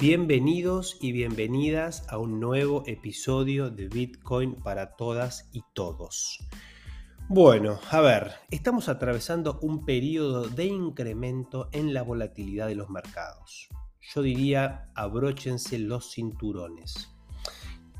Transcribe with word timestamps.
Bienvenidos 0.00 0.96
y 1.00 1.10
bienvenidas 1.10 2.06
a 2.08 2.18
un 2.18 2.38
nuevo 2.38 2.84
episodio 2.86 3.68
de 3.68 3.88
Bitcoin 3.88 4.54
para 4.54 4.94
todas 4.94 5.50
y 5.52 5.64
todos. 5.74 6.38
Bueno, 7.28 7.80
a 7.90 8.00
ver, 8.00 8.30
estamos 8.52 8.88
atravesando 8.88 9.58
un 9.60 9.84
periodo 9.84 10.46
de 10.46 10.66
incremento 10.66 11.68
en 11.72 11.94
la 11.94 12.02
volatilidad 12.02 12.68
de 12.68 12.76
los 12.76 12.90
mercados. 12.90 13.68
Yo 14.14 14.22
diría, 14.22 14.88
abróchense 14.94 15.80
los 15.80 16.12
cinturones. 16.12 17.10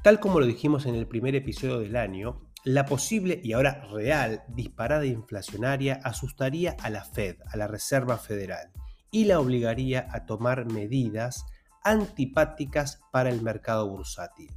Tal 0.04 0.20
como 0.20 0.38
lo 0.38 0.46
dijimos 0.46 0.86
en 0.86 0.94
el 0.94 1.08
primer 1.08 1.34
episodio 1.34 1.80
del 1.80 1.96
año, 1.96 2.42
la 2.62 2.86
posible 2.86 3.40
y 3.42 3.54
ahora 3.54 3.88
real 3.90 4.44
disparada 4.54 5.04
inflacionaria 5.04 5.98
asustaría 6.04 6.76
a 6.80 6.90
la 6.90 7.02
Fed, 7.02 7.38
a 7.50 7.56
la 7.56 7.66
Reserva 7.66 8.18
Federal, 8.18 8.70
y 9.10 9.24
la 9.24 9.40
obligaría 9.40 10.06
a 10.12 10.26
tomar 10.26 10.70
medidas 10.70 11.44
antipáticas 11.88 13.00
para 13.10 13.30
el 13.30 13.42
mercado 13.42 13.88
bursátil. 13.88 14.50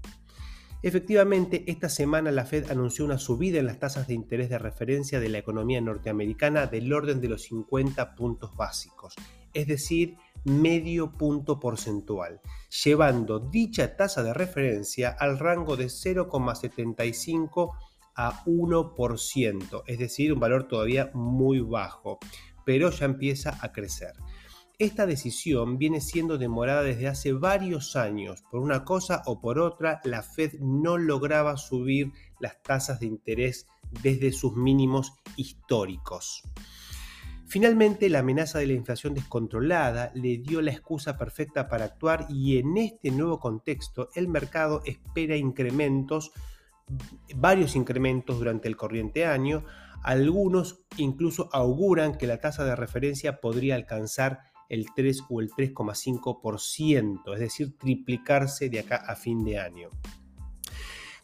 Efectivamente, 0.83 1.63
esta 1.67 1.89
semana 1.89 2.31
la 2.31 2.45
Fed 2.45 2.71
anunció 2.71 3.05
una 3.05 3.19
subida 3.19 3.59
en 3.59 3.67
las 3.67 3.77
tasas 3.77 4.07
de 4.07 4.15
interés 4.15 4.49
de 4.49 4.57
referencia 4.57 5.19
de 5.19 5.29
la 5.29 5.37
economía 5.37 5.79
norteamericana 5.79 6.65
del 6.65 6.91
orden 6.91 7.21
de 7.21 7.29
los 7.29 7.43
50 7.43 8.15
puntos 8.15 8.55
básicos, 8.55 9.13
es 9.53 9.67
decir, 9.67 10.17
medio 10.43 11.11
punto 11.11 11.59
porcentual, 11.59 12.41
llevando 12.83 13.39
dicha 13.39 13.95
tasa 13.95 14.23
de 14.23 14.33
referencia 14.33 15.09
al 15.09 15.37
rango 15.37 15.77
de 15.77 15.85
0,75 15.85 17.75
a 18.15 18.43
1%, 18.45 19.83
es 19.85 19.99
decir, 19.99 20.33
un 20.33 20.39
valor 20.39 20.67
todavía 20.67 21.11
muy 21.13 21.59
bajo, 21.59 22.17
pero 22.65 22.89
ya 22.89 23.05
empieza 23.05 23.55
a 23.61 23.71
crecer. 23.71 24.13
Esta 24.81 25.05
decisión 25.05 25.77
viene 25.77 26.01
siendo 26.01 26.39
demorada 26.39 26.81
desde 26.81 27.07
hace 27.07 27.33
varios 27.33 27.95
años. 27.95 28.43
Por 28.49 28.61
una 28.61 28.83
cosa 28.83 29.21
o 29.27 29.39
por 29.39 29.59
otra, 29.59 30.01
la 30.05 30.23
Fed 30.23 30.53
no 30.59 30.97
lograba 30.97 31.55
subir 31.57 32.11
las 32.39 32.63
tasas 32.63 32.99
de 32.99 33.05
interés 33.05 33.67
desde 34.01 34.31
sus 34.31 34.55
mínimos 34.55 35.13
históricos. 35.37 36.41
Finalmente, 37.45 38.09
la 38.09 38.19
amenaza 38.19 38.57
de 38.57 38.65
la 38.65 38.73
inflación 38.73 39.13
descontrolada 39.13 40.11
le 40.15 40.39
dio 40.39 40.63
la 40.63 40.71
excusa 40.71 41.15
perfecta 41.15 41.67
para 41.67 41.85
actuar 41.85 42.25
y 42.27 42.57
en 42.57 42.75
este 42.77 43.11
nuevo 43.11 43.39
contexto 43.39 44.09
el 44.15 44.29
mercado 44.29 44.81
espera 44.85 45.37
incrementos, 45.37 46.31
varios 47.35 47.75
incrementos 47.75 48.39
durante 48.39 48.67
el 48.67 48.77
corriente 48.77 49.27
año. 49.27 49.63
Algunos 50.01 50.87
incluso 50.97 51.49
auguran 51.53 52.17
que 52.17 52.25
la 52.25 52.39
tasa 52.39 52.65
de 52.65 52.75
referencia 52.75 53.39
podría 53.41 53.75
alcanzar 53.75 54.50
el 54.71 54.87
3 54.95 55.25
o 55.29 55.41
el 55.41 55.51
3,5%, 55.51 57.33
es 57.33 57.39
decir, 57.39 57.77
triplicarse 57.77 58.69
de 58.69 58.79
acá 58.79 58.95
a 58.95 59.17
fin 59.17 59.43
de 59.43 59.59
año. 59.59 59.89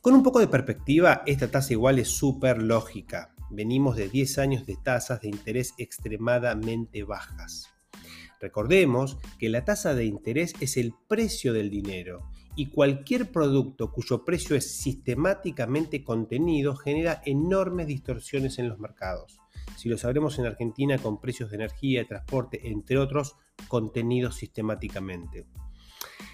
Con 0.02 0.14
un 0.14 0.22
poco 0.22 0.40
de 0.40 0.50
perspectiva, 0.50 1.24
esta 1.26 1.50
tasa 1.50 1.72
igual 1.72 1.98
es 1.98 2.10
súper 2.10 2.62
lógica. 2.62 3.34
Venimos 3.50 3.96
de 3.96 4.10
10 4.10 4.38
años 4.40 4.66
de 4.66 4.76
tasas 4.76 5.22
de 5.22 5.30
interés 5.30 5.74
extremadamente 5.78 7.04
bajas. 7.04 7.70
Recordemos 8.42 9.18
que 9.40 9.48
la 9.48 9.64
tasa 9.64 9.96
de 9.96 10.04
interés 10.04 10.54
es 10.60 10.76
el 10.76 10.94
precio 11.08 11.54
del 11.54 11.70
dinero 11.70 12.30
y 12.58 12.68
cualquier 12.68 13.32
producto 13.32 13.94
cuyo 13.94 14.26
precio 14.26 14.58
es 14.58 14.70
sistemáticamente 14.70 16.04
contenido 16.04 16.76
genera 16.76 17.22
enormes 17.26 17.88
distorsiones 17.88 18.60
en 18.60 18.68
los 18.68 18.78
mercados 18.78 19.40
si 19.78 19.90
lo 19.90 19.98
sabremos 19.98 20.40
en 20.40 20.48
Argentina 20.48 20.98
con 20.98 21.22
precios 21.22 21.52
de 21.52 21.58
energía, 21.58 22.08
transporte, 22.08 22.68
entre 22.68 22.98
otros, 22.98 23.36
contenidos 23.68 24.36
sistemáticamente. 24.36 25.46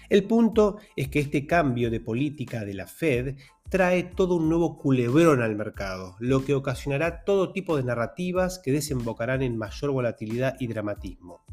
El 0.08 0.24
punto 0.24 0.78
es 0.96 1.08
que 1.08 1.20
este 1.20 1.46
cambio 1.46 1.90
de 1.90 2.00
política 2.00 2.64
de 2.64 2.74
la 2.74 2.86
Fed 2.86 3.36
trae 3.68 4.04
todo 4.04 4.36
un 4.36 4.48
nuevo 4.48 4.78
culebrón 4.78 5.42
al 5.42 5.56
mercado, 5.56 6.16
lo 6.20 6.44
que 6.44 6.54
ocasionará 6.54 7.24
todo 7.24 7.52
tipo 7.52 7.76
de 7.76 7.84
narrativas 7.84 8.58
que 8.58 8.72
desembocarán 8.72 9.42
en 9.42 9.56
mayor 9.56 9.90
volatilidad 9.90 10.56
y 10.60 10.66
dramatismo. 10.66 11.44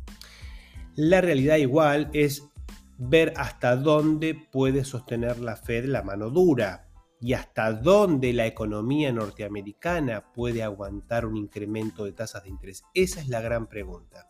La 0.95 1.21
realidad 1.21 1.57
igual 1.57 2.09
es 2.13 2.43
ver 2.97 3.33
hasta 3.37 3.75
dónde 3.75 4.35
puede 4.35 4.83
sostener 4.83 5.39
la 5.39 5.55
Fed 5.55 5.85
la 5.85 6.03
mano 6.03 6.29
dura, 6.29 6.90
y 7.21 7.33
hasta 7.33 7.71
dónde 7.71 8.33
la 8.33 8.47
economía 8.47 9.13
norteamericana 9.13 10.33
puede 10.33 10.63
aguantar 10.63 11.25
un 11.25 11.37
incremento 11.37 12.03
de 12.03 12.13
tasas 12.13 12.43
de 12.43 12.49
interés. 12.49 12.83
Esa 12.93 13.21
es 13.21 13.29
la 13.29 13.41
gran 13.41 13.67
pregunta. 13.67 14.27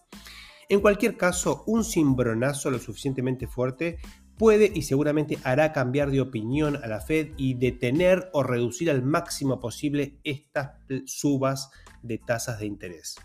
En 0.68 0.81
cualquier 0.81 1.18
caso, 1.18 1.63
un 1.68 1.84
cimbronazo 1.84 2.69
lo 2.69 2.80
suficientemente 2.80 3.47
fuerte 3.47 3.97
puede 4.38 4.72
y 4.74 4.81
seguramente 4.81 5.38
hará 5.44 5.72
cambiar 5.72 6.12
de 6.12 6.22
opinión 6.22 6.78
a 6.78 6.88
la 6.88 7.00
Fed 7.00 7.30
y 7.38 7.53
detener 7.53 8.30
o 8.34 8.44
reducir 8.44 8.90
al 8.90 9.03
máximo 9.03 9.59
posible 9.59 10.19
estas 10.24 10.72
subas 11.06 11.72
de 12.01 12.18
tasas 12.18 12.59
de 12.59 12.66
interés. 12.66 13.18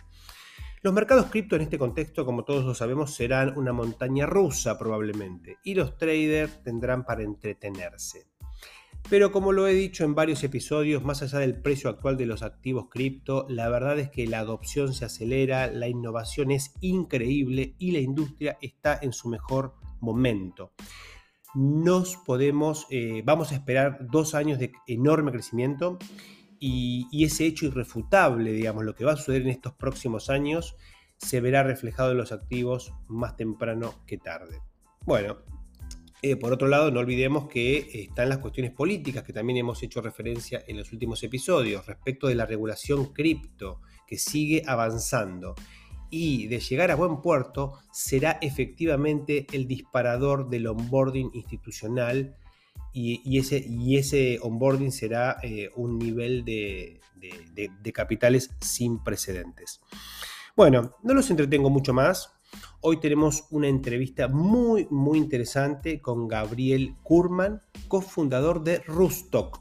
Los 0.82 0.92
mercados 0.92 1.26
cripto 1.26 1.56
en 1.56 1.62
este 1.62 1.78
contexto, 1.78 2.24
como 2.24 2.44
todos 2.44 2.64
lo 2.64 2.74
sabemos, 2.74 3.14
serán 3.14 3.58
una 3.58 3.72
montaña 3.72 4.26
rusa 4.26 4.78
probablemente 4.78 5.58
y 5.64 5.74
los 5.74 5.96
traders 5.96 6.62
tendrán 6.62 7.04
para 7.04 7.22
entretenerse. 7.22 8.26
Pero 9.08 9.30
como 9.30 9.52
lo 9.52 9.68
he 9.68 9.72
dicho 9.72 10.02
en 10.02 10.16
varios 10.16 10.42
episodios, 10.42 11.04
más 11.04 11.22
allá 11.22 11.38
del 11.38 11.60
precio 11.62 11.88
actual 11.88 12.16
de 12.16 12.26
los 12.26 12.42
activos 12.42 12.88
cripto, 12.90 13.46
la 13.48 13.68
verdad 13.68 14.00
es 14.00 14.10
que 14.10 14.26
la 14.26 14.40
adopción 14.40 14.94
se 14.94 15.04
acelera, 15.04 15.68
la 15.68 15.86
innovación 15.86 16.50
es 16.50 16.74
increíble 16.80 17.76
y 17.78 17.92
la 17.92 18.00
industria 18.00 18.58
está 18.60 18.98
en 19.00 19.12
su 19.12 19.28
mejor 19.28 19.74
momento. 20.00 20.72
Nos 21.54 22.16
podemos, 22.16 22.88
eh, 22.90 23.22
vamos 23.24 23.52
a 23.52 23.54
esperar 23.54 24.08
dos 24.10 24.34
años 24.34 24.58
de 24.58 24.72
enorme 24.88 25.30
crecimiento 25.30 25.98
y, 26.58 27.06
y 27.12 27.24
ese 27.24 27.46
hecho 27.46 27.66
irrefutable, 27.66 28.50
digamos, 28.50 28.84
lo 28.84 28.96
que 28.96 29.04
va 29.04 29.12
a 29.12 29.16
suceder 29.16 29.42
en 29.42 29.50
estos 29.50 29.74
próximos 29.74 30.30
años, 30.30 30.74
se 31.16 31.40
verá 31.40 31.62
reflejado 31.62 32.10
en 32.10 32.18
los 32.18 32.32
activos 32.32 32.92
más 33.06 33.36
temprano 33.36 33.94
que 34.04 34.18
tarde. 34.18 34.60
Bueno, 35.06 35.36
eh, 36.30 36.36
por 36.36 36.52
otro 36.52 36.68
lado, 36.68 36.90
no 36.90 37.00
olvidemos 37.00 37.48
que 37.48 38.02
están 38.02 38.28
las 38.28 38.38
cuestiones 38.38 38.72
políticas 38.72 39.22
que 39.22 39.32
también 39.32 39.58
hemos 39.58 39.82
hecho 39.82 40.00
referencia 40.00 40.62
en 40.66 40.76
los 40.76 40.92
últimos 40.92 41.22
episodios 41.22 41.86
respecto 41.86 42.26
de 42.26 42.34
la 42.34 42.46
regulación 42.46 43.12
cripto 43.12 43.80
que 44.06 44.18
sigue 44.18 44.62
avanzando 44.66 45.54
y 46.10 46.46
de 46.46 46.60
llegar 46.60 46.90
a 46.90 46.94
buen 46.94 47.20
puerto 47.20 47.78
será 47.92 48.38
efectivamente 48.40 49.46
el 49.52 49.66
disparador 49.66 50.48
del 50.48 50.66
onboarding 50.66 51.30
institucional 51.34 52.36
y, 52.92 53.38
ese, 53.38 54.38
onboarding 54.40 54.90
será 54.90 55.36
eh, 55.42 55.68
un 55.76 55.98
nivel 55.98 56.44
de 56.44 57.00
capitales 57.92 58.50
sin 58.60 59.04
precedentes. 59.04 59.80
Bueno, 60.56 60.96
no 61.02 61.12
los 61.12 61.30
entretengo 61.30 61.68
mucho 61.68 61.92
más. 61.92 62.35
Hoy 62.80 63.00
tenemos 63.00 63.44
una 63.50 63.68
entrevista 63.68 64.28
muy, 64.28 64.86
muy 64.90 65.18
interesante 65.18 66.00
con 66.00 66.28
Gabriel 66.28 66.94
Kurman, 67.02 67.62
cofundador 67.88 68.62
de 68.62 68.78
Rustock. 68.86 69.60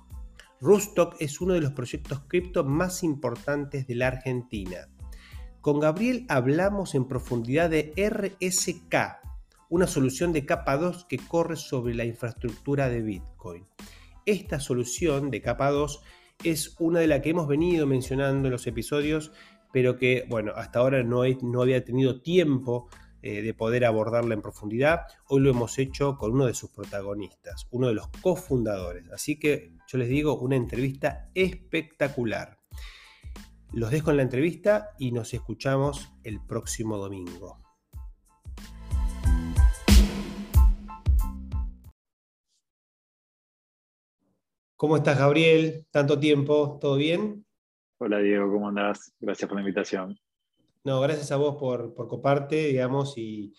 Rustock 0.62 1.16
es 1.20 1.42
uno 1.42 1.54
de 1.54 1.62
los 1.62 1.74
proyectos 1.74 2.22
cripto 2.28 2.64
más 2.64 3.04
importantes 3.04 3.88
de 3.88 3.96
la 3.96 4.08
Argentina. 4.08 4.88
Con 5.62 5.80
Gabriel 5.80 6.26
hablamos 6.30 6.94
en 6.94 7.08
profundidad 7.08 7.70
de 7.70 7.94
RSK, 7.98 8.96
una 9.70 9.88
solución 9.88 10.32
de 10.32 10.46
capa 10.46 10.78
2 10.78 11.06
que 11.06 11.18
corre 11.18 11.56
sobre 11.56 11.96
la 11.96 12.06
infraestructura 12.06 12.90
de 12.90 13.02
Bitcoin. 13.02 13.66
Esta 14.26 14.60
solución 14.60 15.32
de 15.32 15.42
capa 15.42 15.72
2 15.72 16.02
es 16.44 16.76
una 16.80 17.00
de 17.00 17.08
las 17.08 17.22
que 17.22 17.32
hemos 17.32 17.48
venido 17.48 17.88
mencionando 17.88 18.48
en 18.48 18.52
los 18.52 18.68
episodios, 18.68 19.32
pero 19.76 19.98
que, 19.98 20.26
bueno, 20.30 20.54
hasta 20.56 20.80
ahora 20.80 21.04
no, 21.04 21.24
no 21.42 21.62
había 21.62 21.84
tenido 21.84 22.22
tiempo 22.22 22.88
eh, 23.22 23.42
de 23.42 23.54
poder 23.54 23.84
abordarla 23.84 24.34
en 24.34 24.42
profundidad. 24.42 25.02
Hoy 25.28 25.42
lo 25.42 25.50
hemos 25.50 25.78
hecho 25.80 26.18
con 26.18 26.32
uno 26.32 26.46
de 26.46 26.54
sus 26.54 26.70
protagonistas, 26.70 27.68
uno 27.72 27.90
de 27.90 27.94
los 27.94 28.08
cofundadores. 28.22 29.12
Así 29.12 29.38
que 29.38 29.74
yo 29.86 29.98
les 29.98 30.08
digo, 30.08 30.40
una 30.40 30.56
entrevista 30.56 31.30
espectacular. 31.36 32.58
Los 33.74 33.92
dejo 33.92 34.12
en 34.12 34.16
la 34.16 34.24
entrevista 34.24 34.92
y 34.98 35.12
nos 35.12 35.34
escuchamos 35.34 36.10
el 36.24 36.40
próximo 36.40 36.96
domingo. 36.96 37.60
¿Cómo 44.78 44.96
estás, 44.96 45.20
Gabriel? 45.20 45.86
Tanto 45.92 46.18
tiempo, 46.18 46.78
¿todo 46.80 46.96
bien? 46.96 47.46
Hola, 47.98 48.20
Diego, 48.20 48.52
¿cómo 48.52 48.68
andás? 48.68 49.14
Gracias 49.22 49.48
por 49.48 49.56
la 49.56 49.62
invitación. 49.62 50.20
No, 50.84 51.00
gracias 51.00 51.32
a 51.32 51.38
vos 51.38 51.56
por, 51.56 51.94
por 51.94 52.10
coparte, 52.10 52.68
digamos, 52.68 53.18
y, 53.18 53.54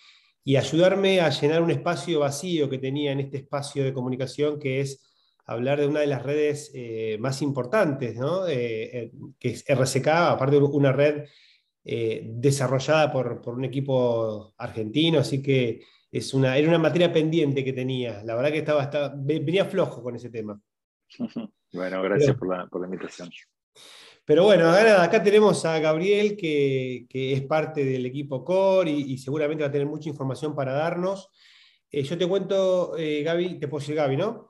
ayudarme 0.56 1.21
a 1.21 1.31
llenar 1.31 1.62
un 1.62 1.71
espacio 1.71 2.21
vacío 2.21 2.69
que 2.69 2.79
tenía 2.79 3.12
en 3.12 3.21
este 3.21 3.38
espacio 3.38 3.83
de 3.83 3.94
comunicación, 3.94 4.59
que 4.61 4.81
es 4.81 5.03
hablar 5.47 5.81
de 5.81 5.87
una 5.87 6.00
de 6.00 6.06
las 6.06 6.23
redes 6.23 6.71
eh, 6.75 7.17
más 7.19 7.41
importantes, 7.41 8.17
¿no? 8.17 8.47
Eh, 8.47 8.99
eh, 8.99 9.12
que 9.38 9.49
es 9.49 9.65
RCK, 9.67 10.06
aparte 10.06 10.56
de 10.56 10.62
una 10.62 10.93
red 10.93 11.25
desarrollada 11.83 13.12
por, 13.12 13.43
un 13.47 13.65
equipo 13.65 14.55
argentino, 14.59 15.21
así 15.21 15.41
que 15.41 15.83
es 16.11 16.35
una, 16.35 16.59
era 16.59 16.69
una 16.69 16.79
materia 16.79 17.12
pendiente 17.12 17.65
que 17.65 17.73
tenía. 17.73 18.23
La 18.25 18.35
verdad 18.35 18.50
que 18.50 18.59
estaba, 18.59 19.12
venía 19.17 19.65
flojo 19.65 20.03
con 20.03 20.15
ese 20.15 20.31
tema. 20.31 20.61
Bueno, 21.73 22.00
gracias 22.00 22.37
por, 22.37 22.49
la, 22.49 22.87
invitación. 22.87 23.29
Pero 24.26 24.43
bueno, 24.43 24.69
acá, 24.70 25.23
tenemos 25.23 25.64
a 25.64 25.78
Gabriel, 25.78 26.37
que, 26.37 27.06
es 27.08 27.43
parte 27.43 27.84
del 27.84 28.05
equipo 28.06 28.44
Core 28.44 28.90
y, 28.90 29.17
seguramente 29.19 29.62
va 29.62 29.69
a 29.69 29.73
tener 29.73 29.87
mucha 29.87 30.08
información 30.08 30.52
para 30.52 30.73
darnos. 30.73 31.31
Eh, 31.93 32.02
yo 32.02 32.19
te 32.19 32.26
cuento, 32.26 32.96
eh, 32.99 33.23
Gaby, 33.23 33.61
te 33.61 33.69
puedo 33.69 33.81
decir 33.81 33.94
Gaby, 33.94 34.17
¿no? 34.17 34.49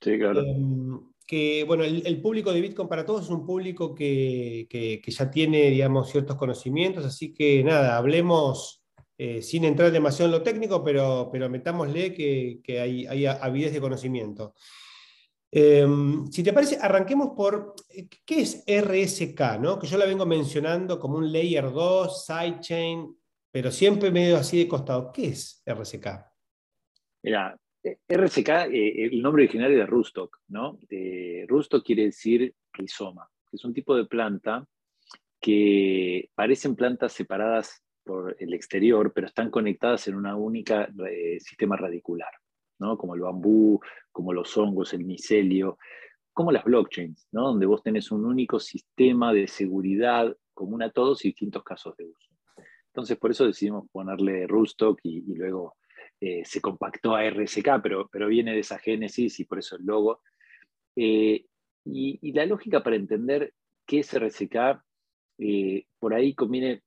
Sí, 0.00 0.18
claro. 0.18 0.40
Em, 0.40 0.98
que 1.26 1.62
bueno, 1.64 1.84
el, 1.84 2.22
público 2.22 2.54
de 2.54 2.62
Bitcoin 2.62 2.88
para 2.88 3.04
todos 3.04 3.24
es 3.24 3.28
un 3.28 3.44
público 3.44 3.94
que, 3.94 4.66
ya 5.06 5.30
tiene, 5.30 5.68
digamos, 5.68 6.10
ciertos 6.10 6.36
conocimientos, 6.36 7.04
así 7.04 7.34
que 7.34 7.62
nada, 7.62 7.98
hablemos 7.98 8.82
eh, 9.18 9.42
sin 9.42 9.64
entrar 9.64 9.92
demasiado 9.92 10.32
en 10.32 10.38
lo 10.38 10.42
técnico, 10.42 10.82
pero, 10.82 11.28
pero 11.30 11.50
metámosle 11.50 12.14
que, 12.14 12.80
hay, 12.80 13.04
hay, 13.06 13.26
avidez 13.26 13.74
de 13.74 13.80
conocimiento. 13.82 14.54
Em, 15.50 16.30
si 16.30 16.42
te 16.42 16.52
parece, 16.52 16.78
arranquemos 16.80 17.30
por 17.34 17.74
qué 18.26 18.40
es 18.40 18.64
RSK, 18.66 19.58
¿no? 19.60 19.78
que 19.78 19.86
yo 19.86 19.96
la 19.96 20.06
vengo 20.06 20.26
mencionando 20.26 20.98
como 20.98 21.16
un 21.18 21.32
layer 21.32 21.70
2, 21.70 22.26
sidechain, 22.26 23.16
pero 23.50 23.70
siempre 23.70 24.10
medio 24.10 24.36
así 24.36 24.58
de 24.58 24.68
costado. 24.68 25.10
¿Qué 25.12 25.28
es 25.28 25.62
RSK? 25.66 26.06
Mira, 27.22 27.58
RSK, 27.82 28.48
eh, 28.70 29.04
el 29.06 29.22
nombre 29.22 29.44
original 29.44 29.74
de 29.74 29.86
Rustock, 29.86 30.38
¿no? 30.48 30.78
Rustock 31.46 31.84
quiere 31.84 32.04
decir 32.04 32.54
rizoma, 32.72 33.28
que 33.50 33.56
es 33.56 33.64
un 33.64 33.72
tipo 33.72 33.96
de 33.96 34.04
planta 34.04 34.66
que 35.40 36.30
parecen 36.34 36.74
plantas 36.74 37.12
separadas 37.12 37.82
por 38.04 38.36
el 38.38 38.54
exterior, 38.54 39.12
pero 39.14 39.26
están 39.26 39.50
conectadas 39.50 40.08
en 40.08 40.16
una 40.16 40.34
única 40.36 40.88
eh, 41.08 41.38
sistema 41.40 41.76
radicular, 41.76 42.32
¿no? 42.78 42.96
Como 42.96 43.14
el 43.14 43.20
bambú, 43.20 43.80
como 44.12 44.32
los 44.32 44.56
hongos, 44.56 44.94
el 44.94 45.04
micelio, 45.04 45.78
como 46.32 46.52
las 46.52 46.64
blockchains, 46.64 47.28
¿no? 47.32 47.48
Donde 47.48 47.66
vos 47.66 47.82
tenés 47.82 48.10
un 48.12 48.24
único 48.24 48.60
sistema 48.60 49.32
de 49.32 49.48
seguridad 49.48 50.36
común 50.54 50.82
a 50.82 50.90
todos 50.90 51.24
y 51.24 51.28
distintos 51.28 51.62
casos 51.64 51.96
de 51.96 52.06
uso. 52.06 52.30
Entonces, 52.86 53.16
por 53.18 53.30
eso 53.30 53.46
decidimos 53.46 53.88
ponerle 53.90 54.46
Rustock 54.46 55.00
y 55.02 55.34
luego 55.34 55.76
eh, 56.20 56.42
se 56.44 56.60
compactó 56.60 57.14
a 57.14 57.28
RSK, 57.30 57.80
pero, 57.82 58.08
pero 58.10 58.26
viene 58.26 58.52
de 58.52 58.60
esa 58.60 58.78
génesis 58.78 59.38
y 59.38 59.44
por 59.44 59.60
eso 59.60 59.76
el 59.76 59.84
logo. 59.84 60.22
Eh, 60.96 61.46
y, 61.84 62.32
la 62.32 62.44
lógica 62.44 62.82
para 62.82 62.96
entender 62.96 63.54
qué 63.86 64.00
es 64.00 64.12
RSK, 64.12 64.82
eh, 65.38 65.86
por 65.98 66.14
ahí 66.14 66.34
conviene 66.34 66.82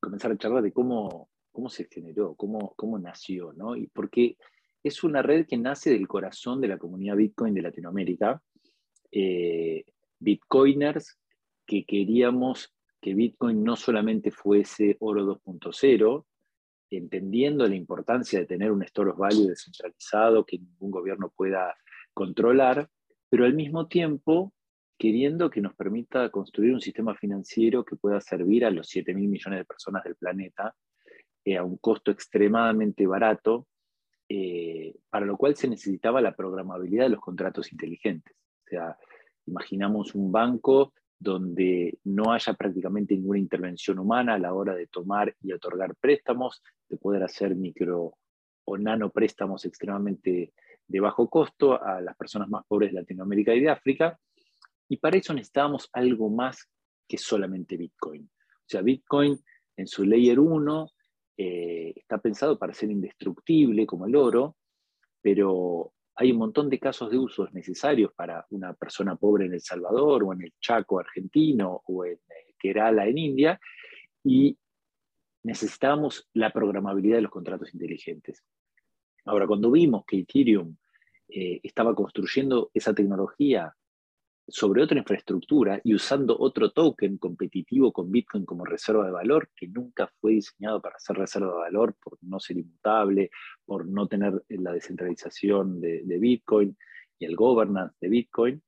comenzar 0.00 0.30
a 0.30 0.38
charlar 0.38 0.62
de 0.62 0.72
cómo, 0.72 1.28
cómo 1.52 1.68
se 1.68 1.84
generó, 1.84 2.34
cómo, 2.34 2.72
cómo 2.76 2.98
nació, 2.98 3.52
¿no? 3.52 3.76
Y 3.76 3.88
porque 3.88 4.36
es 4.82 5.04
una 5.04 5.22
red 5.22 5.46
que 5.46 5.56
nace 5.56 5.90
del 5.90 6.08
corazón 6.08 6.60
de 6.60 6.68
la 6.68 6.78
comunidad 6.78 7.16
Bitcoin 7.16 7.54
de 7.54 7.62
Latinoamérica, 7.62 8.42
Bitcoiners 10.18 11.18
que 11.66 11.84
queríamos 11.84 12.74
que 13.00 13.14
Bitcoin 13.14 13.64
no 13.64 13.76
solamente 13.76 14.30
fuese 14.30 14.96
oro 15.00 15.24
2.0, 15.24 16.26
entendiendo 16.90 17.66
la 17.66 17.74
importancia 17.74 18.38
de 18.38 18.46
tener 18.46 18.72
un 18.72 18.82
store 18.82 19.10
of 19.10 19.18
value 19.18 19.48
descentralizado 19.48 20.44
que 20.44 20.58
ningún 20.58 20.90
gobierno 20.90 21.32
pueda 21.34 21.74
controlar, 22.12 22.88
pero 23.28 23.44
al 23.44 23.54
mismo 23.54 23.86
tiempo 23.86 24.52
queriendo 24.98 25.48
que 25.48 25.62
nos 25.62 25.74
permita 25.74 26.28
construir 26.30 26.74
un 26.74 26.80
sistema 26.80 27.14
financiero 27.14 27.84
que 27.84 27.96
pueda 27.96 28.20
servir 28.20 28.66
a 28.66 28.70
los 28.70 28.86
7 28.88 29.14
mil 29.14 29.28
millones 29.28 29.60
de 29.60 29.64
personas 29.64 30.04
del 30.04 30.16
planeta 30.16 30.74
eh, 31.42 31.56
a 31.56 31.64
un 31.64 31.78
costo 31.78 32.10
extremadamente 32.10 33.06
barato, 33.06 33.66
eh, 34.32 34.94
para 35.10 35.26
lo 35.26 35.36
cual 35.36 35.56
se 35.56 35.66
necesitaba 35.66 36.20
la 36.20 36.36
programabilidad 36.36 37.06
de 37.06 37.10
los 37.10 37.20
contratos 37.20 37.72
inteligentes. 37.72 38.32
O 38.64 38.68
sea, 38.68 38.96
imaginamos 39.44 40.14
un 40.14 40.30
banco 40.30 40.92
donde 41.18 41.98
no 42.04 42.32
haya 42.32 42.54
prácticamente 42.54 43.16
ninguna 43.16 43.40
intervención 43.40 43.98
humana 43.98 44.34
a 44.34 44.38
la 44.38 44.54
hora 44.54 44.76
de 44.76 44.86
tomar 44.86 45.34
y 45.42 45.52
otorgar 45.52 45.96
préstamos, 45.96 46.62
de 46.88 46.96
poder 46.96 47.24
hacer 47.24 47.56
micro 47.56 48.14
o 48.66 48.78
nano 48.78 49.10
préstamos 49.10 49.64
extremadamente 49.64 50.52
de 50.86 51.00
bajo 51.00 51.28
costo 51.28 51.82
a 51.82 52.00
las 52.00 52.16
personas 52.16 52.48
más 52.48 52.64
pobres 52.68 52.92
de 52.92 53.00
Latinoamérica 53.00 53.52
y 53.52 53.60
de 53.62 53.70
África. 53.70 54.16
Y 54.88 54.98
para 54.98 55.18
eso 55.18 55.34
necesitábamos 55.34 55.90
algo 55.92 56.30
más 56.30 56.68
que 57.08 57.18
solamente 57.18 57.76
Bitcoin. 57.76 58.30
O 58.48 58.68
sea, 58.68 58.80
Bitcoin 58.82 59.36
en 59.76 59.88
su 59.88 60.04
layer 60.04 60.38
1 60.38 60.88
eh, 61.42 61.94
está 61.96 62.18
pensado 62.18 62.58
para 62.58 62.74
ser 62.74 62.90
indestructible 62.90 63.86
como 63.86 64.04
el 64.04 64.14
oro, 64.14 64.58
pero 65.22 65.94
hay 66.14 66.32
un 66.32 66.36
montón 66.36 66.68
de 66.68 66.78
casos 66.78 67.10
de 67.10 67.16
usos 67.16 67.50
necesarios 67.54 68.12
para 68.12 68.44
una 68.50 68.74
persona 68.74 69.16
pobre 69.16 69.46
en 69.46 69.54
El 69.54 69.62
Salvador 69.62 70.22
o 70.22 70.34
en 70.34 70.42
el 70.42 70.52
Chaco 70.60 71.00
argentino 71.00 71.80
o 71.86 72.04
en 72.04 72.16
eh, 72.16 72.54
Kerala 72.58 73.06
en 73.06 73.16
India 73.16 73.60
y 74.22 74.58
necesitábamos 75.42 76.28
la 76.34 76.52
programabilidad 76.52 77.16
de 77.16 77.22
los 77.22 77.32
contratos 77.32 77.72
inteligentes. 77.72 78.44
Ahora, 79.24 79.46
cuando 79.46 79.70
vimos 79.70 80.04
que 80.04 80.18
Ethereum 80.18 80.76
eh, 81.26 81.58
estaba 81.62 81.94
construyendo 81.94 82.70
esa 82.74 82.92
tecnología 82.92 83.74
sobre 84.50 84.82
otra 84.82 84.98
infraestructura 84.98 85.80
y 85.84 85.94
usando 85.94 86.36
otro 86.38 86.70
token 86.72 87.18
competitivo 87.18 87.92
con 87.92 88.10
Bitcoin 88.10 88.44
como 88.44 88.64
reserva 88.64 89.06
de 89.06 89.12
valor, 89.12 89.48
que 89.54 89.68
nunca 89.68 90.12
fue 90.20 90.32
diseñado 90.32 90.80
para 90.80 90.98
ser 90.98 91.16
reserva 91.16 91.52
de 91.52 91.60
valor 91.60 91.94
por 92.02 92.18
no 92.22 92.40
ser 92.40 92.58
inmutable, 92.58 93.30
por 93.64 93.86
no 93.86 94.08
tener 94.08 94.42
la 94.48 94.72
descentralización 94.72 95.80
de, 95.80 96.18
Bitcoin 96.18 96.76
y 97.18 97.24
el 97.24 97.36
governance 97.36 97.96
de 98.00 98.08
Bitcoin, 98.08 98.62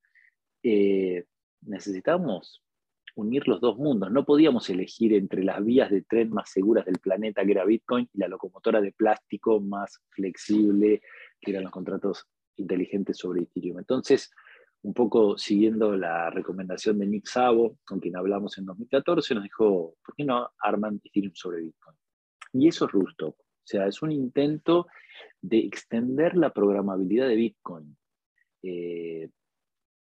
eh, 0.62 1.25
necesitamos 1.62 2.62
unir 3.14 3.46
los 3.49 3.61
dos 3.61 3.76
mundos. 3.76 4.11
No 4.11 4.25
podíamos 4.25 4.70
elegir 4.70 5.12
entre 5.14 5.44
las 5.44 5.62
vías 5.64 5.90
de 5.90 6.02
tren 6.02 6.31
más 6.31 6.50
seguras 6.50 6.87
del 6.87 6.99
planeta, 6.99 7.44
que 7.44 7.52
era 7.52 7.64
Bitcoin, 7.64 8.08
y 8.12 8.19
la 8.19 8.29
locomotora 8.29 8.81
de 8.81 8.93
plástico 8.93 9.61
más 9.61 10.00
flexible, 10.11 11.02
que 11.40 11.50
eran 11.50 11.64
los 11.64 11.73
contratos 11.73 12.26
inteligentes 12.56 13.19
sobre 13.19 13.43
Ethereum. 13.43 13.79
Entonces, 13.79 14.31
un 14.82 14.94
poco 14.94 15.38
siguiendo 15.38 15.96
la 15.96 16.29
recomendación 16.31 16.99
de 16.99 17.06
Nick 17.06 17.26
Szabo, 17.26 17.79
con 17.84 18.00
quien 18.00 18.17
hablamos 18.17 18.58
en 18.58 18.67
2014, 18.67 19.34
nos 19.34 19.44
dijo, 19.44 19.94
¿por 20.05 20.14
qué 20.17 20.25
no 20.25 20.50
arman 20.58 21.01
Ethereum 21.05 21.34
sobre 21.34 21.62
Bitcoin? 21.62 21.96
Y 22.55 22.69
eso 22.69 22.86
es 22.86 22.93
Rustock. 22.93 23.39
O 23.39 23.65
sea, 23.65 23.86
es 23.86 24.03
un 24.03 24.10
intento 24.10 24.89
de 25.41 25.58
extender 25.58 26.36
la 26.36 26.53
programabilidad 26.53 27.29
de 27.29 27.36
Bitcoin. 27.36 27.96
Eh, 28.65 29.31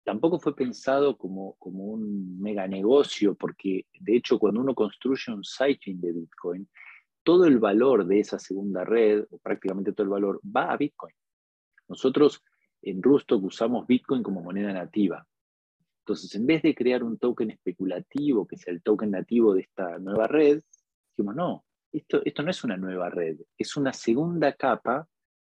tampoco 0.05 0.39
fue 0.39 0.55
pensado 0.55 1.17
como, 1.17 1.55
como 1.59 1.85
un 1.87 2.41
mega 2.41 2.69
negocio, 2.69 3.35
porque 3.35 3.87
de 3.99 4.17
hecho 4.17 4.39
cuando 4.39 4.61
uno 4.61 4.75
construye 4.75 5.33
un 5.33 5.43
sidechain 5.43 6.01
de 6.01 6.13
Bitcoin, 6.13 6.69
todo 7.25 7.47
el 7.47 7.59
valor 7.59 8.07
de 8.07 8.21
esa 8.21 8.39
segunda 8.39 8.85
red, 8.85 9.25
o 9.31 9.39
prácticamente 9.39 9.93
todo 9.93 10.05
el 10.05 10.11
valor, 10.11 10.41
va 10.45 10.73
a 10.73 10.77
Bitcoin. 10.77 11.15
Nosotros 11.89 12.43
en 12.83 13.03
Rustock 13.03 13.43
usamos 13.45 13.87
Bitcoin 13.87 14.23
como 14.23 14.43
moneda 14.43 14.73
nativa. 14.73 15.27
Entonces, 16.01 16.35
en 16.35 16.47
vez 16.47 16.63
de 16.63 16.75
crear 16.75 17.03
un 17.05 17.19
token 17.19 17.51
especulativo, 17.51 18.47
que 18.47 18.57
sea 18.57 18.73
el 18.73 18.83
token 18.83 19.13
nativo 19.13 19.55
de 19.55 19.63
esta 19.63 19.99
nueva 19.99 20.27
red, 20.27 20.61
dijimos, 21.17 21.37
no, 21.37 21.65
esto, 21.93 22.23
esto 22.25 22.43
no 22.43 22.51
es 22.51 22.65
una 22.65 22.77
nueva 22.77 23.09
red, 23.09 23.39
es 23.57 23.77
una 23.77 23.93
segunda 23.93 24.53
capa 24.55 25.09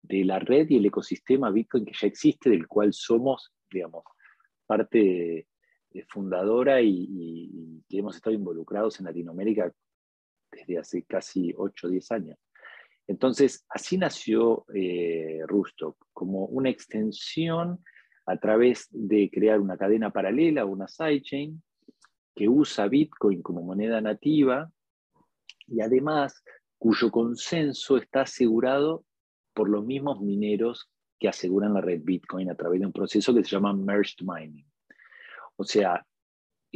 de 0.04 0.24
la 0.24 0.38
red 0.38 0.70
y 0.70 0.78
el 0.78 0.86
ecosistema 0.86 1.50
Bitcoin 1.50 1.86
que 1.86 1.94
ya 2.00 2.08
existe, 2.08 2.50
del 2.50 2.68
cual 2.68 2.94
somos, 2.94 3.52
digamos, 3.72 4.04
parte 4.68 5.48
fundadora 6.10 6.82
y, 6.82 7.84
que 7.88 8.00
hemos 8.00 8.16
estado 8.16 8.36
involucrados 8.36 9.00
en 9.00 9.06
Latinoamérica 9.06 9.72
desde 10.52 10.78
hace 10.78 11.04
casi 11.04 11.54
8 11.56 11.88
o 11.88 11.90
10 11.90 12.12
años. 12.12 12.38
Entonces, 13.08 13.66
así 13.70 13.98
nació 13.98 14.66
eh, 14.74 15.42
Rustock, 15.48 15.98
como 16.14 16.46
una 16.46 16.70
extensión 16.70 17.84
a 18.26 18.38
través 18.38 18.88
de 18.92 19.30
crear 19.32 19.60
una 19.60 19.78
cadena 19.78 20.12
paralela, 20.12 20.66
una 20.66 20.88
sidechain, 20.88 21.62
que 22.36 22.50
usa 22.50 22.88
Bitcoin 22.88 23.42
como 23.42 23.62
moneda 23.62 24.02
nativa 24.02 24.70
y 25.68 25.82
además 25.82 26.44
cuyo 26.78 27.10
consenso 27.10 27.98
está 27.98 28.22
asegurado 28.22 29.06
por 29.54 29.70
los 29.70 29.86
mismos 29.86 30.22
mineros 30.22 30.90
que 31.18 31.30
aseguran 31.30 31.74
la 31.74 31.82
red 31.82 32.02
Bitcoin 32.04 32.50
a 32.50 32.56
través 32.56 32.82
de 32.82 32.88
un 32.88 32.92
proceso 32.92 33.34
que 33.34 33.44
se 33.44 33.52
llama 33.52 33.74
merged 33.74 34.26
mining. 34.26 34.68
O 35.56 35.64
sea, 35.64 36.06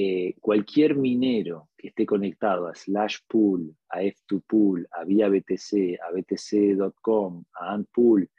eh, 0.01 0.35
cualquier 0.39 0.95
minero 0.95 1.67
que 1.77 1.89
esté 1.89 2.05
conectado 2.05 2.67
a 2.67 2.73
Slash 2.73 3.17
Pool, 3.27 3.75
a 3.89 4.01
F2Pool, 4.01 4.87
a 4.91 5.03
Vía 5.03 5.27
BTC, 5.27 5.99
a 6.01 6.11
BTC.com, 6.13 7.43
a 7.59 7.73
Antpool, 7.73 8.29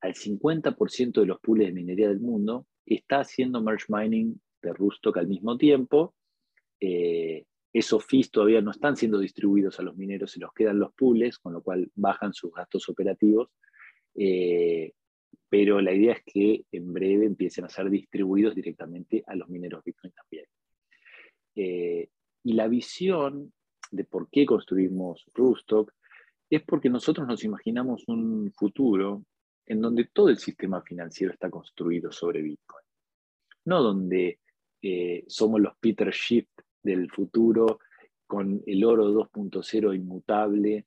al 0.00 0.14
50% 0.14 1.20
de 1.20 1.26
los 1.26 1.38
pools 1.38 1.66
de 1.66 1.72
minería 1.72 2.08
del 2.08 2.18
mundo, 2.18 2.66
está 2.84 3.20
haciendo 3.20 3.62
merge 3.62 3.84
mining 3.90 4.40
de 4.60 4.72
Rustock 4.72 5.16
al 5.18 5.28
mismo 5.28 5.56
tiempo, 5.56 6.16
eh, 6.80 7.44
esos 7.72 8.04
fees 8.04 8.32
todavía 8.32 8.60
no 8.60 8.72
están 8.72 8.96
siendo 8.96 9.20
distribuidos 9.20 9.78
a 9.78 9.84
los 9.84 9.96
mineros, 9.96 10.32
se 10.32 10.40
los 10.40 10.52
quedan 10.52 10.80
los 10.80 10.92
pools, 10.94 11.38
con 11.38 11.52
lo 11.52 11.62
cual 11.62 11.92
bajan 11.94 12.34
sus 12.34 12.52
gastos 12.52 12.88
operativos. 12.88 13.50
Eh, 14.16 14.92
pero 15.48 15.80
la 15.80 15.92
idea 15.94 16.14
es 16.14 16.24
que 16.26 16.64
en 16.72 16.92
breve 16.92 17.24
empiecen 17.24 17.66
a 17.66 17.68
ser 17.68 17.88
distribuidos 17.88 18.56
directamente 18.56 19.22
a 19.28 19.36
los 19.36 19.48
mineros 19.48 19.84
Bitcoin 19.84 20.12
también. 20.12 20.46
Eh, 21.54 22.08
y 22.42 22.52
la 22.52 22.68
visión 22.68 23.52
de 23.90 24.04
por 24.04 24.28
qué 24.30 24.44
construimos 24.44 25.24
Rustock 25.34 25.92
es 26.50 26.62
porque 26.62 26.90
nosotros 26.90 27.26
nos 27.26 27.44
imaginamos 27.44 28.04
un 28.08 28.52
futuro 28.52 29.24
en 29.66 29.80
donde 29.80 30.06
todo 30.12 30.28
el 30.28 30.38
sistema 30.38 30.82
financiero 30.82 31.32
está 31.32 31.50
construido 31.50 32.12
sobre 32.12 32.42
Bitcoin. 32.42 32.84
No 33.64 33.82
donde 33.82 34.40
eh, 34.82 35.24
somos 35.26 35.60
los 35.60 35.76
Peter 35.78 36.12
Schiff 36.12 36.46
del 36.82 37.10
futuro 37.10 37.80
con 38.26 38.62
el 38.66 38.84
oro 38.84 39.10
2.0 39.10 39.94
inmutable 39.94 40.86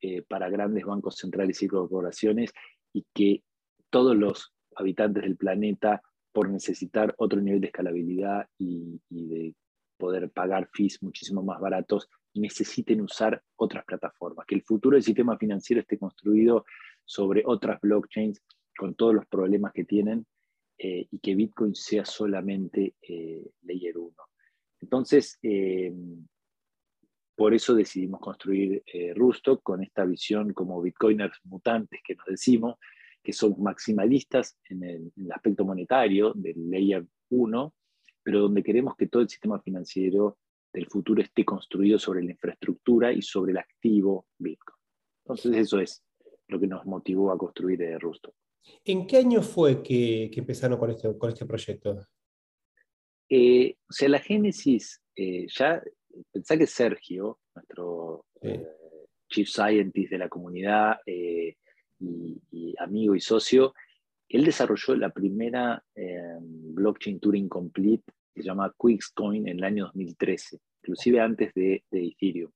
eh, 0.00 0.22
para 0.22 0.48
grandes 0.48 0.84
bancos 0.84 1.16
centrales 1.16 1.62
y 1.62 1.68
corporaciones 1.68 2.52
y 2.92 3.04
que 3.12 3.42
todos 3.90 4.16
los 4.16 4.52
habitantes 4.76 5.22
del 5.22 5.36
planeta, 5.36 6.02
por 6.32 6.48
necesitar 6.48 7.14
otro 7.18 7.40
nivel 7.40 7.60
de 7.60 7.68
escalabilidad 7.68 8.48
y, 8.58 9.00
y 9.08 9.26
de 9.26 9.54
poder 9.96 10.30
pagar 10.30 10.68
fees 10.72 11.02
muchísimo 11.02 11.42
más 11.42 11.60
baratos, 11.60 12.08
necesiten 12.34 13.00
usar 13.00 13.42
otras 13.56 13.84
plataformas, 13.84 14.46
que 14.46 14.56
el 14.56 14.62
futuro 14.62 14.96
del 14.96 15.02
sistema 15.02 15.38
financiero 15.38 15.80
esté 15.80 15.98
construido 15.98 16.64
sobre 17.04 17.42
otras 17.46 17.80
blockchains 17.80 18.42
con 18.76 18.94
todos 18.94 19.14
los 19.14 19.26
problemas 19.26 19.72
que 19.72 19.84
tienen 19.84 20.26
eh, 20.78 21.06
y 21.10 21.18
que 21.20 21.34
Bitcoin 21.34 21.74
sea 21.74 22.04
solamente 22.04 22.96
eh, 23.02 23.44
Layer 23.62 23.96
1. 23.96 24.12
Entonces, 24.80 25.38
eh, 25.42 25.92
por 27.36 27.54
eso 27.54 27.74
decidimos 27.74 28.20
construir 28.20 28.82
Rustock 29.14 29.62
con 29.62 29.82
esta 29.82 30.04
visión 30.04 30.52
como 30.52 30.80
Bitcoiners 30.80 31.40
mutantes 31.44 32.00
que 32.04 32.14
nos 32.14 32.26
decimos, 32.26 32.76
que 33.22 33.32
son 33.32 33.56
maximalistas 33.60 34.56
en 34.68 34.84
el, 34.84 35.12
en 35.16 35.24
el 35.24 35.32
aspecto 35.32 35.64
monetario 35.64 36.32
del 36.34 36.70
Layer 36.70 37.04
1, 37.30 37.74
pero 38.24 38.40
donde 38.40 38.62
queremos 38.62 38.96
que 38.96 39.06
todo 39.06 39.22
el 39.22 39.28
sistema 39.28 39.60
financiero 39.60 40.38
del 40.72 40.86
futuro 40.86 41.22
esté 41.22 41.44
construido 41.44 41.98
sobre 41.98 42.24
la 42.24 42.32
infraestructura 42.32 43.12
y 43.12 43.22
sobre 43.22 43.52
el 43.52 43.58
activo 43.58 44.26
Bitcoin. 44.38 44.76
Entonces 45.24 45.56
eso 45.56 45.78
es 45.78 46.02
lo 46.48 46.58
que 46.58 46.66
nos 46.66 46.84
motivó 46.84 47.30
a 47.30 47.38
construir 47.38 47.80
eh, 47.82 47.98
Rusto. 47.98 48.34
¿En 48.84 49.06
qué 49.06 49.18
año 49.18 49.42
fue 49.42 49.82
que, 49.82 50.30
empezaron 50.34 50.78
con 50.78 50.90
este, 50.90 51.16
con 51.16 51.28
este 51.28 51.46
proyecto? 51.46 52.06
Eh, 53.28 53.76
o 53.88 53.92
sea, 53.92 54.08
la 54.08 54.18
génesis, 54.18 55.02
eh, 55.14 55.46
ya 55.48 55.82
pensá 56.32 56.56
que 56.56 56.66
Sergio, 56.66 57.40
nuestro 57.54 58.26
Chief 59.28 59.48
Scientist 59.48 60.10
de 60.10 60.18
la 60.18 60.28
comunidad 60.28 60.98
y, 61.06 61.54
amigo 62.78 63.14
y 63.14 63.20
socio, 63.20 63.74
él 64.28 64.44
desarrolló 64.44 64.96
la 64.96 65.10
primera 65.10 65.82
blockchain 66.40 67.20
Turing 67.20 67.48
Complete 67.48 68.04
que 68.34 68.42
se 68.42 68.48
llama 68.48 68.74
Quickscoin 68.76 69.46
en 69.48 69.58
el 69.58 69.64
año 69.64 69.84
2013, 69.84 70.58
inclusive 70.82 71.20
antes 71.20 71.54
de, 71.54 71.84
de 71.90 72.06
Ethereum. 72.08 72.50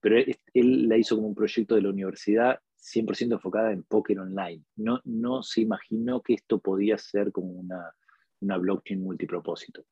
Pero 0.00 0.18
él, 0.54 0.88
la 0.88 0.96
hizo 0.96 1.16
como 1.16 1.28
un 1.28 1.34
proyecto 1.34 1.74
de 1.74 1.82
la 1.82 1.90
universidad 1.90 2.60
100% 2.78 3.32
enfocada 3.32 3.72
en 3.72 3.82
póker 3.82 4.20
online. 4.20 4.62
No, 4.76 5.42
se 5.42 5.62
imaginó 5.62 6.20
que 6.20 6.34
esto 6.34 6.60
podía 6.60 6.96
ser 6.96 7.32
como 7.32 7.48
una, 7.48 7.92
blockchain 8.40 9.02
multipropósito. 9.02 9.84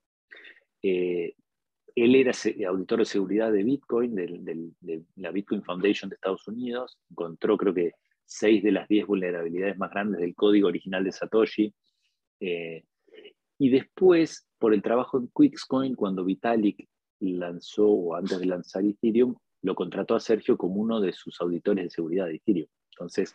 Eh, 0.82 1.34
él 1.96 2.14
era 2.14 2.32
auditor 2.68 3.00
de 3.00 3.04
seguridad 3.04 3.50
de 3.50 3.64
Bitcoin, 3.64 4.14
de 4.14 5.02
la 5.16 5.30
Bitcoin 5.32 5.64
Foundation 5.64 6.08
de 6.08 6.14
Estados 6.14 6.46
Unidos. 6.46 6.98
Encontró, 7.10 7.56
creo 7.56 7.74
que, 7.74 7.92
seis 8.24 8.62
de 8.62 8.72
las 8.72 8.88
diez 8.88 9.06
vulnerabilidades 9.06 9.78
más 9.78 9.90
grandes 9.90 10.20
del 10.20 10.34
código 10.34 10.68
original 10.68 11.04
de 11.04 11.12
Satoshi. 11.12 11.74
Eh, 12.40 12.84
y 13.58 13.68
después, 13.70 14.46
por 14.58 14.74
el 14.74 14.82
trabajo 14.82 15.18
en 15.18 15.28
Quickscoin, 15.34 15.94
cuando 15.94 16.24
Vitalik 16.24 16.88
lanzó, 17.20 17.88
o 17.88 18.14
antes 18.14 18.38
de 18.38 18.46
lanzar 18.46 18.84
Ethereum, 18.84 19.34
lo 19.62 19.74
contrató 19.74 20.14
a 20.14 20.20
Sergio 20.20 20.56
como 20.58 20.80
uno 20.80 21.00
de 21.00 21.12
sus 21.12 21.40
auditores 21.40 21.84
de 21.84 21.90
seguridad 21.90 22.26
de 22.26 22.36
Ethereum. 22.36 22.68
Entonces, 22.90 23.34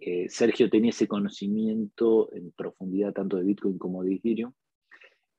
eh, 0.00 0.28
Sergio 0.28 0.70
tenía 0.70 0.90
ese 0.90 1.06
conocimiento 1.06 2.32
en 2.32 2.50
profundidad 2.52 3.12
tanto 3.12 3.36
de 3.36 3.44
Bitcoin 3.44 3.78
como 3.78 4.02
de 4.02 4.14
Ethereum. 4.14 4.52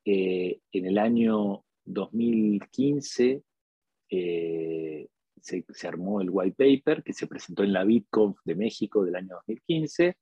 Eh, 0.04 0.60
en 0.72 0.86
el 0.86 0.98
año 0.98 1.64
2015 1.84 3.42
eh, 4.08 5.08
se, 5.42 5.64
se, 5.68 5.88
armó 5.88 6.20
el 6.20 6.30
white 6.30 6.56
paper 6.56 7.02
que 7.02 7.12
se 7.12 7.26
presentó 7.26 7.62
en 7.62 7.72
la 7.72 7.84
BitConf 7.84 8.38
de 8.44 8.54
México 8.54 9.04
del 9.04 9.16
año 9.16 9.36
2015. 9.46 10.16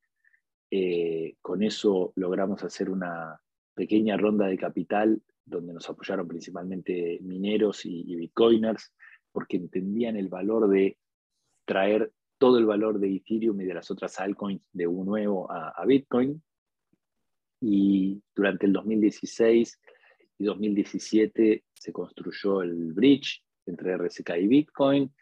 con 1.40 1.62
eso 1.62 2.12
logramos 2.16 2.62
hacer 2.64 2.90
una, 2.90 3.40
pequeña 3.78 4.16
ronda 4.16 4.48
de 4.48 4.58
capital 4.58 5.22
donde 5.44 5.72
nos 5.72 5.88
apoyaron 5.88 6.26
principalmente 6.26 7.20
mineros 7.22 7.86
y, 7.86 8.16
bitcoiners, 8.16 8.92
porque 9.30 9.56
entendían 9.56 10.16
el 10.16 10.28
valor 10.28 10.68
de 10.68 10.98
traer 11.64 12.12
todo 12.38 12.58
el 12.58 12.66
valor 12.66 12.98
de 12.98 13.14
Ethereum 13.14 13.60
y 13.60 13.66
de 13.66 13.74
las 13.74 13.88
otras 13.92 14.18
altcoins 14.18 14.60
de 14.72 14.88
un 14.88 15.06
nuevo 15.06 15.48
a, 15.50 15.84
Bitcoin. 15.86 16.42
Y 17.60 18.20
durante 18.34 18.66
el 18.66 18.72
2016 18.72 19.80
y 20.38 20.44
2017 20.44 21.64
se 21.72 21.92
construyó 21.92 22.62
el 22.62 22.92
bridge 22.92 23.44
entre 23.68 23.96
RSK 23.96 24.30
y 24.40 24.48
Bitcoin, 24.48 25.12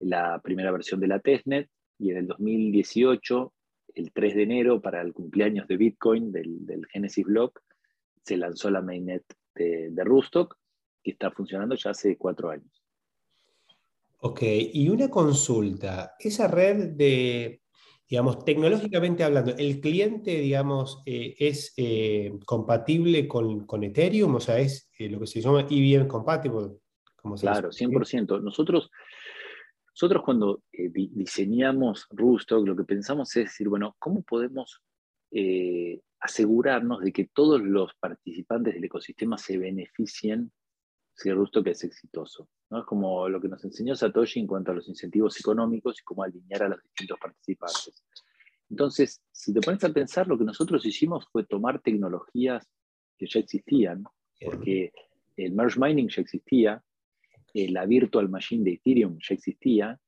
la 0.00 0.40
primera 0.42 0.70
versión 0.70 1.00
de 1.00 1.08
la 1.08 1.20
testnet, 1.20 1.68
y 1.98 2.10
en 2.10 2.18
el 2.18 2.26
2018, 2.26 3.52
el 3.94 4.12
3 4.12 4.34
de 4.34 4.42
enero, 4.42 4.80
para 4.80 5.00
el 5.00 5.12
cumpleaños 5.12 5.66
de 5.68 5.76
Bitcoin, 5.76 6.32
del, 6.32 6.86
Genesis 6.90 7.24
Block, 7.24 7.60
se 8.22 8.36
lanzó 8.36 8.70
la 8.70 8.82
mainnet 8.82 9.24
de, 9.54 9.90
de 9.90 10.04
Rustock, 10.04 10.56
que 11.02 11.12
está 11.12 11.30
funcionando 11.30 11.74
ya 11.76 11.90
hace 11.90 12.16
cuatro 12.16 12.50
años. 12.50 12.82
Ok, 14.18 14.42
y 14.42 14.88
una 14.88 15.08
consulta, 15.08 16.14
esa 16.18 16.48
red 16.48 16.90
de, 16.90 17.62
digamos, 18.08 18.44
tecnológicamente 18.44 19.24
hablando, 19.24 19.54
¿el 19.56 19.80
cliente, 19.80 20.40
digamos, 20.40 21.02
eh, 21.06 21.34
es 21.38 21.74
eh, 21.76 22.32
compatible 22.44 23.26
con, 23.26 23.66
con, 23.66 23.84
Ethereum? 23.84 24.36
O 24.36 24.40
sea, 24.40 24.58
¿es 24.58 24.90
eh, 24.98 25.08
lo 25.08 25.20
que 25.20 25.26
se 25.26 25.40
llama 25.40 25.66
EVM 25.68 26.06
compatible? 26.06 26.78
Claro, 27.34 27.70
100%. 27.70 28.42
Nosotros, 28.42 28.90
nosotros 29.88 30.22
cuando 30.24 30.62
diseñamos 30.72 32.06
Rustock, 32.10 32.66
lo 32.66 32.76
que 32.76 32.84
pensamos 32.84 33.34
es 33.36 33.44
decir, 33.44 33.68
bueno, 33.68 33.96
¿cómo 33.98 34.22
podemos 34.22 34.82
asegurarnos 36.20 37.00
de 37.02 37.12
que 37.12 37.26
todos 37.32 37.60
los 37.60 37.94
participantes 37.94 38.74
del 38.74 38.84
ecosistema 38.84 39.36
se 39.38 39.58
beneficien 39.58 40.50
si 41.16 41.30
que 41.64 41.70
es 41.70 41.84
exitoso. 41.84 42.48
¿no? 42.70 42.80
Es 42.80 42.84
como 42.84 43.28
lo 43.28 43.40
que 43.40 43.48
nos 43.48 43.64
enseñó 43.64 43.96
Satoshi 43.96 44.40
en 44.40 44.46
cuanto 44.46 44.72
a 44.72 44.74
los 44.74 44.86
incentivos 44.88 45.38
económicos 45.40 45.98
y 45.98 46.04
cómo 46.04 46.22
alinear 46.22 46.64
a 46.64 46.68
los 46.68 46.82
distintos 46.82 47.18
participantes. 47.18 48.04
Entonces, 48.68 49.22
si 49.32 49.54
te 49.54 49.60
pones 49.60 49.82
a 49.84 49.88
pensar, 49.88 50.26
lo 50.26 50.36
que 50.36 50.44
nosotros 50.44 50.84
hicimos 50.84 51.26
fue 51.30 51.44
tomar 51.44 51.80
tecnologías 51.80 52.68
que 53.16 53.26
ya 53.26 53.40
existían, 53.40 54.04
porque 54.44 54.92
el 55.36 55.52
merge 55.52 55.80
mining 55.80 56.08
ya 56.08 56.20
existía, 56.20 56.84
eh, 57.56 57.70
la 57.70 57.86
virtual 57.86 58.28
machine 58.28 58.62
de 58.62 58.74
Ethereum 58.74 59.18
ya 59.18 59.34
existía, 59.34 59.98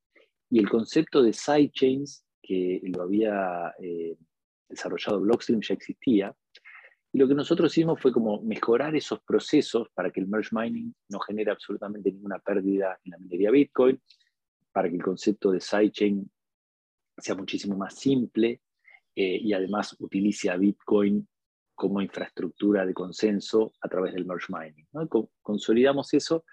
y 0.50 0.59
el 0.59 0.69
concepto 0.69 1.23
de 1.23 1.33
sidechains, 1.33 2.23
que 2.43 2.83
lo 2.85 3.05
había 3.05 3.75
eh, 3.81 4.19
desarrollado 4.69 5.21
Blockstream 5.21 5.62
ya 5.62 5.73
existía. 5.73 6.37
Y 7.11 7.19
lo 7.19 7.26
que 7.26 7.35
nosotros 7.35 7.73
hicimos 7.73 8.02
fue 8.02 8.12
como 8.12 8.43
mejorar 8.43 8.95
esos 8.97 9.21
procesos 9.23 9.88
para 9.95 10.11
que 10.11 10.21
el 10.21 10.28
merge 10.28 10.50
mining 10.52 10.95
no 11.09 11.21
genere 11.21 11.50
absolutamente 11.50 12.12
ninguna 12.12 12.38
pérdida 12.38 12.99
en 13.02 13.12
la 13.12 13.19
minería 13.19 13.50
Bitcoin, 13.50 13.99
para 14.71 14.90
que 14.90 14.97
el 14.97 15.02
concepto 15.02 15.50
de 15.50 15.62
sidechain 15.62 16.31
sea 17.17 17.35
muchísimo 17.35 17.78
más 17.78 17.95
simple 17.95 18.61
eh, 19.17 19.38
y 19.40 19.55
además 19.55 19.97
utilice 20.00 20.50
a 20.50 20.59
Bitcoin 20.59 21.26
como 21.75 22.02
infraestructura 22.02 22.85
de 22.85 22.93
consenso 22.93 23.73
a 23.81 23.88
través 23.88 24.12
del 24.12 24.26
merge 24.26 24.52
mining. 24.52 24.87
Consolidamos 25.40 26.12
eso 26.12 26.45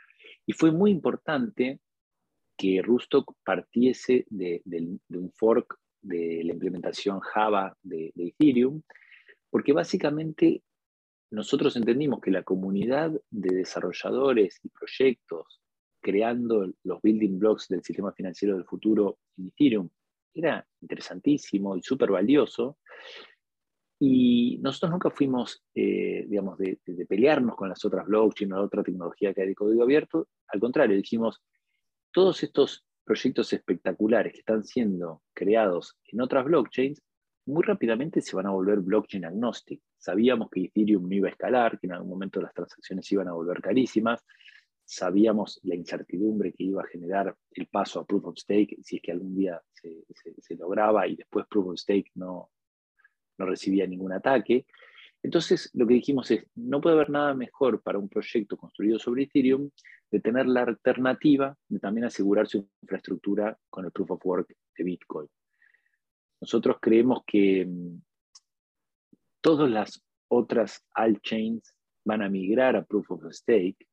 y 0.45 0.53
fue 0.53 0.71
muy 0.71 0.91
importante 0.91 1.79
que 2.57 2.81
Rustock 2.81 3.35
partiese 3.43 4.25
de, 4.29 4.61
de 4.65 5.17
un 5.17 5.31
fork 5.31 5.77
de 6.05 6.43
la 6.43 6.53
implementación 6.53 7.19
Java 7.19 7.75
de, 7.81 8.13
Ethereum, 8.15 8.81
porque 9.49 9.73
básicamente 9.73 10.61
nosotros 11.31 11.75
entendimos 11.75 12.21
que 12.21 12.31
la 12.31 12.43
comunidad 12.43 13.11
de 13.31 13.55
desarrolladores 13.55 14.59
y 14.63 14.69
proyectos 14.69 15.61
creando 16.01 16.71
los 16.83 17.01
building 17.01 17.39
blocks 17.39 17.67
del 17.67 17.83
sistema 17.83 18.11
financiero 18.13 18.55
del 18.55 18.65
futuro 18.65 19.17
en 19.37 19.47
Ethereum 19.47 19.89
era 20.33 20.65
interesantísimo 20.81 21.75
y 21.75 21.81
súper 21.81 22.11
valioso, 22.11 22.77
Y 23.99 24.57
nosotros 24.61 24.91
nunca 24.91 25.09
fuimos, 25.09 25.63
eh, 25.73 26.25
digamos, 26.27 26.57
de, 26.57 26.79
pelearnos 27.07 27.55
con 27.55 27.69
las 27.69 27.83
otras 27.85 28.05
blockchain 28.05 28.51
o 28.51 28.57
la 28.57 28.63
otra 28.63 28.83
tecnología 28.83 29.33
que 29.33 29.41
hay 29.41 29.47
de 29.47 29.55
código 29.55 29.83
abierto. 29.83 30.27
Al 30.47 30.59
contrario, 30.59 30.97
dijimos, 30.97 31.41
todos 32.11 32.43
estos 32.43 32.85
proyectos 33.05 33.53
espectaculares 33.53 34.33
que 34.33 34.39
están 34.39 34.63
siendo 34.63 35.21
creados 35.33 35.97
en 36.11 36.21
otras 36.21 36.43
blockchains, 36.45 37.01
muy 37.45 37.63
rápidamente 37.63 38.21
se 38.21 38.35
van 38.35 38.47
a 38.47 38.51
volver 38.51 38.79
blockchain 38.79 39.25
agnostic. 39.25 39.81
Sabíamos 39.97 40.49
que 40.49 40.65
Ethereum 40.65 41.07
no 41.07 41.15
iba 41.15 41.27
a 41.27 41.31
escalar, 41.31 41.79
que 41.79 41.87
en 41.87 41.93
algún 41.93 42.09
momento 42.09 42.41
las 42.41 42.53
transacciones 42.53 43.09
iban 43.11 43.27
a 43.27 43.33
volver 43.33 43.61
carísimas. 43.61 44.25
Sabíamos 44.83 45.59
la 45.63 45.75
incertidumbre 45.75 46.53
que 46.53 46.63
iba 46.63 46.81
a 46.81 46.87
generar 46.87 47.35
el 47.51 47.67
paso 47.67 47.99
a 47.99 48.05
Proof 48.05 48.25
of 48.25 48.37
Stake, 48.37 48.77
si 48.81 48.97
es 48.97 49.01
que 49.01 49.11
algún 49.11 49.35
día 49.35 49.61
se, 49.71 50.03
se 50.39 50.55
lograba 50.55 51.07
y 51.07 51.15
después 51.15 51.45
Proof 51.47 51.67
of 51.67 51.77
Stake 51.77 52.11
no, 52.15 52.49
no 53.37 53.45
recibía 53.45 53.87
ningún 53.87 54.13
ataque. 54.13 54.65
Entonces, 55.23 55.71
lo 55.73 55.87
que 55.87 55.95
dijimos 55.95 56.29
es, 56.31 56.45
no 56.55 56.79
puede 56.79 56.95
haber 56.95 57.09
nada 57.09 57.33
mejor 57.33 57.81
para 57.81 57.97
un 57.97 58.09
proyecto 58.09 58.57
construido 58.57 58.99
sobre 58.99 59.23
Ethereum 59.23 59.69
de 60.11 60.19
tener 60.19 60.45
la 60.45 60.61
alternativa 60.61 61.57
de 61.67 61.79
también 61.79 62.05
asegurar 62.05 62.47
su 62.47 62.69
infraestructura 62.81 63.57
con 63.69 63.85
el 63.85 63.91
Proof 63.91 64.11
of 64.11 64.25
Work 64.25 64.55
de 64.77 64.83
Bitcoin. 64.83 65.27
Nosotros 66.41 66.77
creemos 66.79 67.23
que 67.25 67.65
mm, 67.65 68.01
todas 69.41 69.69
las 69.69 70.03
otras 70.27 70.85
altchains 70.93 71.75
van 72.05 72.21
a 72.21 72.29
migrar 72.29 72.75
a 72.75 72.85
Proof 72.85 73.11
of 73.11 73.23
Stake, 73.31 73.87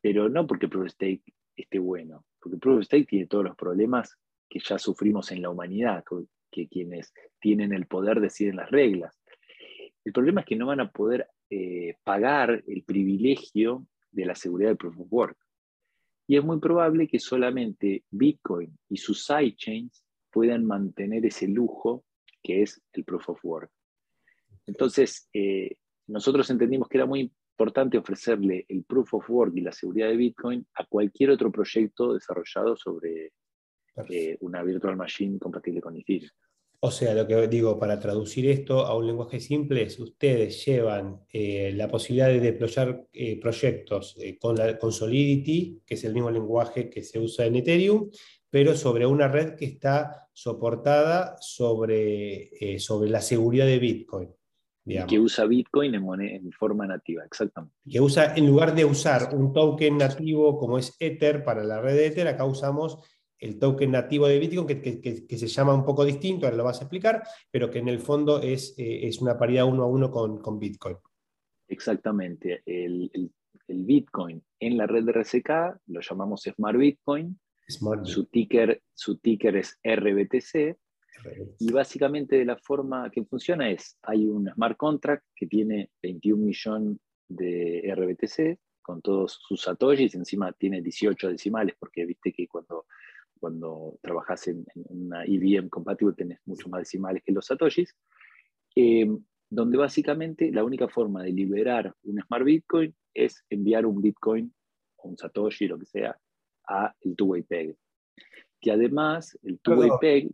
pero 0.00 0.28
no 0.28 0.46
porque 0.46 0.68
Proof 0.68 0.86
of 0.86 0.92
Stake 0.92 1.22
esté 1.54 1.78
bueno, 1.78 2.24
porque 2.40 2.58
Proof 2.58 2.78
of 2.78 2.84
Stake 2.84 3.06
tiene 3.06 3.26
todos 3.26 3.44
los 3.44 3.56
problemas 3.56 4.18
que 4.48 4.60
ya 4.60 4.78
sufrimos 4.78 5.30
en 5.30 5.42
la 5.42 5.50
humanidad, 5.50 6.04
que 6.52 6.68
quienes 6.68 7.12
tienen 7.40 7.72
el 7.72 7.86
poder 7.86 8.20
deciden 8.20 8.56
las 8.56 8.70
reglas. 8.70 9.18
El 10.04 10.12
problema 10.12 10.42
es 10.42 10.46
que 10.46 10.56
no 10.56 10.66
van 10.66 10.80
a 10.80 10.90
poder 10.90 11.26
eh, 11.50 11.96
pagar 12.04 12.62
el 12.66 12.82
privilegio 12.84 13.86
de 14.10 14.26
la 14.26 14.34
seguridad 14.34 14.70
del 14.70 14.76
proof 14.76 15.00
of 15.00 15.12
work. 15.12 15.36
Y 16.28 16.36
es 16.36 16.44
muy 16.44 16.60
probable 16.60 17.08
que 17.08 17.18
solamente 17.18 18.04
Bitcoin 18.10 18.78
y 18.88 18.96
sus 18.96 19.24
sidechains 19.24 20.04
puedan 20.30 20.64
mantener 20.64 21.26
ese 21.26 21.48
lujo 21.48 22.04
que 22.42 22.62
es 22.62 22.80
el 22.92 23.04
proof 23.04 23.30
of 23.30 23.44
work. 23.44 23.70
Entonces, 24.66 25.28
eh, 25.32 25.76
nosotros 26.06 26.48
entendimos 26.50 26.88
que 26.88 26.98
era 26.98 27.06
muy 27.06 27.32
importante 27.52 27.98
ofrecerle 27.98 28.64
el 28.68 28.84
proof 28.84 29.14
of 29.14 29.30
work 29.30 29.52
y 29.56 29.60
la 29.60 29.72
seguridad 29.72 30.08
de 30.08 30.16
Bitcoin 30.16 30.66
a 30.74 30.84
cualquier 30.86 31.30
otro 31.30 31.50
proyecto 31.52 32.14
desarrollado 32.14 32.76
sobre 32.76 33.32
eh, 34.08 34.36
una 34.40 34.62
virtual 34.62 34.96
machine 34.96 35.38
compatible 35.38 35.80
con 35.80 35.96
Ethereum. 35.96 36.30
O 36.80 36.90
sea, 36.90 37.14
lo 37.14 37.26
que 37.26 37.46
digo, 37.46 37.78
para 37.78 38.00
traducir 38.00 38.48
esto 38.48 38.80
a 38.84 38.96
un 38.96 39.06
lenguaje 39.06 39.38
simple 39.38 39.82
es, 39.82 40.00
ustedes 40.00 40.64
llevan 40.64 41.20
eh, 41.32 41.72
la 41.76 41.88
posibilidad 41.88 42.26
de 42.26 42.40
deployar 42.40 43.06
eh, 43.12 43.38
proyectos 43.38 44.16
con, 44.40 44.56
la, 44.56 44.76
con 44.78 44.90
Solidity, 44.90 45.80
que 45.86 45.94
es 45.94 46.04
el 46.04 46.12
mismo 46.12 46.30
lenguaje 46.30 46.90
que 46.90 47.04
se 47.04 47.20
usa 47.20 47.46
en 47.46 47.56
Ethereum, 47.56 48.10
pero 48.50 48.74
sobre 48.76 49.06
una 49.06 49.28
red 49.28 49.54
que 49.54 49.66
está 49.66 50.28
soportada 50.32 51.36
sobre, 51.40 52.78
sobre 52.80 53.10
la 53.10 53.20
seguridad 53.20 53.66
de 53.66 53.78
Bitcoin. 53.78 54.28
Que 54.84 55.20
usa 55.20 55.44
Bitcoin 55.44 55.94
en, 55.94 56.20
en, 56.20 56.52
forma 56.52 56.86
nativa, 56.86 57.24
exactamente. 57.24 57.76
Que 57.88 58.00
usa, 58.00 58.34
en 58.34 58.46
lugar 58.48 58.74
de 58.74 58.84
usar 58.84 59.32
un 59.32 59.52
token 59.52 59.98
nativo 59.98 60.58
como 60.58 60.76
es 60.76 60.96
Ether 60.98 61.44
para 61.44 61.62
la 61.62 61.80
red 61.80 61.94
de 61.94 62.06
Ether, 62.06 62.26
acá 62.26 62.44
usamos 62.44 62.98
el 63.42 63.58
token 63.58 63.90
nativo 63.90 64.28
de 64.28 64.38
Bitcoin, 64.38 64.66
que, 64.68 65.36
se 65.36 65.48
llama 65.48 65.74
un 65.74 65.84
poco 65.84 66.04
distinto, 66.04 66.46
ahora 66.46 66.56
lo 66.56 66.64
vas 66.64 66.78
a 66.78 66.84
explicar, 66.84 67.24
pero 67.50 67.68
que 67.70 67.80
en 67.80 67.88
el 67.88 67.98
fondo 67.98 68.40
es, 68.40 68.72
eh, 68.78 69.08
es 69.08 69.20
una 69.20 69.36
paridad 69.36 69.66
uno 69.66 69.82
a 69.82 69.86
uno 69.86 70.12
con, 70.12 70.60
Bitcoin. 70.60 70.96
Exactamente. 71.68 72.62
El, 72.64 73.10
Bitcoin 73.66 74.42
en 74.60 74.76
la 74.76 74.86
red 74.86 75.04
de 75.04 75.12
RSK 75.12 75.48
lo 75.86 76.00
llamamos 76.00 76.42
Smart 76.42 76.78
Bitcoin. 76.78 77.38
Su, 77.66 78.26
ticker, 78.26 78.82
su 78.92 79.18
ticker 79.18 79.56
es 79.56 79.78
RBTC. 79.82 80.76
Y 81.58 81.72
básicamente 81.72 82.36
de 82.36 82.44
la 82.44 82.56
forma 82.56 83.10
que 83.10 83.24
funciona 83.24 83.70
es, 83.70 83.98
hay 84.02 84.26
un 84.26 84.50
smart 84.52 84.76
contract 84.76 85.24
que 85.34 85.46
tiene 85.46 85.90
21 86.02 86.44
millones 86.44 86.98
de 87.28 87.92
RBTC 87.96 88.58
con 88.82 89.00
todos 89.00 89.40
sus 89.46 89.62
satoshis, 89.62 90.14
encima 90.14 90.52
tiene 90.52 90.82
18 90.82 91.30
decimales, 91.30 91.76
porque 91.78 92.04
viste 92.04 92.32
que 92.32 92.46
cuando 92.46 92.86
cuando 93.42 93.98
trabajas 94.00 94.46
en, 94.46 94.64
una 94.74 95.26
IBM 95.26 95.68
compatible 95.68 96.14
tenés 96.16 96.38
mucho 96.46 96.68
más 96.68 96.82
decimales 96.82 97.24
que 97.24 97.32
los 97.32 97.44
satoshis, 97.44 97.92
eh, 98.76 99.10
donde 99.50 99.76
básicamente 99.76 100.52
la 100.52 100.62
única 100.62 100.86
forma 100.86 101.24
de 101.24 101.32
liberar 101.32 101.92
un 102.04 102.22
Smart 102.22 102.44
Bitcoin 102.44 102.94
es 103.12 103.44
enviar 103.50 103.84
un 103.84 104.00
Bitcoin 104.00 104.54
o 104.98 105.08
un 105.08 105.18
satoshi, 105.18 105.66
lo 105.66 105.76
que 105.76 105.86
sea, 105.86 106.16
a 106.68 106.94
el 107.00 107.16
two-way 107.16 107.42
peg. 107.42 107.76
Que 108.60 108.70
además 108.70 109.36
el 109.42 109.58
two-way 109.58 109.90
peg... 110.00 110.30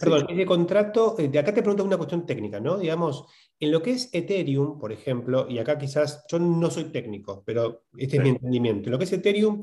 Perdón, 0.00 0.26
ese 0.30 0.46
contrato, 0.46 1.16
eh, 1.18 1.28
de 1.28 1.38
acá 1.38 1.52
te 1.52 1.60
pregunto 1.60 1.84
una 1.84 1.98
cuestión 1.98 2.24
técnica, 2.24 2.60
¿no? 2.60 2.78
Digamos, 2.78 3.26
en 3.60 3.70
lo 3.70 3.82
que 3.82 3.90
es 3.90 4.08
Ethereum, 4.12 4.78
por 4.78 4.90
ejemplo, 4.90 5.46
y 5.50 5.58
acá 5.58 5.76
quizás, 5.76 6.24
yo 6.30 6.38
no 6.38 6.70
soy 6.70 6.84
técnico, 6.84 7.42
pero 7.44 7.84
este 7.94 8.16
es 8.16 8.22
mi 8.22 8.30
entendimiento, 8.30 8.88
en 8.88 8.92
lo 8.92 8.98
que 8.98 9.04
es 9.04 9.12
Ethereum, 9.12 9.60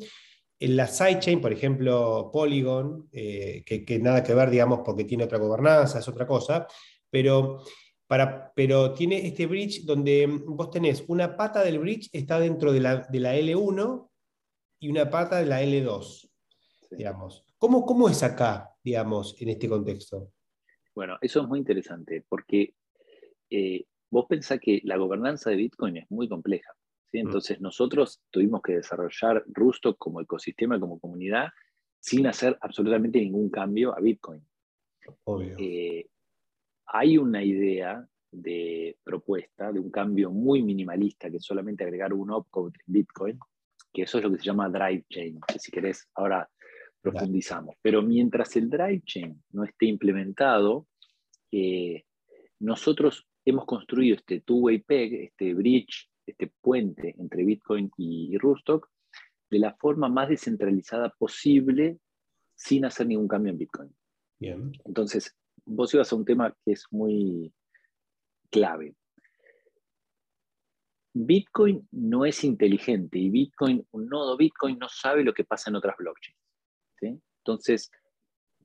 en 0.64 0.78
la 0.78 0.88
sidechain, 0.88 1.42
por 1.42 1.52
ejemplo, 1.52 2.30
Polygon, 2.32 3.10
eh, 3.12 3.66
que, 3.66 4.00
nada 4.00 4.24
que 4.24 4.34
ver, 4.34 4.50
digamos, 4.50 4.80
porque 4.86 5.04
tiene 5.04 5.26
otra 5.26 5.38
gobernanza, 5.38 6.00
es 6.00 6.08
otra 6.08 6.26
cosa, 6.26 6.66
pero, 7.10 7.62
para, 8.08 8.54
pero 8.56 8.94
tiene 8.94 9.28
este 9.28 9.46
bridge 9.46 9.84
donde 9.84 10.26
vos 10.26 10.72
tenés 10.72 11.04
una 11.10 11.36
pata 11.36 11.62
del 11.64 11.80
bridge 11.80 12.10
está 12.14 12.40
dentro 12.40 12.72
de 12.72 12.80
la, 12.80 12.96
de 13.10 13.20
la 13.20 13.36
L1 13.36 14.10
y 14.80 14.90
una 14.90 15.10
pata 15.10 15.40
de 15.40 15.48
la 15.48 15.62
L2, 15.62 16.30
digamos. 16.92 17.44
¿Cómo, 17.58 17.86
¿Cómo 17.86 18.08
es 18.08 18.24
acá, 18.24 18.74
digamos, 18.82 19.36
en 19.42 19.50
este 19.50 19.68
contexto? 19.68 20.32
Bueno, 20.96 21.18
eso 21.20 21.42
es 21.42 21.48
muy 21.50 21.60
interesante, 21.60 22.24
porque 22.30 22.74
eh, 23.50 23.84
vos 24.10 24.28
pensás 24.30 24.62
que 24.62 24.80
la 24.86 24.96
gobernanza 24.96 25.50
de 25.50 25.58
Bitcoin 25.58 25.98
es 25.98 26.10
muy 26.10 26.30
compleja. 26.30 26.74
Mm. 27.14 27.28
Entonces 27.28 27.62
nosotros 27.62 28.22
tuvimos 28.32 28.62
que 28.62 28.74
desarrollar 28.74 29.44
Rusto 29.48 29.96
como 29.96 30.22
ecosistema, 30.22 30.80
como 30.80 31.00
comunidad, 31.00 31.50
sin 32.00 32.28
hacer 32.28 32.58
absolutamente 32.62 33.20
ningún 33.20 33.50
cambio 33.50 33.96
a 33.96 34.02
Bitcoin. 34.02 34.46
Eh, 35.58 36.08
hay 36.88 37.18
una 37.18 37.44
idea 37.44 38.06
de 38.32 38.98
propuesta 39.04 39.72
de 39.72 39.80
un 39.80 39.92
cambio 39.92 40.32
muy 40.32 40.64
minimalista, 40.64 41.30
que 41.30 41.38
es 41.38 41.46
solamente 41.46 41.84
agregar 41.84 42.14
un 42.14 42.32
opcode 42.32 42.74
en 42.88 42.94
Bitcoin, 42.94 43.40
que 43.94 44.04
eso 44.04 44.18
es 44.18 44.24
lo 44.24 44.32
que 44.32 44.38
se 44.40 44.46
llama 44.46 44.70
drive 44.70 45.06
chain, 45.10 45.40
que 45.48 45.60
si 45.60 45.72
querés 45.72 46.10
ahora 46.16 46.50
profundizamos. 47.00 47.76
Pero 47.82 48.02
mientras 48.02 48.56
el 48.56 48.70
drive 48.70 49.04
chain 49.06 49.42
no 49.52 49.64
esté 49.64 49.86
implementado, 49.86 50.88
eh, 51.52 52.04
nosotros 52.60 53.28
hemos 53.46 53.66
construido 53.66 54.16
este 54.16 54.42
two-way 54.42 54.80
peg, 54.80 55.14
este 55.26 55.54
bridge 55.54 56.10
este 56.26 56.52
puente 56.62 57.16
entre 57.18 57.44
Bitcoin 57.44 57.92
y, 57.98 58.38
Rustock 58.38 58.90
de 59.50 59.60
la 59.60 59.76
forma 59.76 60.10
más 60.10 60.30
descentralizada 60.30 61.10
posible 61.10 62.00
sin 62.56 62.86
hacer 62.86 63.08
ningún 63.08 63.28
cambio 63.28 63.52
en 63.52 63.58
Bitcoin. 63.58 63.96
Bien. 64.40 64.72
Entonces, 64.86 65.36
vos 65.66 65.94
ibas 65.94 66.12
a 66.12 66.16
un 66.16 66.26
tema 66.26 66.56
que 66.64 66.72
es 66.72 66.86
muy 66.92 67.54
clave. 68.50 68.96
Bitcoin 71.14 71.88
no 71.92 72.26
es 72.26 72.44
inteligente 72.44 73.20
y 73.20 73.30
Bitcoin, 73.30 73.86
un 73.92 74.08
nodo 74.08 74.36
Bitcoin 74.36 74.80
no 74.80 74.90
sabe 74.90 75.24
lo 75.24 75.34
que 75.34 75.44
pasa 75.44 75.70
en 75.70 75.76
otras 75.76 75.96
blockchains. 75.98 76.40
Entonces, 77.46 77.92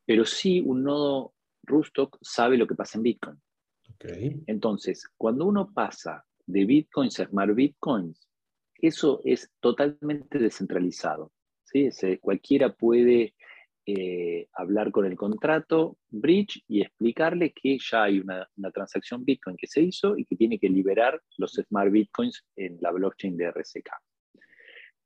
pero 0.07 0.25
sí 0.25 0.61
un 0.61 0.85
nodo 0.85 1.35
Rustock 1.65 2.17
sabe 2.23 2.57
lo 2.57 2.67
que 2.67 2.75
pasa 2.75 2.99
en 2.99 3.03
Bitcoin. 3.03 3.43
Okay. 3.95 4.43
Entonces, 4.47 5.09
cuando 5.17 5.45
uno 5.45 5.73
pasa 5.73 6.25
de 6.49 6.65
bitcoins 6.65 7.21
a 7.21 7.27
smart 7.27 7.55
bitcoins, 7.55 8.27
eso 8.81 9.21
es 9.25 9.51
totalmente 9.61 10.39
descentralizado. 10.39 11.33
¿sí? 11.65 11.91
cualquiera 12.21 12.73
puede 12.73 13.35
eh, 13.85 14.49
hablar 14.55 14.91
con 14.91 15.05
el 15.05 15.17
contrato 15.17 15.99
bridge 16.09 16.63
y 16.67 16.81
explicarle 16.81 17.53
que 17.53 17.79
ya 17.79 18.05
hay 18.05 18.21
una, 18.21 18.49
transacción 18.73 19.25
bitcoin 19.25 19.57
que 19.57 19.67
se 19.67 19.83
hizo 19.83 20.17
y 20.17 20.25
que 20.25 20.37
tiene 20.37 20.59
que 20.59 20.71
liberar 20.71 21.21
los 21.37 21.53
smart 21.53 21.93
bitcoins 21.93 22.43
en 22.57 22.79
la 22.81 22.93
blockchain 22.93 23.37
de 23.37 23.51
RSK. 23.51 23.91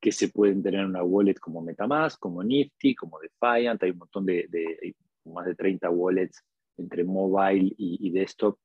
Que 0.00 0.12
se 0.12 0.28
pueden 0.28 0.62
tener 0.62 0.84
una 0.84 1.02
wallet 1.02 1.38
como 1.40 1.60
Metamask, 1.60 2.18
como 2.20 2.42
Nifty, 2.42 2.94
como 2.94 3.18
Defiant, 3.18 3.82
hay 3.82 3.90
un 3.90 3.98
montón 3.98 4.26
de, 4.26 4.46
más 5.24 5.46
de 5.46 5.54
30 5.54 5.90
wallets 5.90 6.40
entre 6.76 7.04
mobile 7.04 7.72
y 7.76 8.10
desktop 8.10 8.58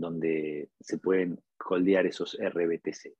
donde 0.00 0.70
se 0.80 0.98
pueden 0.98 1.40
holdear 1.68 2.06
esos 2.06 2.36
RBTC. 2.38 3.14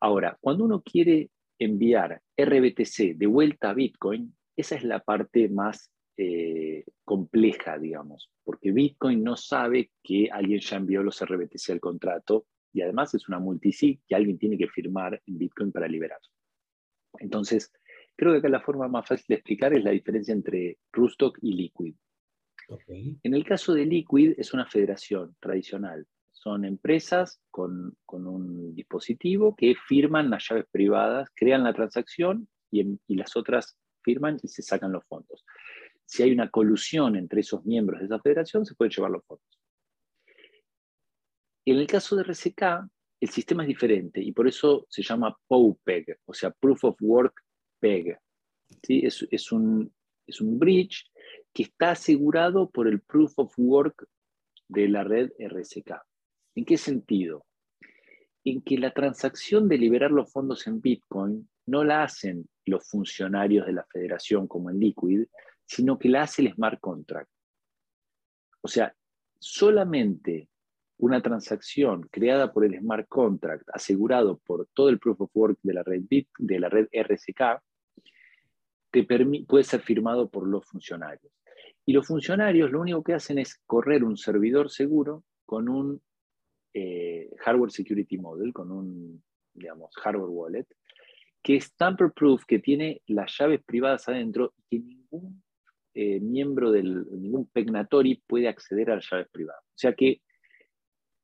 Ahora, 0.00 0.36
cuando 0.40 0.64
uno 0.64 0.82
quiere 0.82 1.30
enviar 1.58 2.22
RBTC 2.36 3.16
de 3.16 3.26
vuelta 3.26 3.70
a 3.70 3.74
Bitcoin, 3.74 4.34
esa 4.56 4.76
es 4.76 4.84
la 4.84 5.00
parte 5.00 5.48
más 5.48 5.90
eh, 6.16 6.84
compleja, 7.04 7.78
digamos, 7.78 8.30
porque 8.42 8.72
Bitcoin 8.72 9.22
no 9.22 9.36
sabe 9.36 9.90
que 10.02 10.28
alguien 10.30 10.60
ya 10.60 10.76
envió 10.76 11.02
los 11.02 11.22
RBTC 11.22 11.70
al 11.70 11.80
contrato 11.80 12.46
y 12.72 12.82
además 12.82 13.14
es 13.14 13.28
una 13.28 13.38
multisig 13.38 14.00
que 14.06 14.14
alguien 14.14 14.38
tiene 14.38 14.56
que 14.56 14.68
firmar 14.68 15.20
en 15.26 15.38
Bitcoin 15.38 15.72
para 15.72 15.88
liberar. 15.88 16.20
Entonces, 17.18 17.72
creo 18.16 18.32
que 18.32 18.38
acá 18.38 18.48
la 18.48 18.60
forma 18.60 18.88
más 18.88 19.06
fácil 19.06 19.26
de 19.28 19.34
explicar 19.36 19.74
es 19.74 19.84
la 19.84 19.90
diferencia 19.90 20.32
entre 20.32 20.78
Rustock 20.92 21.38
y 21.42 21.52
Liquid. 21.54 21.94
En 22.88 23.34
el 23.34 23.44
caso 23.44 23.74
de 23.74 23.84
Liquid 23.84 24.34
es 24.36 24.52
una 24.52 24.66
federación 24.66 25.36
tradicional. 25.40 26.06
Son 26.32 26.64
empresas 26.64 27.40
con, 27.50 27.96
un 28.08 28.74
dispositivo 28.74 29.54
que 29.56 29.74
firman 29.88 30.30
las 30.30 30.48
llaves 30.48 30.66
privadas, 30.70 31.28
crean 31.34 31.64
la 31.64 31.72
transacción 31.72 32.48
y, 32.70 32.98
y 33.06 33.16
las 33.16 33.36
otras 33.36 33.78
firman 34.02 34.38
y 34.42 34.48
se 34.48 34.62
sacan 34.62 34.92
los 34.92 35.04
fondos 35.06 35.44
si 36.06 36.22
hay 36.22 36.32
una 36.32 36.48
colusión 36.48 37.16
entre 37.16 37.40
esos 37.40 37.64
miembros 37.66 38.00
de 38.00 38.06
esa 38.06 38.20
federación, 38.20 38.64
se 38.64 38.74
pueden 38.74 38.92
llevar 38.92 39.10
los 39.10 39.24
fondos. 39.24 39.60
En 41.64 41.76
el 41.78 41.86
caso 41.86 42.14
de 42.14 42.22
RCK, 42.22 42.88
el 43.20 43.28
sistema 43.28 43.64
es 43.64 43.68
diferente 43.68 44.22
y 44.22 44.32
por 44.32 44.46
eso 44.46 44.86
se 44.88 45.02
llama 45.02 45.36
POPEG, 45.48 46.20
o 46.24 46.32
sea, 46.32 46.52
Proof 46.52 46.84
of 46.84 46.96
Work 47.00 47.42
PEG. 47.80 48.18
¿Sí? 48.82 49.02
Es, 49.04 49.52
un, 49.52 49.92
es 50.26 50.40
un 50.40 50.58
bridge 50.58 51.10
que 51.52 51.64
está 51.64 51.92
asegurado 51.92 52.70
por 52.70 52.88
el 52.88 53.00
Proof 53.00 53.32
of 53.38 53.54
Work 53.56 54.06
de 54.68 54.88
la 54.88 55.04
red 55.04 55.30
RSK. 55.38 55.92
¿En 56.54 56.64
qué 56.64 56.76
sentido? 56.76 57.46
En 58.44 58.62
que 58.62 58.78
la 58.78 58.92
transacción 58.92 59.68
de 59.68 59.78
liberar 59.78 60.10
los 60.10 60.32
fondos 60.32 60.66
en 60.66 60.80
Bitcoin 60.80 61.48
no 61.66 61.84
la 61.84 62.04
hacen 62.04 62.48
los 62.64 62.88
funcionarios 62.88 63.66
de 63.66 63.72
la 63.72 63.86
federación 63.92 64.46
como 64.46 64.70
en 64.70 64.78
Liquid, 64.78 65.26
sino 65.66 65.98
que 65.98 66.08
la 66.08 66.22
hace 66.22 66.42
el 66.42 66.52
smart 66.54 66.80
contract. 66.80 67.30
O 68.60 68.68
sea, 68.68 68.94
solamente 69.38 70.48
una 70.98 71.20
transacción 71.20 72.08
creada 72.10 72.52
por 72.52 72.64
el 72.64 72.78
smart 72.78 73.06
contract, 73.08 73.68
asegurado 73.72 74.38
por 74.38 74.68
todo 74.72 74.88
el 74.88 74.98
proof 74.98 75.20
of 75.20 75.30
work 75.34 75.58
de 75.62 75.74
la 75.74 75.82
red, 75.82 76.02
Bit, 76.08 76.28
de 76.38 76.58
la 76.58 76.68
red 76.68 76.88
RSK, 76.92 77.62
puede 79.46 79.64
ser 79.64 79.80
firmado 79.80 80.28
por 80.28 80.46
los 80.46 80.64
funcionarios. 80.64 81.32
Y 81.84 81.92
los 81.92 82.06
funcionarios 82.06 82.70
lo 82.70 82.80
único 82.80 83.02
que 83.02 83.14
hacen 83.14 83.38
es 83.38 83.60
correr 83.66 84.02
un 84.04 84.16
servidor 84.16 84.70
seguro 84.70 85.24
con 85.44 85.68
un 85.68 86.02
eh, 86.74 87.30
hardware 87.38 87.70
security 87.70 88.18
model, 88.18 88.52
con 88.52 88.72
un, 88.72 89.22
digamos, 89.54 89.94
hardware 89.96 90.30
wallet, 90.30 90.66
que 91.42 91.56
es 91.56 91.74
tamper 91.76 92.12
proof, 92.12 92.44
que 92.44 92.58
tiene 92.58 93.02
las 93.06 93.36
llaves 93.38 93.62
privadas 93.64 94.08
adentro 94.08 94.52
y 94.68 94.80
que 94.80 94.84
ningún 94.84 95.42
eh, 95.94 96.20
miembro 96.20 96.72
de 96.72 96.82
ningún 96.82 97.46
Pegnatori 97.46 98.22
puede 98.26 98.48
acceder 98.48 98.90
a 98.90 98.96
las 98.96 99.08
llaves 99.08 99.28
privadas. 99.30 99.62
O 99.64 99.78
sea 99.78 99.94
que 99.94 100.20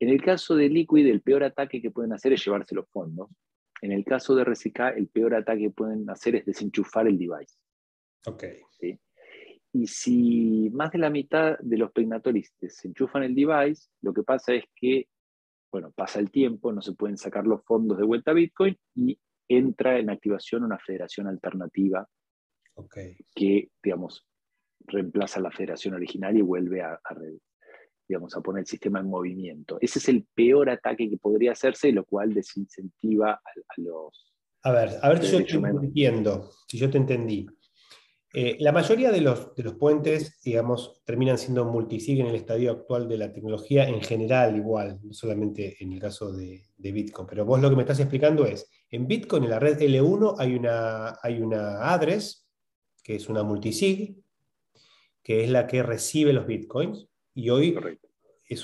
en 0.02 0.08
el 0.08 0.22
caso 0.22 0.56
de 0.56 0.68
Liquid, 0.68 1.06
el 1.06 1.22
peor 1.22 1.44
ataque 1.44 1.80
que 1.80 1.90
pueden 1.90 2.12
hacer 2.12 2.32
es 2.32 2.44
llevarse 2.44 2.74
los 2.74 2.88
fondos. 2.88 3.28
En 3.82 3.92
el 3.92 4.04
caso 4.04 4.34
de 4.34 4.44
RCK, 4.44 4.96
el 4.96 5.08
peor 5.08 5.34
ataque 5.34 5.62
que 5.62 5.70
pueden 5.70 6.08
hacer 6.08 6.36
es 6.36 6.46
desenchufar 6.46 7.08
el 7.08 7.18
device. 7.18 7.56
Ok. 8.26 8.44
Y 9.74 9.86
si 9.86 10.70
más 10.72 10.90
de 10.92 10.98
la 10.98 11.10
mitad 11.10 11.58
de 11.58 11.78
los 11.78 11.90
Pegnatoris 11.92 12.54
desenchufan 12.60 13.22
el 13.22 13.34
device, 13.34 13.88
lo 14.02 14.12
que 14.12 14.22
pasa 14.22 14.52
es 14.52 14.64
que, 14.76 15.08
bueno, 15.72 15.90
pasa 15.92 16.20
el 16.20 16.30
tiempo, 16.30 16.72
no 16.72 16.82
se 16.82 16.92
pueden 16.92 17.16
sacar 17.16 17.46
los 17.46 17.64
fondos 17.64 17.98
de 17.98 18.04
vuelta 18.04 18.32
a 18.32 18.34
Bitcoin 18.34 18.78
y 18.94 19.18
entra 19.48 19.98
en 19.98 20.10
activación 20.10 20.62
una 20.62 20.78
federación 20.78 21.26
alternativa 21.26 22.06
okay. 22.74 23.16
que, 23.34 23.70
digamos, 23.82 24.26
reemplaza 24.80 25.40
la 25.40 25.50
federación 25.50 25.94
original 25.94 26.36
y 26.36 26.42
vuelve 26.42 26.82
a, 26.82 27.00
digamos, 28.08 28.36
a 28.36 28.40
poner 28.40 28.60
el 28.60 28.66
sistema 28.66 29.00
en 29.00 29.06
movimiento. 29.06 29.78
Ese 29.80 29.98
es 29.98 30.08
el 30.08 30.26
peor 30.34 30.70
ataque 30.70 31.08
que 31.08 31.16
podría 31.16 31.52
hacerse, 31.52 31.92
lo 31.92 32.04
cual 32.04 32.34
desincentiva 32.34 33.32
a, 33.32 33.80
los... 33.80 34.32
A 34.62 34.72
ver, 34.72 34.90
a 35.02 35.08
ver 35.08 35.24
si 35.24 35.44
yo 35.44 35.44
te 35.44 35.68
entiendo, 35.68 36.50
si 36.68 36.78
yo 36.78 36.90
te 36.90 36.98
entendí. 36.98 37.46
Eh, 38.34 38.56
la 38.60 38.72
mayoría 38.72 39.12
de 39.12 39.20
los, 39.20 39.54
de 39.54 39.62
los 39.62 39.74
puentes, 39.74 40.40
digamos, 40.42 41.02
terminan 41.04 41.36
siendo 41.36 41.66
multisig 41.66 42.20
en 42.20 42.28
el 42.28 42.34
estadio 42.34 42.70
actual 42.72 43.06
de 43.06 43.18
la 43.18 43.30
tecnología 43.30 43.86
en 43.86 44.00
general 44.00 44.56
igual, 44.56 45.00
no 45.02 45.12
solamente 45.12 45.76
en 45.80 45.92
el 45.92 46.00
caso 46.00 46.32
de, 46.32 46.62
de, 46.76 46.92
Bitcoin. 46.92 47.28
Pero 47.28 47.44
vos 47.44 47.60
lo 47.60 47.68
que 47.68 47.76
me 47.76 47.82
estás 47.82 48.00
explicando 48.00 48.46
es, 48.46 48.70
en 48.88 49.06
Bitcoin, 49.06 49.44
en 49.44 49.50
la 49.50 49.58
red 49.58 49.78
L1, 49.78 50.36
hay 50.38 50.54
una, 50.54 51.18
hay 51.22 51.42
una 51.42 51.92
address, 51.92 52.48
que 53.02 53.16
es 53.16 53.28
una 53.28 53.42
multisig, 53.42 54.22
que 55.22 55.44
es 55.44 55.50
la 55.50 55.66
que 55.66 55.82
recibe 55.82 56.32
los 56.32 56.46
bitcoins. 56.46 57.08
Y 57.34 57.50
hoy, 57.50 57.76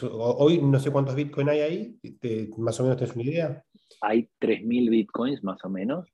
hoy 0.03 0.61
no 0.61 0.79
sé 0.79 0.91
cuántos 0.91 1.15
bitcoins 1.15 1.51
hay 1.51 1.61
ahí, 1.61 1.99
más 2.57 2.79
o 2.81 2.83
menos 2.83 2.99
tienes 2.99 3.17
una 3.17 3.25
idea. 3.25 3.65
Hay 4.01 4.29
3.000 4.41 4.91
bitcoins 4.91 5.43
más 5.43 5.65
o 5.65 5.71
menos, 5.71 6.09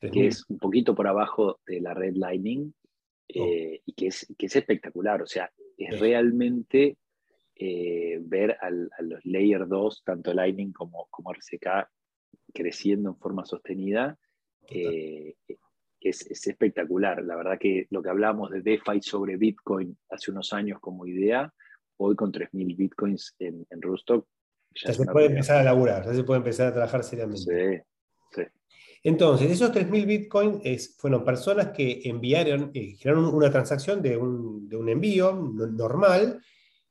que 0.00 0.26
es 0.26 0.44
un 0.48 0.58
poquito 0.58 0.94
por 0.94 1.06
abajo 1.06 1.60
de 1.66 1.80
la 1.80 1.94
red 1.94 2.14
Lightning 2.16 2.72
oh. 3.36 3.44
eh, 3.44 3.82
y 3.84 3.92
que 3.92 4.08
es, 4.08 4.26
que 4.36 4.46
es 4.46 4.56
espectacular. 4.56 5.22
O 5.22 5.26
sea, 5.26 5.50
es 5.76 6.00
realmente 6.00 6.98
eh, 7.54 8.18
ver 8.20 8.56
a 8.60 8.70
los 8.70 9.24
Layer 9.24 9.68
2, 9.68 10.02
tanto 10.04 10.34
Lightning 10.34 10.72
como, 10.72 11.06
como 11.10 11.32
RCK, 11.32 11.88
creciendo 12.52 13.10
en 13.10 13.16
forma 13.16 13.44
sostenida 13.44 14.18
es, 16.00 16.46
espectacular. 16.46 17.22
La 17.22 17.36
verdad 17.36 17.58
que 17.58 17.86
lo 17.90 18.02
que 18.02 18.08
hablamos 18.08 18.50
de 18.50 18.62
DeFi 18.62 19.02
sobre 19.02 19.36
Bitcoin 19.36 19.96
hace 20.08 20.30
unos 20.30 20.52
años 20.52 20.80
como 20.80 21.06
idea, 21.06 21.52
hoy 22.00 22.16
con 22.16 22.32
3.000 22.32 22.76
Bitcoins 22.76 23.34
en, 23.38 23.66
en 23.70 23.82
Rustock. 23.82 24.26
Ya, 24.84 24.92
se 24.92 25.04
puede 25.04 25.26
empezar 25.26 25.58
a 25.58 25.64
laburar, 25.64 26.04
ya 26.04 26.14
se 26.14 26.24
puede 26.24 26.38
empezar 26.38 26.68
a 26.68 26.72
trabajar 26.72 27.02
seriamente. 27.04 27.84
Sí, 28.32 28.42
sí. 28.42 28.42
Entonces, 29.02 29.50
esos 29.50 29.72
3.000 29.72 30.06
Bitcoins 30.06 30.96
fueron 30.98 31.24
personas 31.24 31.68
que 31.68 32.02
enviaron, 32.04 32.70
eh, 32.74 32.94
generaron 32.96 33.34
una 33.34 33.50
transacción 33.50 34.00
de 34.02 34.16
un, 34.16 34.68
de 34.68 34.76
un 34.76 34.88
envío 34.88 35.32
normal 35.32 36.40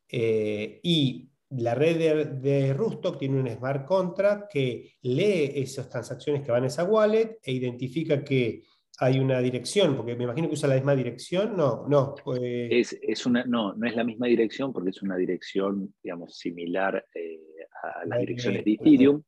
eh, 0.07 0.79
y 0.83 1.29
la 1.51 1.73
red 1.73 1.97
de, 1.97 2.25
de, 2.25 2.73
Rustock 2.73 3.17
tiene 3.17 3.39
un 3.39 3.49
smart 3.49 3.85
contract 3.85 4.51
que 4.51 4.97
lee 5.01 5.51
esas 5.55 5.89
transacciones 5.89 6.43
que 6.43 6.51
van 6.51 6.63
a 6.63 6.67
esa 6.67 6.83
wallet 6.83 7.39
e 7.41 7.51
identifica 7.51 8.23
que 8.23 8.63
hay 9.01 9.19
una 9.19 9.39
dirección, 9.39 9.95
porque 9.95 10.15
me 10.15 10.25
imagino 10.25 10.47
que 10.47 10.55
usa 10.55 10.67
la 10.67 10.75
misma 10.75 10.95
dirección, 10.95 11.55
no, 11.55 11.85
no. 11.87 12.15
Es, 12.41 12.97
es, 13.01 13.25
una, 13.25 13.45
no, 13.45 13.73
no 13.73 13.87
es 13.87 13.95
la 13.95 14.03
misma 14.03 14.27
dirección 14.27 14.73
porque 14.73 14.89
es 14.89 15.01
una 15.01 15.15
dirección, 15.15 15.93
digamos, 16.03 16.37
similar 16.37 17.05
eh, 17.15 17.39
a 17.81 18.05
las 18.05 18.19
direcciones 18.19 18.65
de 18.65 18.73
Ethereum, 18.73 19.23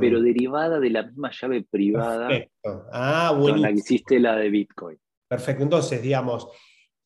pero 0.00 0.20
derivada 0.20 0.80
de 0.80 0.90
la 0.90 1.04
misma 1.04 1.30
llave 1.30 1.64
privada 1.70 2.26
Perfecto. 2.26 2.86
Ah, 2.92 3.36
con 3.40 3.62
la 3.62 3.68
que 3.68 3.74
hiciste 3.74 4.18
la 4.18 4.34
de 4.36 4.50
Bitcoin. 4.50 4.98
Perfecto, 5.28 5.62
entonces, 5.62 6.02
digamos, 6.02 6.48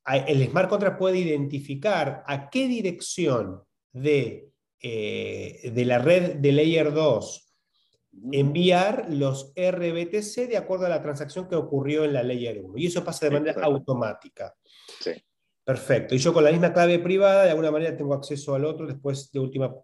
el 0.06 0.46
smart 0.46 0.70
contract 0.70 0.98
puede 0.98 1.18
identificar 1.18 2.24
a 2.26 2.48
qué 2.48 2.68
dirección 2.68 3.60
de, 3.92 4.48
eh, 4.80 5.70
de 5.74 5.84
la 5.84 5.98
red 5.98 6.36
de 6.36 6.52
Layer 6.52 6.90
2 6.90 7.47
enviar 8.32 9.06
los 9.10 9.52
RBTC 9.56 10.48
de 10.48 10.56
acuerdo 10.56 10.86
a 10.86 10.90
la 10.90 11.02
transacción 11.02 11.48
que 11.48 11.56
ocurrió 11.56 12.04
en 12.04 12.12
la 12.12 12.22
Layer 12.22 12.60
1. 12.62 12.78
Y 12.78 12.86
eso 12.86 13.04
pasa 13.04 13.26
de 13.26 13.32
manera 13.32 13.62
automática. 13.62 14.54
Sí. 15.00 15.12
Perfecto. 15.68 16.14
Y 16.14 16.18
yo 16.18 16.32
con 16.32 16.44
la 16.44 16.50
misma 16.50 16.72
clave 16.72 16.98
privada, 16.98 17.44
de 17.44 17.50
alguna 17.50 17.70
manera 17.70 17.94
tengo 17.94 18.14
acceso 18.14 18.54
al 18.54 18.64
otro, 18.64 18.86
después 18.86 19.30
de 19.30 19.38
última 19.38 19.74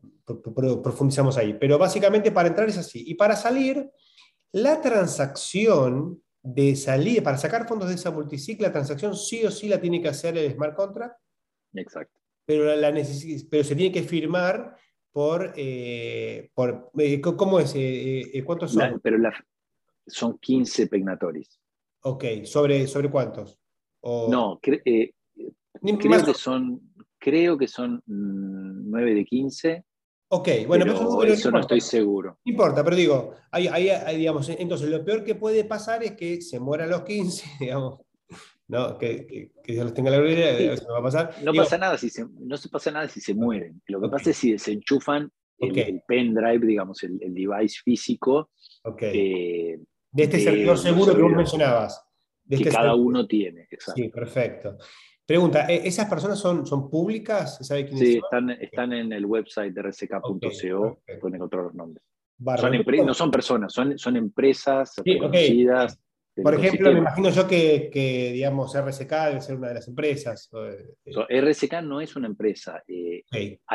profundizamos 0.82 1.36
ahí. 1.36 1.58
Pero 1.60 1.76
básicamente 1.76 2.32
para 2.32 2.48
entrar 2.48 2.66
es 2.68 2.78
así. 2.78 3.04
Y 3.06 3.14
para 3.14 3.36
salir, 3.36 3.90
la 4.52 4.80
transacción 4.80 6.22
de 6.42 6.74
salir, 6.76 7.22
para 7.22 7.36
sacar 7.36 7.68
fondos 7.68 7.88
de 7.88 7.96
esa 7.96 8.10
multisig, 8.10 8.62
la 8.62 8.72
transacción 8.72 9.14
sí 9.14 9.44
o 9.44 9.50
sí 9.50 9.68
la 9.68 9.78
tiene 9.78 10.00
que 10.00 10.08
hacer 10.08 10.38
el 10.38 10.50
smart 10.52 10.74
contract. 10.74 11.16
Exacto. 11.74 12.18
Pero, 12.46 12.74
la 12.76 12.90
pero 13.50 13.64
se 13.64 13.76
tiene 13.76 13.92
que 13.92 14.04
firmar 14.04 14.76
por, 15.14 15.52
eh, 15.56 16.50
por 16.54 16.90
eh, 16.98 17.20
¿cómo 17.20 17.60
es? 17.60 17.72
Eh, 17.76 18.42
¿Cuántos 18.44 18.72
son? 18.72 19.00
pero 19.00 19.16
son 20.08 20.38
15 20.38 20.88
pegnatoris. 20.88 21.60
Ok, 22.02 22.24
¿sobre, 22.42 22.88
sobre 22.88 23.08
cuántos? 23.12 23.56
No, 24.02 24.58
creo 24.60 24.80
que 24.82 25.14
son, 26.34 26.92
creo 27.16 27.56
que 27.56 27.68
son 27.68 28.02
9 28.06 29.12
mm, 29.12 29.14
de 29.14 29.24
15. 29.24 29.84
Ok, 30.30 30.48
bueno, 30.66 30.84
pero 30.84 31.22
eso 31.22 31.50
no, 31.52 31.60
estoy 31.60 31.80
seguro. 31.80 32.40
No 32.44 32.50
importa, 32.50 32.82
pero 32.82 32.96
digo, 32.96 33.34
hay, 33.52 34.16
digamos, 34.16 34.48
entonces 34.48 34.88
lo 34.88 35.04
peor 35.04 35.22
que 35.22 35.36
puede 35.36 35.62
pasar 35.62 36.02
es 36.02 36.16
que 36.16 36.42
se 36.42 36.58
mueran 36.58 36.90
los 36.90 37.02
15, 37.02 37.46
digamos, 37.60 38.00
¿no? 38.68 38.98
Que, 38.98 39.26
que, 39.26 39.52
que, 39.62 39.72
Dios 39.72 39.84
los 39.84 39.94
tenga 39.94 40.10
la 40.10 40.18
gloria, 40.18 40.50
eso 40.50 40.86
no 40.86 40.94
va 40.94 41.00
a 41.00 41.02
pasar. 41.02 41.34
No 41.42 41.52
pasa 41.52 41.78
nada 41.78 41.98
si 41.98 42.10
se, 42.10 42.26
no 42.40 42.56
se 42.56 42.68
pasa 42.68 42.90
nada 42.90 43.08
si 43.08 43.20
se 43.20 43.34
mueren. 43.34 43.80
Lo 43.86 44.00
que 44.00 44.08
pasa 44.08 44.30
es 44.30 44.36
si 44.36 44.52
desenchufan 44.52 45.30
el, 45.58 46.02
pendrive, 46.06 46.66
digamos, 46.66 47.02
el, 47.02 47.18
el, 47.22 47.34
device 47.34 47.80
físico. 47.84 48.50
Eh, 49.00 49.78
de 50.10 50.22
este 50.22 50.38
servidor 50.40 50.78
seguro 50.78 51.14
que 51.14 51.22
vos 51.22 51.32
mencionabas. 51.32 52.02
que 52.48 52.56
este 52.56 52.70
cada 52.70 52.94
uno 52.94 53.26
tiene, 53.26 53.66
exacto. 53.70 54.02
Sí, 54.02 54.08
perfecto. 54.08 54.76
Pregunta, 55.26 55.66
¿e-, 55.68 55.86
¿esas 55.86 56.08
personas 56.08 56.38
son, 56.38 56.66
son 56.66 56.90
públicas? 56.90 57.58
¿Sabe 57.66 57.88
sí, 57.96 58.20
Están, 58.22 58.50
están 58.50 58.92
en 58.92 59.12
el 59.12 59.24
website 59.24 59.72
de 59.72 59.82
rck.co, 59.82 61.02
pueden 61.20 61.36
encontrar 61.36 61.64
los 61.64 61.74
nombres. 61.74 62.04
no 62.38 63.14
son 63.14 63.30
personas, 63.30 63.72
son, 63.72 63.98
son 63.98 64.16
empresas 64.16 64.94
reconocidas. 65.04 65.98
Por 66.42 66.54
ejemplo, 66.54 66.92
me 66.92 66.98
imagino 66.98 67.30
yo 67.30 67.46
que, 67.46 68.30
digamos, 68.32 68.76
RSK 68.76 69.10
debe 69.10 69.40
ser 69.40 69.56
una 69.56 69.68
de 69.68 69.74
las 69.74 69.88
empresas. 69.88 70.50
Eh, 71.06 71.40
RSK 71.40 71.82
no 71.82 72.00
es 72.00 72.16
una 72.16 72.26
empresa. 72.26 72.82
Eh, 72.88 73.24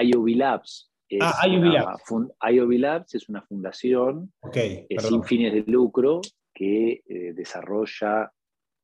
IOB 0.01 0.27
Labs. 0.35 0.91
Es 1.07 1.21
ah, 1.21 1.47
IOB 1.47 1.63
Labs. 1.63 2.03
IOB 2.51 2.71
Labs 2.73 3.15
es 3.15 3.29
una 3.29 3.41
fundación 3.41 4.33
sin 4.51 5.23
fines 5.23 5.53
de 5.53 5.63
lucro 5.71 6.21
que 6.53 7.01
eh, 7.07 7.33
desarrolla 7.33 8.31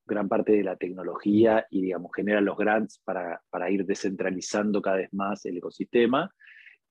gran 0.07 0.29
parte 0.29 0.53
de 0.53 0.63
la 0.63 0.77
tecnología 0.77 1.65
y, 1.69 1.81
digamos, 1.81 2.11
genera 2.15 2.39
los 2.39 2.57
grants 2.57 3.01
para, 3.03 3.41
para 3.49 3.69
ir 3.69 3.85
descentralizando 3.85 4.81
cada 4.81 4.97
vez 4.97 5.13
más 5.13 5.45
el 5.45 5.57
ecosistema. 5.57 6.31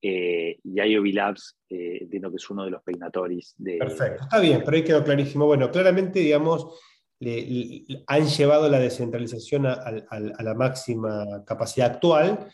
Eh, 0.02 0.58
y 0.62 0.80
IOB 0.80 1.14
Labs, 1.14 1.56
eh, 1.70 1.98
entiendo 2.02 2.30
que 2.30 2.36
es 2.36 2.50
uno 2.50 2.64
de 2.64 2.70
los 2.70 2.82
peinatoris 2.82 3.54
de... 3.56 3.78
Perfecto, 3.78 4.24
está 4.24 4.38
bien, 4.40 4.62
pero 4.64 4.76
ahí 4.76 4.84
quedó 4.84 5.02
clarísimo. 5.02 5.46
Bueno, 5.46 5.70
claramente, 5.70 6.20
digamos, 6.20 6.78
han 8.06 8.26
llevado 8.26 8.68
la 8.68 8.78
descentralización 8.78 9.66
a, 9.66 9.90
la 10.42 10.54
máxima 10.54 11.44
capacidad 11.46 11.92
actual. 11.92 12.48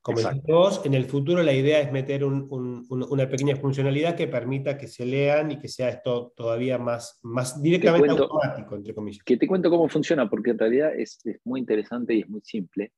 Como 0.00 0.20
vos, 0.46 0.82
en 0.84 0.94
el 0.94 1.06
futuro 1.06 1.42
la 1.42 1.52
idea 1.52 1.80
es 1.80 1.90
meter 1.90 2.24
una 2.24 3.28
pequeña 3.28 3.56
funcionalidad 3.56 4.14
que 4.14 4.28
permita 4.28 4.78
que 4.78 4.86
se 4.86 5.04
lean 5.04 5.50
y 5.50 5.58
que 5.58 5.68
sea 5.68 5.88
esto 5.88 6.32
todavía 6.36 6.78
más, 6.78 7.18
más 7.24 7.60
directamente 7.60 8.10
automático, 8.10 8.76
entre 8.76 8.94
comillas. 8.94 9.24
Que 9.24 9.36
te 9.36 9.48
cuento 9.48 9.68
cómo 9.68 9.88
funciona, 9.88 10.30
porque 10.30 10.50
en 10.50 10.58
realidad 10.58 10.94
es, 10.96 11.18
es 11.24 11.40
muy 11.44 11.58
interesante 11.58 12.14
y 12.14 12.20
es 12.20 12.28
muy 12.28 12.40
simple 12.42 12.92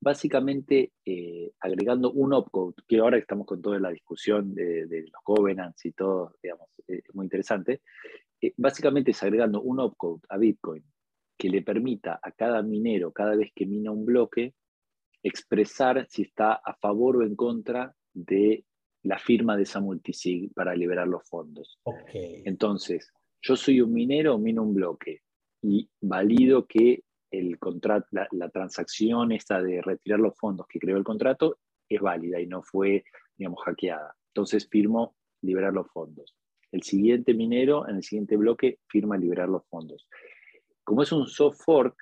básicamente 0.00 0.92
eh, 1.04 1.52
agregando 1.60 2.10
un 2.12 2.32
opcode, 2.32 2.74
que 2.88 2.98
ahora 2.98 3.18
estamos 3.18 3.46
con 3.46 3.60
toda 3.60 3.78
la 3.78 3.90
discusión 3.90 4.54
de, 4.54 4.86
los 4.88 5.22
covenants 5.22 5.84
y 5.84 5.92
todo, 5.92 6.36
digamos, 6.42 6.68
eh, 6.88 7.02
es 7.06 7.14
muy 7.14 7.26
interesante, 7.26 7.82
eh, 8.40 8.54
básicamente 8.56 9.10
es 9.10 9.22
agregando 9.22 9.60
un 9.60 9.80
opcode 9.80 10.22
a 10.30 10.38
Bitcoin 10.38 10.82
que 11.36 11.50
le 11.50 11.62
permita 11.62 12.18
a 12.22 12.32
cada 12.32 12.62
minero, 12.62 13.12
cada 13.12 13.36
vez 13.36 13.52
que 13.54 13.66
mina 13.66 13.90
un 13.90 14.04
bloque, 14.04 14.54
expresar 15.22 16.06
si 16.08 16.22
está 16.22 16.54
a 16.54 16.74
favor 16.74 17.18
o 17.18 17.22
en 17.22 17.36
contra 17.36 17.94
de 18.12 18.64
la 19.02 19.18
firma 19.18 19.56
de 19.56 19.62
esa 19.62 19.80
multisig 19.80 20.52
para 20.54 20.74
liberar 20.74 21.08
los 21.08 21.26
fondos. 21.28 21.78
Entonces, 22.12 23.10
yo 23.42 23.56
soy 23.56 23.80
un 23.80 23.92
minero, 23.92 24.38
mino 24.38 24.62
un 24.62 24.74
bloque 24.74 25.22
y 25.62 25.88
valido 26.00 26.66
que 26.66 27.04
el 27.30 27.58
contrato, 27.58 28.06
la, 28.10 28.48
transacción 28.48 29.32
esta 29.32 29.62
de 29.62 29.80
retirar 29.82 30.20
los 30.20 30.36
fondos 30.36 30.66
que 30.66 30.78
creó 30.78 30.96
el 30.96 31.04
contrato 31.04 31.58
es 31.88 32.00
válida 32.00 32.40
y 32.40 32.46
no 32.46 32.62
fue, 32.62 33.04
digamos, 33.36 33.62
hackeada. 33.64 34.16
Entonces 34.28 34.68
firmo 34.68 35.16
liberar 35.42 35.72
los 35.72 35.88
fondos. 35.90 36.36
El 36.72 36.82
siguiente 36.82 37.34
minero, 37.34 37.88
en 37.88 37.96
el 37.96 38.02
siguiente 38.02 38.36
bloque, 38.36 38.78
firma 38.86 39.16
liberar 39.16 39.48
los 39.48 39.66
fondos. 39.66 40.08
Como 40.84 41.02
es 41.02 41.12
un 41.12 41.26
soft 41.26 41.60
fork, 41.64 41.96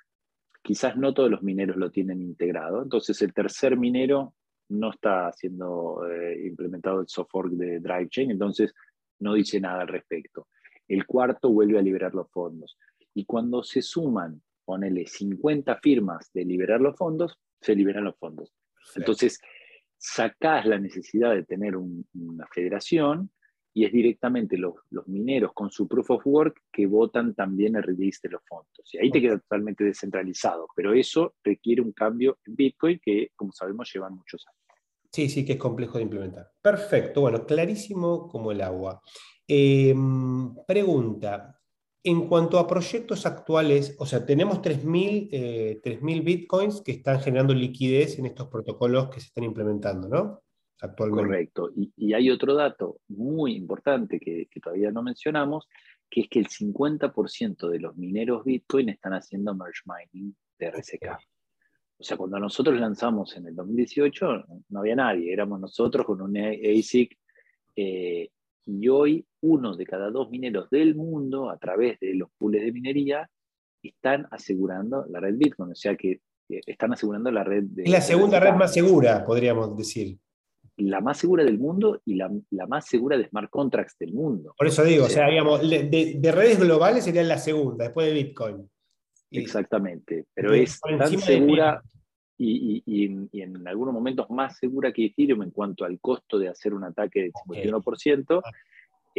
quizás 0.61 0.97
no 0.97 1.13
todos 1.13 1.31
los 1.31 1.41
mineros 1.41 1.77
lo 1.77 1.91
tienen 1.91 2.21
integrado. 2.21 2.83
Entonces 2.83 3.21
el 3.21 3.33
tercer 3.33 3.77
minero 3.77 4.35
no 4.69 4.91
está 4.91 5.31
siendo 5.31 6.07
eh, 6.07 6.45
implementado 6.45 7.01
el 7.01 7.07
soft 7.07 7.31
fork 7.31 7.51
de 7.53 7.79
DriveChain, 7.79 8.29
entonces 8.29 8.73
no 9.19 9.33
dice 9.33 9.59
nada 9.59 9.81
al 9.81 9.87
respecto. 9.87 10.47
El 10.87 11.05
cuarto 11.05 11.49
vuelve 11.49 11.79
a 11.79 11.81
liberar 11.81 12.13
los 12.13 12.29
fondos. 12.31 12.77
Y 13.13 13.25
cuando 13.25 13.63
se 13.63 13.81
suman 13.81 14.41
ponele 14.69 15.07
50 15.07 15.79
firmas 15.81 16.29
de 16.31 16.45
liberar 16.45 16.79
los 16.79 16.95
fondos, 16.95 17.39
se 17.59 17.73
liberan 17.73 18.03
los 18.03 18.15
fondos. 18.19 18.53
Entonces, 18.95 19.41
sacás 19.97 20.67
la 20.67 20.77
necesidad 20.77 21.33
de 21.33 21.43
tener 21.43 21.75
una 21.75 22.45
federación 22.53 23.31
y 23.73 23.85
es 23.85 23.91
directamente 23.91 24.57
los, 24.57 24.75
mineros 25.07 25.53
con 25.55 25.71
su 25.71 25.87
proof 25.87 26.11
of 26.11 26.21
work 26.27 26.61
que 26.71 26.85
votan 26.85 27.33
también 27.33 27.77
el 27.77 27.81
release 27.81 28.19
de 28.21 28.29
los 28.29 28.43
fondos. 28.47 28.93
Y 28.93 28.99
ahí 28.99 29.09
te 29.09 29.19
queda 29.19 29.39
totalmente 29.39 29.83
descentralizado, 29.83 30.67
pero 30.75 30.93
eso 30.93 31.33
requiere 31.43 31.81
un 31.81 31.91
cambio 31.91 32.37
en 32.45 32.55
Bitcoin 32.55 32.99
que, 33.03 33.31
como 33.35 33.51
sabemos, 33.51 33.91
llevan 33.91 34.13
muchos 34.13 34.45
años. 34.45 34.59
Sí, 35.11 35.29
sí, 35.29 35.43
que 35.43 35.53
es 35.53 35.59
complejo 35.59 35.97
de 35.97 36.03
implementar. 36.03 36.51
Perfecto, 36.61 37.21
bueno, 37.21 37.43
clarísimo 37.47 38.27
como 38.27 38.51
el 38.51 38.61
agua. 38.61 39.01
Em, 39.47 40.53
pregunta, 40.67 41.58
en 42.03 42.27
cuanto 42.27 42.59
a 42.59 42.67
proyectos 42.67 43.25
actuales, 43.25 43.95
o 43.99 44.05
sea, 44.05 44.25
tenemos 44.25 44.61
3.000 44.61 45.29
eh, 45.31 46.21
bitcoins 46.21 46.81
que 46.81 46.93
están 46.93 47.19
generando 47.19 47.53
liquidez 47.53 48.17
en 48.19 48.25
estos 48.25 48.47
protocolos 48.47 49.09
que 49.09 49.19
se 49.19 49.27
están 49.27 49.43
implementando, 49.43 50.07
¿no? 50.07 50.41
Actualmente. 50.81 51.27
Correcto. 51.27 51.71
Y, 51.75 52.13
hay 52.13 52.29
otro 52.29 52.55
dato 52.55 53.01
muy 53.09 53.53
importante 53.53 54.19
que, 54.19 54.47
todavía 54.63 54.91
no 54.91 55.03
mencionamos, 55.03 55.67
que 56.09 56.21
es 56.21 56.29
que 56.29 56.39
el 56.39 56.47
50% 56.47 57.69
de 57.69 57.79
los 57.79 57.97
mineros 57.97 58.45
bitcoin 58.45 58.89
están 58.89 59.13
haciendo 59.13 59.53
merge 59.53 59.81
mining 59.85 60.33
de 60.57 60.71
RSK. 60.71 61.17
O 61.97 62.03
sea, 62.03 62.15
cuando 62.15 62.39
nosotros 62.39 62.79
lanzamos 62.79 63.35
en 63.35 63.47
el 63.47 63.55
2018, 63.55 64.45
no 64.69 64.79
había 64.79 64.95
nadie, 64.95 65.33
éramos 65.33 65.59
nosotros 65.59 66.05
con 66.05 66.21
un 66.21 66.37
ASIC 66.37 67.17
eh, 67.75 68.29
y 68.65 68.87
hoy 68.87 69.25
uno 69.41 69.75
de 69.75 69.85
cada 69.85 70.09
dos 70.09 70.29
mineros 70.29 70.69
del 70.69 70.95
mundo, 70.95 71.49
a 71.49 71.57
través 71.57 71.99
de 71.99 72.13
los 72.15 72.29
pools 72.37 72.61
de 72.61 72.71
minería, 72.71 73.29
están 73.81 74.27
asegurando 74.31 75.05
la 75.09 75.19
red 75.19 75.35
Bitcoin, 75.37 75.71
o 75.71 75.75
sea 75.75 75.95
que 75.95 76.21
están 76.49 76.93
asegurando 76.93 77.31
la 77.31 77.43
red 77.43 77.63
de... 77.63 77.83
Es 77.83 77.91
la 77.91 78.01
segunda 78.01 78.39
red 78.39 78.53
más 78.53 78.73
segura, 78.73 79.23
podríamos 79.23 79.77
decir. 79.77 80.17
La 80.77 81.01
más 81.01 81.17
segura 81.17 81.43
del 81.43 81.59
mundo 81.59 82.01
y 82.05 82.15
la, 82.15 82.29
más 82.67 82.87
segura 82.87 83.17
de 83.17 83.27
smart 83.27 83.49
contracts 83.49 83.97
del 83.99 84.13
mundo. 84.13 84.53
Por 84.57 84.67
eso 84.67 84.83
digo, 84.83 85.05
o 85.05 85.09
sea, 85.09 85.27
digamos, 85.27 85.61
de, 85.61 86.31
redes 86.33 86.59
globales 86.59 87.03
sería 87.03 87.23
la 87.23 87.37
segunda, 87.37 87.85
después 87.85 88.07
de 88.07 88.13
Bitcoin. 88.13 88.69
Exactamente, 89.31 90.25
pero 90.33 90.53
es 90.53 90.79
tan 90.79 91.19
segura 91.19 91.83
y, 92.39 93.41
en, 93.41 93.67
algunos 93.67 93.93
momentos 93.93 94.29
más 94.29 94.57
segura 94.57 94.91
que 94.93 95.05
Ethereum 95.05 95.43
en 95.43 95.51
cuanto 95.51 95.83
al 95.83 95.99
costo 95.99 96.39
de 96.39 96.47
hacer 96.47 96.73
un 96.73 96.85
ataque 96.85 97.21
del 97.21 97.33
51%, 97.33 98.41
ah. 98.43 98.51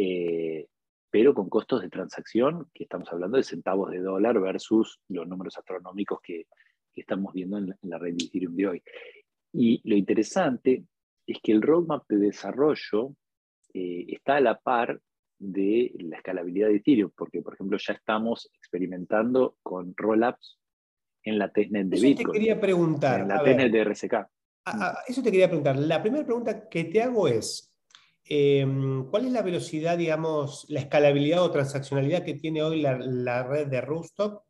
Eh, 0.03 0.67
pero 1.11 1.35
con 1.35 1.47
costos 1.47 1.81
de 1.81 1.89
transacción 1.89 2.69
que 2.73 2.85
estamos 2.85 3.11
hablando 3.11 3.37
de 3.37 3.43
centavos 3.43 3.91
de 3.91 3.99
dólar 3.99 4.39
versus 4.39 4.99
los 5.09 5.27
números 5.27 5.57
astronómicos 5.57 6.19
que, 6.21 6.47
estamos 6.93 7.33
viendo 7.33 7.57
en 7.57 7.73
la, 7.83 7.97
red 7.97 8.15
de 8.15 8.25
Ethereum 8.25 8.55
de 8.55 8.67
hoy. 8.67 8.83
Y 9.53 9.81
lo 9.89 9.95
interesante 9.95 10.83
es 11.25 11.37
que 11.41 11.53
el 11.53 11.61
roadmap 11.61 12.03
de 12.09 12.17
desarrollo 12.17 13.15
eh, 13.73 14.05
está 14.09 14.35
a 14.35 14.41
la 14.41 14.59
par 14.59 14.99
de 15.39 15.93
la 15.99 16.17
escalabilidad 16.17 16.67
de 16.67 16.75
Ethereum, 16.75 17.11
porque 17.15 17.41
por 17.41 17.53
ejemplo 17.53 17.77
ya 17.77 17.93
estamos 17.93 18.49
experimentando 18.55 19.55
con 19.63 19.93
rollups 19.95 20.59
en 21.23 21.39
la 21.39 21.51
testnet 21.51 21.87
de 21.87 21.97
eso 21.97 22.17
te 22.17 22.25
quería 22.25 22.59
preguntar. 22.59 23.21
En 23.21 23.27
la 23.29 23.43
testnet 23.43 23.71
de 23.71 23.83
RSK. 23.85 24.13
eso 25.07 25.23
te 25.23 25.31
quería 25.31 25.47
preguntar. 25.47 25.77
La 25.77 26.01
primera 26.01 26.25
pregunta 26.25 26.67
que 26.67 26.83
te 26.85 27.01
hago 27.01 27.27
es, 27.27 27.70
em, 28.25 29.09
¿cuál 29.09 29.25
es 29.25 29.31
la 29.31 29.41
velocidad, 29.41 29.97
digamos, 29.97 30.65
la 30.69 30.81
escalabilidad 30.81 31.43
o 31.43 31.51
transaccionalidad 31.51 32.23
que 32.23 32.35
tiene 32.35 32.63
hoy 32.63 32.81
la, 32.81 33.43
red 33.43 33.67
de 33.67 33.81
Roostock? 33.81 34.43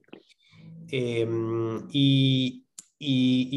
Em, 0.89 1.87
y, 1.91 2.65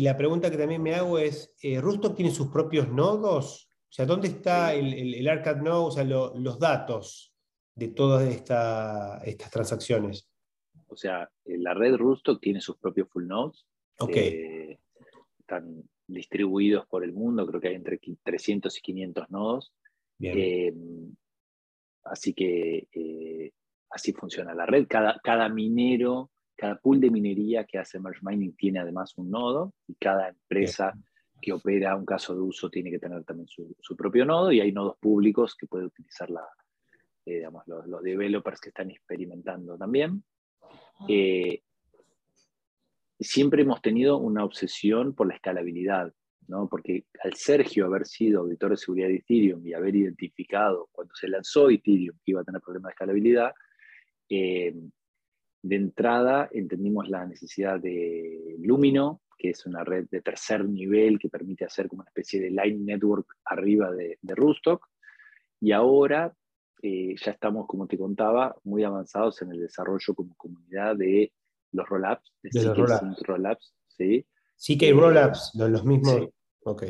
la 0.03 0.17
pregunta 0.17 0.51
que 0.51 0.57
también 0.57 0.83
me 0.83 0.95
hago 0.95 1.19
es, 1.19 1.55
eh, 1.63 1.81
¿Roostock 1.81 2.17
tiene 2.17 2.31
sus 2.31 2.49
propios 2.49 2.89
nodos? 2.89 3.69
O 3.89 3.93
sea, 3.93 4.07
¿dónde 4.07 4.29
está 4.29 4.75
el, 4.75 5.15
el, 5.15 5.29
Arcade 5.29 5.63
node, 5.63 5.87
o 5.87 5.91
sea, 5.91 6.05
los 6.05 6.59
datos 6.59 7.33
de 7.75 7.89
todas 7.89 8.29
estas 8.29 9.51
transacciones? 9.51 10.29
O 10.89 10.97
sea, 10.97 11.29
eh, 11.45 11.59
la 11.59 11.75
red 11.75 11.97
Rustock 11.97 12.41
tiene 12.41 12.61
sus 12.61 12.77
propios 12.77 13.09
full 13.09 13.27
nodes. 13.27 13.67
Okay. 13.99 14.77
están 15.39 15.85
distribuidos 16.07 16.87
por 16.87 17.05
el 17.05 17.13
mundo, 17.13 17.47
creo 17.47 17.61
que 17.61 17.69
hay 17.69 17.75
entre 17.75 18.01
300 18.23 18.77
y 18.77 18.81
500 18.81 19.31
nodos. 19.31 19.73
Em, 20.21 21.15
así 22.05 22.33
que 22.35 22.89
eh, 22.93 23.53
así 23.91 24.13
funciona 24.13 24.55
la 24.55 24.67
red. 24.67 24.87
Cada, 24.89 25.21
cada 25.23 25.49
minero, 25.49 26.31
cada 26.57 26.77
pool 26.77 27.01
de 27.01 27.11
minería 27.11 27.65
que 27.65 27.79
hace 27.79 27.99
merge 28.01 28.21
mining 28.23 28.55
tiene 28.57 28.81
además 28.81 29.17
un 29.17 29.31
nodo 29.31 29.75
y 29.87 29.95
cada 29.95 30.29
empresa 30.29 30.95
que 31.41 31.53
opera 31.53 31.97
un 31.97 32.07
caso 32.07 32.35
de 32.35 32.41
uso 32.41 32.71
tiene 32.71 32.91
que 32.91 32.99
tener 32.99 33.23
también 33.25 33.49
su, 33.49 33.97
propio 33.97 34.25
nodo 34.25 34.51
y 34.51 34.61
hay 34.61 34.73
nodos 34.73 34.97
públicos 34.99 35.55
que 35.55 35.67
puede 35.67 35.85
utilizar 35.85 36.31
la, 36.31 36.47
eh, 37.27 37.35
digamos, 37.35 37.65
los, 37.67 37.87
los, 37.87 38.03
developers 38.03 38.61
que 38.61 38.71
están 38.71 38.91
experimentando 38.91 39.77
también. 39.77 40.25
Eh, 41.09 41.63
siempre 43.21 43.63
hemos 43.63 43.83
tenido 43.83 44.19
una 44.19 44.45
obsesión 44.45 45.15
por 45.15 45.27
la 45.27 45.35
escalabilidad, 45.35 46.13
¿no? 46.49 46.69
porque 46.69 47.05
al 47.23 47.35
Sergio 47.35 47.87
haber 47.87 48.07
sido 48.07 48.41
auditor 48.41 48.71
de 48.71 48.77
seguridad 48.77 49.09
de 49.09 49.17
Ethereum 49.17 49.67
y 49.67 49.75
haber 49.75 49.97
identificado 49.97 50.89
cuando 50.93 51.15
se 51.15 51.29
lanzó 51.29 51.71
Ethereum 51.71 52.17
que 52.25 52.33
iba 52.33 52.41
a 52.41 52.45
tener 52.45 52.61
problemas 52.61 52.91
de 52.91 52.93
escalabilidad, 52.93 53.53
eh, 54.29 54.75
de 55.63 55.77
entrada 55.77 56.49
entendimos 56.53 57.09
la 57.09 57.27
necesidad 57.27 57.81
de 57.81 58.57
Lumino, 58.59 59.23
que 59.39 59.51
es 59.51 59.65
una 59.67 59.83
red 59.83 60.07
de 60.11 60.21
tercer 60.21 60.65
nivel 60.69 61.19
que 61.19 61.29
permite 61.29 61.65
hacer 61.65 61.89
como 61.89 62.03
una 62.03 62.11
especie 62.11 62.41
de 62.41 62.51
line 62.51 62.85
network 62.85 63.27
arriba 63.45 63.91
de, 63.91 64.19
de 64.21 64.35
Rustock. 64.35 64.87
Y 65.61 65.73
ahora 65.73 66.35
eh, 66.83 67.15
ya 67.17 67.33
estamos, 67.33 67.67
como 67.67 67.87
te 67.87 67.97
contaba, 67.97 68.55
muy 68.65 68.85
avanzados 68.85 69.41
en 69.41 69.53
el 69.53 69.61
desarrollo 69.61 70.15
como 70.15 70.35
comunidad 70.37 70.97
de 70.97 71.33
los 71.73 71.89
rollups, 71.89 72.31
de, 72.43 72.51
De 72.53 72.65
los 72.65 72.77
CK 72.77 73.27
rollups, 73.27 73.75
¿sí? 73.89 74.27
CK 74.57 74.83
Eh, 74.83 74.93
Rollups, 74.93 75.53
los, 75.55 75.71
los 75.71 75.85
mismos. 75.85 76.15
sí. 76.15 76.29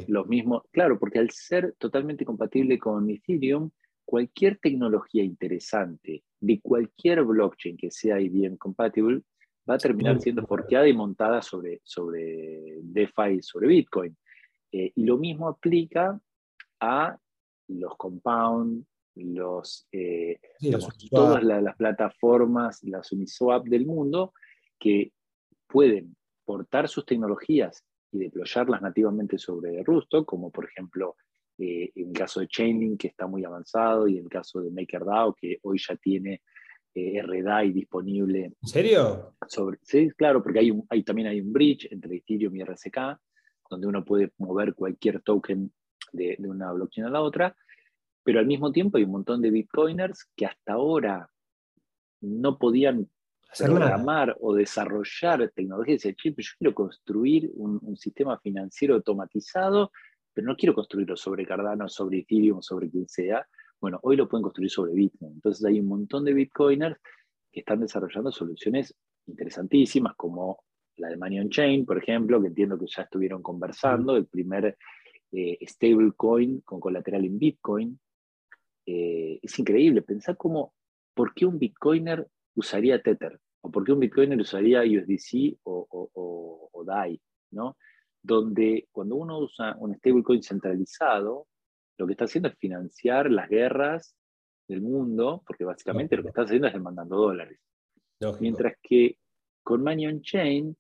Los 0.08 0.26
mismos, 0.26 0.62
claro, 0.70 0.98
porque 0.98 1.18
al 1.18 1.30
ser 1.30 1.74
totalmente 1.78 2.24
compatible 2.24 2.78
con 2.78 3.08
Ethereum, 3.10 3.70
cualquier 4.04 4.58
tecnología 4.58 5.24
interesante 5.24 6.22
de 6.40 6.60
cualquier 6.60 7.24
blockchain 7.24 7.76
que 7.76 7.90
sea 7.90 8.20
IBM 8.20 8.58
compatible 8.58 9.22
va 9.68 9.74
a 9.74 9.78
terminar 9.78 10.20
siendo 10.20 10.46
forqueada 10.46 10.87
y 10.87 10.92
montada 10.92 11.40
sobre, 11.40 11.80
sobre 11.84 12.80
DeFi, 12.82 13.40
sobre 13.42 13.68
Bitcoin. 13.68 14.16
Eh, 14.72 14.92
y 14.94 15.04
lo 15.04 15.16
mismo 15.16 15.48
aplica 15.48 16.20
a 16.80 17.18
los 17.68 17.96
compound, 17.96 18.84
los, 19.16 19.87
eh, 19.90 20.38
Sí, 20.58 20.66
digamos, 20.66 20.96
todas 21.10 21.42
la- 21.42 21.62
las 21.62 21.76
plataformas, 21.76 22.82
las 22.84 23.10
Uniswap 23.12 23.64
del 23.66 23.87
mundo, 23.87 24.34
que 24.78 25.12
pueden 25.66 26.14
portar 26.44 26.88
sus 26.88 27.06
tecnologías 27.06 27.82
y 28.14 28.18
deployarlas 28.18 28.81
nativamente 28.81 29.38
sobre 29.38 29.83
Rusto, 29.83 30.24
como 30.24 30.50
por 30.50 30.66
ejemplo 30.66 31.16
eh, 31.59 31.90
en 31.94 32.09
el 32.09 32.12
caso 32.12 32.40
de 32.40 32.48
Chainlink, 32.48 33.00
que 33.00 33.09
está 33.09 33.27
muy 33.27 33.44
avanzado, 33.44 34.07
y 34.07 34.18
en 34.18 34.24
el 34.24 34.31
caso 34.31 34.61
de 34.61 34.70
MakerDAO, 34.70 35.35
que 35.35 35.59
hoy 35.62 35.79
ya 35.85 35.96
tiene 35.96 36.42
eh, 36.94 37.20
RDAI 37.20 37.72
disponible 37.72 38.53
¿En 38.62 38.68
serio? 38.68 39.35
sobre, 39.48 39.79
sí, 39.83 40.11
claro, 40.16 40.42
porque 40.42 40.61
hay, 40.61 40.70
un, 40.70 40.87
hay 40.88 41.03
también 41.03 41.29
hay 41.29 41.40
un 41.40 41.53
bridge 41.53 41.88
entre 41.90 42.16
Ethereum 42.16 42.55
y 42.55 42.62
RSK, 42.62 43.18
donde 43.68 43.87
uno 43.88 44.05
puede 44.05 44.33
mover 44.38 44.74
cualquier 44.74 45.20
token 45.22 45.72
de, 46.12 46.37
de 46.38 46.48
una 46.48 46.72
blockchain 46.72 47.09
a 47.09 47.11
la 47.11 47.20
otra, 47.20 47.57
pero 48.22 48.38
al 48.38 48.46
mismo 48.46 48.70
tiempo 48.70 48.96
hay 48.96 49.05
un 49.05 49.11
montón 49.11 49.42
de 49.42 49.50
bitcoiners 49.50 50.31
que 50.37 50.46
hasta 50.46 50.74
ahora 50.74 51.29
no 52.20 52.59
podían 52.59 53.11
Hacer 53.54 53.68
nada. 53.70 53.80
programar 53.80 54.36
o 54.40 54.54
desarrollar 54.54 55.50
tecnología. 55.54 55.94
Dice, 55.94 56.14
"Che, 56.14 56.32
pero 56.32 56.44
yo 56.44 56.52
quiero 56.58 56.74
construir 56.74 57.50
un, 57.54 57.78
un 57.82 57.96
sistema 57.96 58.38
financiero 58.38 58.94
automatizado, 58.94 59.90
pero 60.32 60.46
no 60.48 60.56
quiero 60.56 60.74
construirlo 60.74 61.16
sobre 61.16 61.46
Cardano, 61.46 61.88
sobre 61.88 62.18
Ethereum, 62.18 62.60
sobre 62.60 62.90
quien 62.90 63.08
sea. 63.08 63.46
Bueno, 63.80 64.00
hoy 64.02 64.16
lo 64.16 64.28
pueden 64.28 64.42
construir 64.42 64.70
sobre 64.70 64.92
Bitcoin. 64.92 65.32
Entonces 65.34 65.64
hay 65.64 65.78
un 65.78 65.86
montón 65.86 66.24
de 66.24 66.34
bitcoiners 66.34 66.96
que 67.52 67.60
están 67.60 67.80
desarrollando 67.80 68.32
soluciones 68.32 68.94
interesantísimas, 69.26 70.14
como 70.16 70.64
la 70.96 71.08
de 71.08 71.16
Money 71.16 71.40
on 71.40 71.50
Chain, 71.50 71.86
por 71.86 71.98
ejemplo, 71.98 72.40
que 72.40 72.48
entiendo 72.48 72.78
que 72.78 72.86
ya 72.86 73.02
estuvieron 73.02 73.42
conversando, 73.42 74.16
el 74.16 74.26
primer 74.26 74.76
eh, 75.32 75.58
stablecoin 75.66 76.60
con 76.62 76.80
colateral 76.80 77.24
en 77.24 77.38
Bitcoin. 77.38 78.00
Eh, 78.86 79.38
es 79.42 79.58
increíble 79.58 80.02
pensar 80.02 80.36
cómo, 80.36 80.74
¿por 81.14 81.32
qué 81.32 81.46
un 81.46 81.58
bitcoiner 81.58 82.26
usaría 82.54 83.00
Tether? 83.02 83.40
¿O 83.66 83.70
por 83.70 83.83
qué 83.83 83.92
un 83.92 84.00
bitcoiner 84.00 84.38
usaría 84.38 84.81
USDC 84.83 85.59
o, 85.64 85.87
o, 85.90 86.11
o, 86.12 86.68
o 86.72 86.85
DAI? 86.85 87.18
¿no? 87.53 87.77
Donde 88.22 88.88
cuando 88.92 89.16
uno 89.16 89.38
usa 89.38 89.74
un 89.79 89.94
stablecoin 89.96 90.42
centralizado, 90.42 91.46
lo 91.98 92.07
que 92.07 92.12
está 92.12 92.27
haciendo 92.27 92.48
es 92.48 92.57
financiar 92.59 93.31
las 93.31 93.48
guerras 93.48 94.14
del 94.68 94.83
mundo, 94.83 95.42
porque 95.46 95.64
básicamente 95.64 96.16
lo 96.16 96.22
que 96.22 96.29
está 96.29 96.42
haciendo 96.42 96.66
es 96.66 96.72
demandando 96.74 97.16
dólares. 97.16 97.59
Lógico. 98.20 98.42
Mientras 98.42 98.74
que 98.83 99.16
con 99.62 99.83
Money 99.83 100.07
on 100.09 100.20
Chain, 100.20 100.77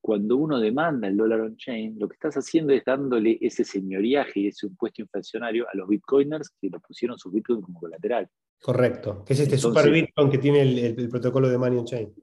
cuando 0.00 0.36
uno 0.36 0.58
demanda 0.60 1.06
el 1.08 1.16
dólar 1.16 1.40
on 1.40 1.56
chain, 1.56 1.96
lo 1.98 2.08
que 2.08 2.14
estás 2.14 2.34
haciendo 2.36 2.72
es 2.74 2.84
dándole 2.84 3.38
ese 3.40 3.64
señoriaje 3.64 4.40
y 4.40 4.46
ese 4.48 4.66
impuesto 4.66 5.02
inflacionario 5.02 5.66
a 5.72 5.76
los 5.76 5.88
bitcoiners 5.88 6.50
que 6.60 6.68
lo 6.68 6.78
pusieron 6.80 7.16
su 7.18 7.30
bitcoin 7.30 7.62
como 7.62 7.80
colateral. 7.80 8.28
Correcto. 8.60 9.24
Que 9.24 9.32
es 9.32 9.40
este 9.40 9.54
Entonces- 9.56 9.80
super 9.82 9.92
Bitcoin 9.92 10.30
que 10.30 10.38
tiene 10.38 10.62
el, 10.62 10.78
el- 10.78 11.00
el 11.00 11.08
protocolo 11.08 11.48
de 11.48 11.58
Money 11.58 11.78
on 11.78 11.84
Chain. 11.86 12.14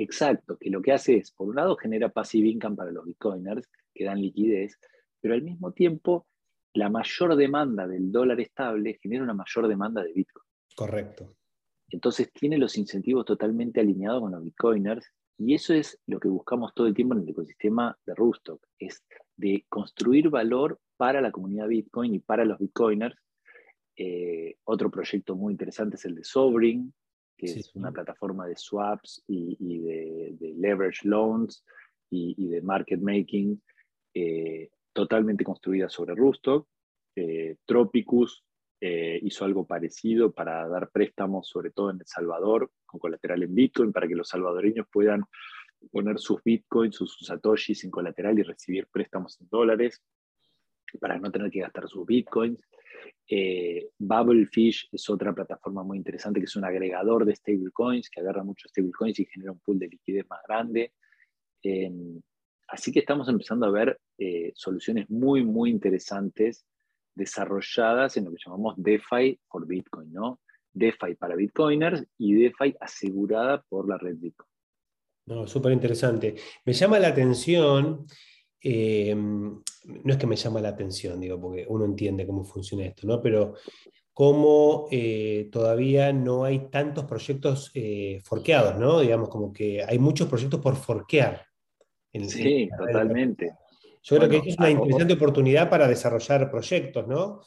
Exacto, 0.00 0.56
que 0.56 0.70
lo 0.70 0.80
que 0.80 0.92
hace 0.92 1.16
es, 1.16 1.32
por 1.32 1.48
un 1.48 1.56
lado, 1.56 1.76
genera 1.76 2.08
passive 2.08 2.48
income 2.48 2.76
para 2.76 2.92
los 2.92 3.04
bitcoiners, 3.04 3.68
que 3.92 4.04
dan 4.04 4.20
liquidez, 4.20 4.78
pero 5.20 5.34
al 5.34 5.42
mismo 5.42 5.72
tiempo, 5.72 6.28
la 6.72 6.88
mayor 6.88 7.34
demanda 7.34 7.88
del 7.88 8.12
dólar 8.12 8.40
estable 8.40 8.96
genera 9.02 9.24
una 9.24 9.34
mayor 9.34 9.66
demanda 9.66 10.04
de 10.04 10.12
bitcoin. 10.12 10.44
Correcto. 10.76 11.34
Entonces 11.90 12.32
tiene 12.32 12.58
los 12.58 12.78
incentivos 12.78 13.24
totalmente 13.24 13.80
alineados 13.80 14.20
con 14.20 14.30
los 14.30 14.44
bitcoiners 14.44 15.10
y 15.36 15.54
eso 15.54 15.74
es 15.74 15.98
lo 16.06 16.20
que 16.20 16.28
buscamos 16.28 16.72
todo 16.74 16.86
el 16.86 16.94
tiempo 16.94 17.16
en 17.16 17.22
el 17.22 17.30
ecosistema 17.30 17.98
de 18.06 18.14
Rustock, 18.14 18.64
es 18.78 19.02
de 19.36 19.64
construir 19.68 20.30
valor 20.30 20.78
para 20.96 21.20
la 21.20 21.32
comunidad 21.32 21.66
Bitcoin 21.66 22.14
y 22.14 22.18
para 22.20 22.44
los 22.44 22.58
bitcoiners. 22.58 23.16
Eh, 23.96 24.58
otro 24.62 24.92
proyecto 24.92 25.34
muy 25.34 25.52
interesante 25.52 25.96
es 25.96 26.04
el 26.04 26.14
de 26.14 26.22
Sobring, 26.22 26.92
que 27.38 27.48
Sí. 27.48 27.60
es 27.60 27.74
una 27.76 27.92
plataforma 27.92 28.46
de 28.46 28.56
swaps 28.56 29.24
y, 29.28 29.56
y 29.60 29.78
de, 29.78 30.36
de 30.38 30.54
leverage 30.54 31.08
loans 31.08 31.64
y, 32.10 32.34
y 32.36 32.48
de 32.48 32.60
market 32.60 33.00
making 33.00 33.62
eh, 34.12 34.68
totalmente 34.92 35.44
construida 35.44 35.88
sobre 35.88 36.14
Rustock. 36.16 36.66
Eh, 37.14 37.56
Tropicus 37.64 38.44
eh, 38.80 39.18
hizo 39.22 39.44
algo 39.44 39.66
parecido 39.66 40.32
para 40.32 40.66
dar 40.68 40.90
préstamos, 40.90 41.48
sobre 41.48 41.70
todo 41.70 41.90
en 41.90 41.98
El 42.00 42.06
Salvador, 42.06 42.70
con 42.84 42.98
colateral 43.00 43.42
en 43.42 43.54
Bitcoin, 43.54 43.92
para 43.92 44.08
que 44.08 44.14
los 44.16 44.28
salvadoreños 44.28 44.86
puedan 44.92 45.22
poner 45.92 46.18
sus 46.18 46.42
Bitcoins, 46.42 46.96
sus, 46.96 47.12
sus 47.12 47.28
satoshis 47.28 47.84
en 47.84 47.90
colateral 47.90 48.38
y 48.38 48.42
recibir 48.42 48.88
préstamos 48.88 49.40
en 49.40 49.48
dólares, 49.48 50.02
para 51.00 51.18
no 51.18 51.30
tener 51.30 51.50
que 51.50 51.60
gastar 51.60 51.88
sus 51.88 52.04
Bitcoins. 52.06 52.60
Eh, 53.30 53.90
Bubblefish 53.98 54.88
es 54.90 55.10
otra 55.10 55.34
plataforma 55.34 55.82
muy 55.82 55.98
interesante 55.98 56.40
que 56.40 56.46
es 56.46 56.56
un 56.56 56.64
agregador 56.64 57.26
de 57.26 57.36
stablecoins 57.36 58.08
que 58.08 58.20
agarra 58.20 58.42
muchos 58.42 58.70
stablecoins 58.70 59.20
y 59.20 59.26
genera 59.26 59.52
un 59.52 59.58
pool 59.58 59.78
de 59.78 59.88
liquidez 59.88 60.26
más 60.30 60.40
grande. 60.48 60.94
Eh, 61.62 61.92
así 62.68 62.90
que 62.90 63.00
estamos 63.00 63.28
empezando 63.28 63.66
a 63.66 63.70
ver 63.70 64.00
eh, 64.16 64.52
soluciones 64.54 65.10
muy, 65.10 65.44
muy 65.44 65.70
interesantes 65.70 66.64
desarrolladas 67.14 68.16
en 68.16 68.24
lo 68.24 68.30
que 68.30 68.38
llamamos 68.42 68.74
DeFi 68.78 69.38
for 69.46 69.66
Bitcoin, 69.66 70.10
¿no? 70.12 70.40
DeFi 70.72 71.16
para 71.16 71.34
Bitcoiners 71.34 72.04
y 72.16 72.34
DeFi 72.34 72.76
asegurada 72.80 73.62
por 73.68 73.88
la 73.88 73.98
red 73.98 74.16
Bitcoin. 74.16 74.48
No, 75.26 75.46
súper 75.46 75.72
interesante. 75.72 76.36
Me 76.64 76.72
llama 76.72 76.98
la 76.98 77.08
atención, 77.08 78.06
eh, 78.62 79.14
no 79.14 79.62
es 80.12 80.16
que 80.16 80.26
me 80.26 80.36
llama 80.36 80.60
la 80.60 80.70
atención, 80.70 81.20
digo, 81.20 81.40
porque 81.40 81.64
uno 81.68 81.84
entiende 81.84 82.26
cómo 82.26 82.44
funciona 82.44 82.84
esto, 82.86 83.06
¿no? 83.06 83.20
Pero 83.22 83.54
cómo 84.12 84.88
eh, 84.90 85.48
todavía 85.52 86.12
no 86.12 86.44
hay 86.44 86.68
tantos 86.70 87.04
proyectos 87.04 87.70
eh, 87.74 88.20
forqueados, 88.24 88.78
¿no? 88.78 89.00
Digamos, 89.00 89.28
como 89.28 89.52
que 89.52 89.82
hay 89.84 89.98
muchos 89.98 90.28
proyectos 90.28 90.60
por 90.60 90.76
forquear. 90.76 91.46
en- 92.12 92.28
Sí, 92.28 92.68
totalmente. 92.76 93.52
Yo 94.02 94.16
creo 94.16 94.28
que 94.28 94.48
es 94.48 94.58
una 94.58 94.70
interesante 94.70 95.14
oportunidad 95.14 95.68
para 95.70 95.86
desarrollar 95.86 96.50
proyectos, 96.50 97.06
¿no? 97.06 97.42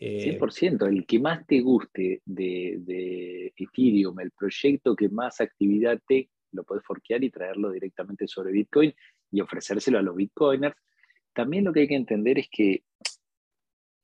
Eh, 0.00 0.38
100%, 0.38 0.86
el 0.86 1.06
que 1.06 1.18
más 1.18 1.46
te 1.46 1.60
guste 1.60 2.22
de, 2.24 2.76
de 2.80 3.52
Ethereum, 3.56 4.18
el 4.20 4.30
proyecto 4.30 4.94
que 4.96 5.08
más 5.08 5.40
actividad 5.40 6.00
te, 6.06 6.30
lo 6.52 6.64
puedes 6.64 6.84
forquear 6.84 7.22
y 7.24 7.30
traerlo 7.30 7.70
directamente 7.70 8.26
sobre 8.26 8.52
Bitcoin 8.52 8.94
y 9.30 9.40
ofrecérselo 9.40 9.98
a 9.98 10.02
los 10.02 10.16
Bitcoiners. 10.16 10.76
También 11.32 11.64
lo 11.64 11.72
que 11.72 11.80
hay 11.80 11.88
que 11.88 11.94
entender 11.94 12.38
es 12.38 12.48
que 12.50 12.82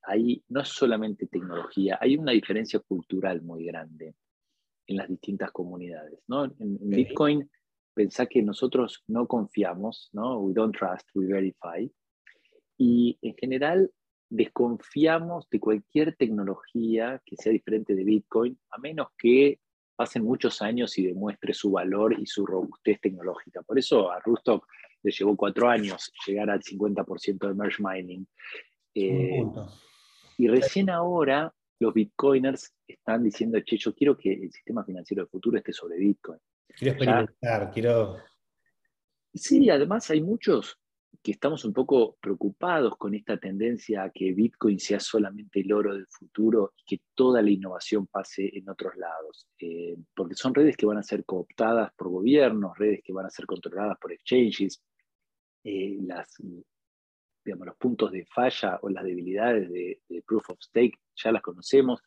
hay, 0.02 0.42
no 0.48 0.60
es 0.60 0.68
solamente 0.68 1.26
tecnología, 1.26 1.98
hay 2.00 2.16
una 2.16 2.32
diferencia 2.32 2.80
cultural 2.80 3.42
muy 3.42 3.64
grande 3.64 4.14
en 4.86 4.96
las 4.96 5.08
distintas 5.08 5.50
comunidades. 5.50 6.20
¿no? 6.26 6.44
En, 6.44 6.54
en. 6.58 6.90
Bitcoin, 6.90 7.50
pensá 7.94 8.26
que 8.26 8.42
nosotros 8.42 9.02
no 9.06 9.26
confiamos, 9.26 10.10
¿no? 10.12 10.38
We 10.40 10.52
don't 10.52 10.76
trust, 10.76 11.08
we 11.14 11.26
verify. 11.26 11.90
Y 12.76 13.18
en 13.22 13.34
general 13.36 13.90
desconfiamos 14.28 15.48
de 15.48 15.60
cualquier 15.60 16.16
tecnología 16.16 17.22
que 17.24 17.36
sea 17.36 17.52
diferente 17.52 17.94
de 17.94 18.04
Bitcoin, 18.04 18.58
a 18.70 18.78
menos 18.78 19.08
que 19.16 19.60
pasen 19.96 20.24
muchos 20.24 20.60
años 20.60 20.98
y 20.98 21.06
demuestre 21.06 21.54
su 21.54 21.70
valor 21.70 22.18
y 22.18 22.26
su 22.26 22.44
robustez 22.44 23.00
tecnológica. 23.00 23.62
Por 23.62 23.78
eso 23.78 24.10
a 24.10 24.18
Rustock 24.20 24.66
le 25.04 25.12
llevó 25.12 25.36
cuatro 25.36 25.68
años 25.68 26.10
llegar 26.26 26.50
al 26.50 26.60
50% 26.60 27.46
de 27.46 27.54
merge 27.54 27.82
mining. 27.82 28.26
Eh, 28.94 29.44
y 30.38 30.48
recién 30.48 30.90
ahora 30.90 31.54
los 31.78 31.92
bitcoiners 31.92 32.74
están 32.86 33.22
diciendo, 33.22 33.60
che, 33.60 33.76
yo 33.76 33.94
quiero 33.94 34.16
que 34.16 34.32
el 34.32 34.50
sistema 34.50 34.84
financiero 34.84 35.22
del 35.22 35.30
futuro 35.30 35.58
esté 35.58 35.72
sobre 35.72 35.98
Bitcoin. 35.98 36.38
Quiero 36.68 36.92
experimentar, 36.94 37.70
quiero. 37.72 38.16
Sí, 39.32 39.68
además 39.68 40.10
hay 40.10 40.22
muchos 40.22 40.78
que 41.22 41.32
estamos 41.32 41.64
un 41.64 41.72
poco 41.72 42.16
preocupados 42.20 42.96
con 42.96 43.14
esta 43.14 43.38
tendencia 43.38 44.04
a 44.04 44.10
que 44.10 44.32
Bitcoin 44.32 44.78
sea 44.78 45.00
solamente 45.00 45.60
el 45.60 45.72
oro 45.72 45.94
del 45.94 46.06
futuro 46.06 46.74
y 46.76 46.84
que 46.84 47.02
toda 47.14 47.40
la 47.40 47.50
innovación 47.50 48.06
pase 48.06 48.50
en 48.52 48.68
otros 48.68 48.94
lados, 48.96 49.48
Eh, 49.58 49.96
porque 50.14 50.34
son 50.34 50.54
redes 50.54 50.76
que 50.76 50.86
van 50.86 50.98
a 50.98 51.02
ser 51.02 51.24
cooptadas 51.24 51.92
por 51.94 52.10
gobiernos, 52.10 52.76
redes 52.76 53.00
que 53.02 53.12
van 53.12 53.26
a 53.26 53.30
ser 53.30 53.46
controladas 53.46 53.96
por 53.98 54.12
exchanges. 54.12 54.82
Eh, 55.64 55.98
las, 56.02 56.28
digamos, 57.44 57.66
los 57.66 57.76
puntos 57.76 58.12
de 58.12 58.24
falla 58.26 58.78
o 58.82 58.88
las 58.88 59.04
debilidades 59.04 59.70
de, 59.70 60.00
Proof 60.26 60.50
of 60.50 60.60
Stake 60.60 60.98
ya 61.16 61.32
las 61.32 61.42
conocemos. 61.42 62.00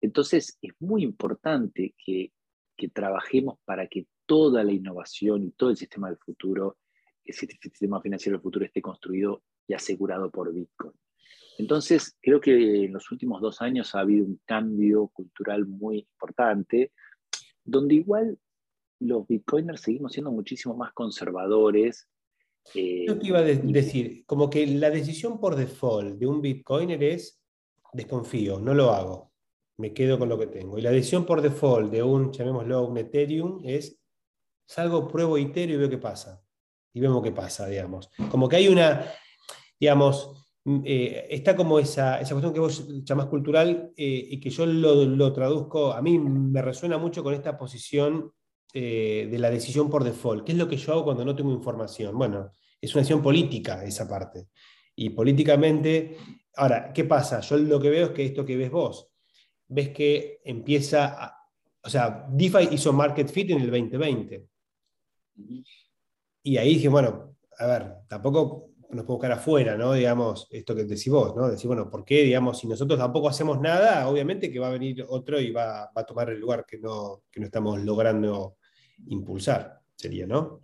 Entonces 0.00 0.58
es 0.60 0.72
muy 0.80 1.04
importante 1.04 1.94
que, 2.04 2.32
que 2.76 2.88
trabajemos 2.88 3.58
para 3.64 3.86
que 3.86 4.06
toda 4.26 4.64
la 4.64 4.72
innovación 4.72 5.44
y 5.44 5.50
todo 5.52 5.70
el 5.70 5.76
sistema 5.76 6.08
del 6.08 6.18
futuro, 6.18 6.78
el 7.24 7.34
sistema 7.34 8.00
financiero 8.00 8.38
del 8.38 8.42
futuro 8.42 8.64
esté 8.64 8.82
construido 8.82 9.42
y 9.68 9.74
asegurado 9.74 10.30
por 10.30 10.52
Bitcoin. 10.52 10.92
Entonces, 11.58 12.16
creo 12.20 12.40
que 12.40 12.86
en 12.86 12.92
los 12.92 13.10
últimos 13.12 13.40
dos 13.40 13.60
años 13.60 13.94
ha 13.94 14.00
habido 14.00 14.24
un 14.24 14.40
cambio 14.44 15.08
cultural 15.08 15.66
muy 15.66 15.98
importante, 15.98 16.92
donde 17.64 17.96
igual 17.96 18.38
los 18.98 19.26
bitcoiners 19.26 19.80
seguimos 19.80 20.12
siendo 20.12 20.30
muchísimo 20.30 20.74
más 20.76 20.92
conservadores. 20.92 22.08
Eh, 22.74 23.04
Yo 23.06 23.18
te 23.18 23.26
iba 23.26 23.38
a 23.38 23.42
decir, 23.42 24.24
como 24.26 24.48
que 24.48 24.66
la 24.66 24.90
decisión 24.90 25.38
por 25.40 25.56
default 25.56 26.18
de 26.18 26.26
un 26.26 26.40
bitcoiner 26.40 27.02
es 27.02 27.42
desconfío, 27.92 28.58
no 28.58 28.74
lo 28.74 28.90
hago, 28.90 29.32
me 29.78 29.92
quedo 29.92 30.18
con 30.18 30.28
lo 30.28 30.38
que 30.38 30.46
tengo. 30.46 30.78
Y 30.78 30.82
la 30.82 30.90
decisión 30.90 31.26
por 31.26 31.42
default 31.42 31.90
de 31.90 32.02
un, 32.02 32.32
llamémoslo, 32.32 32.86
un 32.86 32.98
Ethereum 32.98 33.60
es 33.64 34.00
salgo, 34.66 35.08
pruebo 35.08 35.36
Ethereum 35.36 35.76
y 35.76 35.78
veo 35.78 35.90
qué 35.90 35.98
pasa. 35.98 36.42
Y 36.94 37.00
vemos 37.00 37.22
qué 37.22 37.32
pasa, 37.32 37.66
digamos. 37.66 38.10
Como 38.30 38.48
que 38.48 38.56
hay 38.56 38.68
una, 38.68 39.10
digamos, 39.80 40.42
Mm, 40.64 40.82
eh, 40.84 41.26
está 41.30 41.56
como 41.56 41.78
esa, 41.80 42.20
esa, 42.20 42.34
cuestión 42.34 42.54
que 42.54 42.60
vos 42.60 43.04
llamás 43.04 43.26
cultural 43.26 43.92
eh, 43.96 44.26
y 44.30 44.38
que 44.40 44.50
yo 44.50 44.64
lo, 44.64 45.32
traduzco, 45.32 45.92
a 45.92 46.00
mí 46.02 46.18
me 46.18 46.62
resuena 46.62 46.98
mucho 46.98 47.24
con 47.24 47.34
esta 47.34 47.58
posición 47.58 48.32
eh, 48.72 49.28
de 49.30 49.38
la 49.38 49.50
decisión 49.50 49.90
por 49.90 50.04
default. 50.04 50.44
¿Qué 50.44 50.52
es 50.52 50.58
lo 50.58 50.68
que 50.68 50.76
yo 50.76 50.92
hago 50.92 51.04
cuando 51.04 51.24
no 51.24 51.36
tengo 51.36 51.52
información? 51.52 52.16
Bueno, 52.16 52.50
es 52.80 52.94
una 52.94 53.00
decisión 53.00 53.22
política 53.22 53.84
esa 53.84 54.08
parte. 54.08 54.48
Y 54.96 55.10
políticamente, 55.10 56.16
ahora, 56.56 56.92
¿qué 56.92 57.04
pasa? 57.04 57.40
Yo 57.40 57.58
lo 57.58 57.80
que 57.80 57.90
veo 57.90 58.06
es 58.06 58.12
que 58.12 58.24
esto 58.24 58.44
que 58.44 58.56
ves 58.56 58.70
vos, 58.70 59.08
ves 59.68 59.90
que 59.90 60.40
empieza, 60.44 61.36
o 61.82 61.88
sea, 61.88 62.26
DeFi 62.30 62.68
hizo 62.72 62.92
Market 62.92 63.28
Fit 63.28 63.50
en 63.50 63.60
el 63.60 63.70
2020. 63.70 64.46
Y 66.42 66.56
ahí 66.56 66.74
dije, 66.74 66.88
bueno, 66.88 67.36
a 67.58 67.66
ver, 67.66 67.94
tampoco 68.08 68.72
nos 68.90 69.06
puede 69.06 69.16
buscar 69.16 69.32
afuera, 69.32 69.76
¿no? 69.76 69.94
Digamos, 69.94 70.48
esto 70.50 70.74
que 70.74 70.84
decís 70.84 71.08
vos, 71.08 71.34
¿no? 71.34 71.48
Decir, 71.48 71.66
bueno, 71.66 71.88
¿por 71.88 72.04
qué, 72.04 72.22
digamos, 72.22 72.58
si 72.58 72.66
nosotros 72.66 72.98
tampoco 72.98 73.28
hacemos 73.28 73.60
nada, 73.60 74.06
obviamente 74.08 74.50
que 74.52 74.58
va 74.58 74.68
a 74.68 74.72
venir 74.72 75.04
otro 75.08 75.40
y 75.40 75.50
va, 75.50 75.90
a 75.94 76.04
tomar 76.04 76.30
el 76.30 76.38
lugar 76.38 76.66
que 76.66 76.78
no, 76.78 77.22
no 77.34 77.44
estamos 77.44 77.80
logrando 77.80 78.56
impulsar, 79.06 79.80
sería, 79.94 80.26
¿no? 80.26 80.60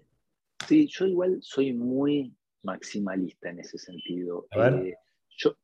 Sí, 0.66 0.86
yo 0.88 1.06
igual 1.06 1.38
soy 1.40 1.72
muy 1.72 2.34
maximalista 2.62 3.50
en 3.50 3.60
ese 3.60 3.78
sentido. 3.78 4.46
Eh, 4.50 4.94
yo, 5.36 5.56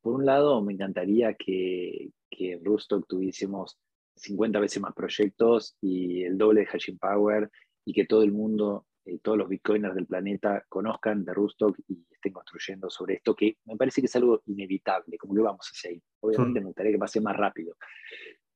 por 0.00 0.14
un 0.14 0.26
lado, 0.26 0.62
me 0.62 0.72
encantaría 0.72 1.34
que, 1.34 2.10
que 2.30 2.52
en 2.52 2.64
Rustock 2.64 3.06
tuviésemos 3.06 3.78
50 4.16 4.60
veces 4.60 4.82
más 4.82 4.94
proyectos 4.94 5.76
y 5.80 6.22
el 6.22 6.38
doble 6.38 6.60
de 6.60 6.66
hashing 6.66 6.98
power 6.98 7.50
y 7.84 7.92
que 7.92 8.06
todo 8.06 8.22
el 8.22 8.32
mundo 8.32 8.86
eh, 9.04 9.18
todos 9.20 9.36
los 9.36 9.48
bitcoiners 9.48 9.94
del 9.94 10.06
planeta 10.06 10.64
conozcan 10.68 11.24
de 11.24 11.34
Rustock 11.34 11.76
y 11.88 12.06
estén 12.10 12.32
construyendo 12.32 12.88
sobre 12.88 13.14
esto, 13.14 13.34
que 13.34 13.56
me 13.64 13.76
parece 13.76 14.00
que 14.00 14.06
es 14.06 14.16
algo 14.16 14.42
inevitable, 14.46 15.18
como 15.18 15.34
que 15.34 15.40
vamos 15.40 15.68
hacia 15.68 15.90
ahí. 15.90 16.02
Obviamente 16.20 16.60
hmm. 16.60 16.62
me 16.62 16.68
gustaría 16.68 16.92
que 16.92 16.98
pase 16.98 17.20
más 17.20 17.36
rápido. 17.36 17.76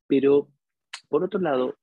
Pero, 0.07 0.49
por 1.09 1.25
otro 1.25 1.41
lado, 1.41 1.77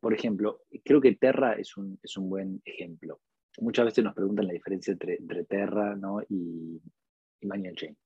por 0.00 0.14
ejemplo, 0.14 0.62
creo 0.84 1.00
que 1.00 1.14
Terra 1.14 1.52
es 1.54 1.76
un, 1.76 1.98
es 2.02 2.16
un 2.16 2.28
buen 2.28 2.62
ejemplo. 2.64 3.20
Muchas 3.58 3.84
veces 3.84 4.02
nos 4.02 4.14
preguntan 4.14 4.46
la 4.46 4.54
diferencia 4.54 4.92
entre, 4.92 5.16
entre 5.16 5.44
Terra 5.44 5.94
¿no? 5.94 6.22
y, 6.28 6.80
y 7.40 7.74
Chain. 7.74 7.96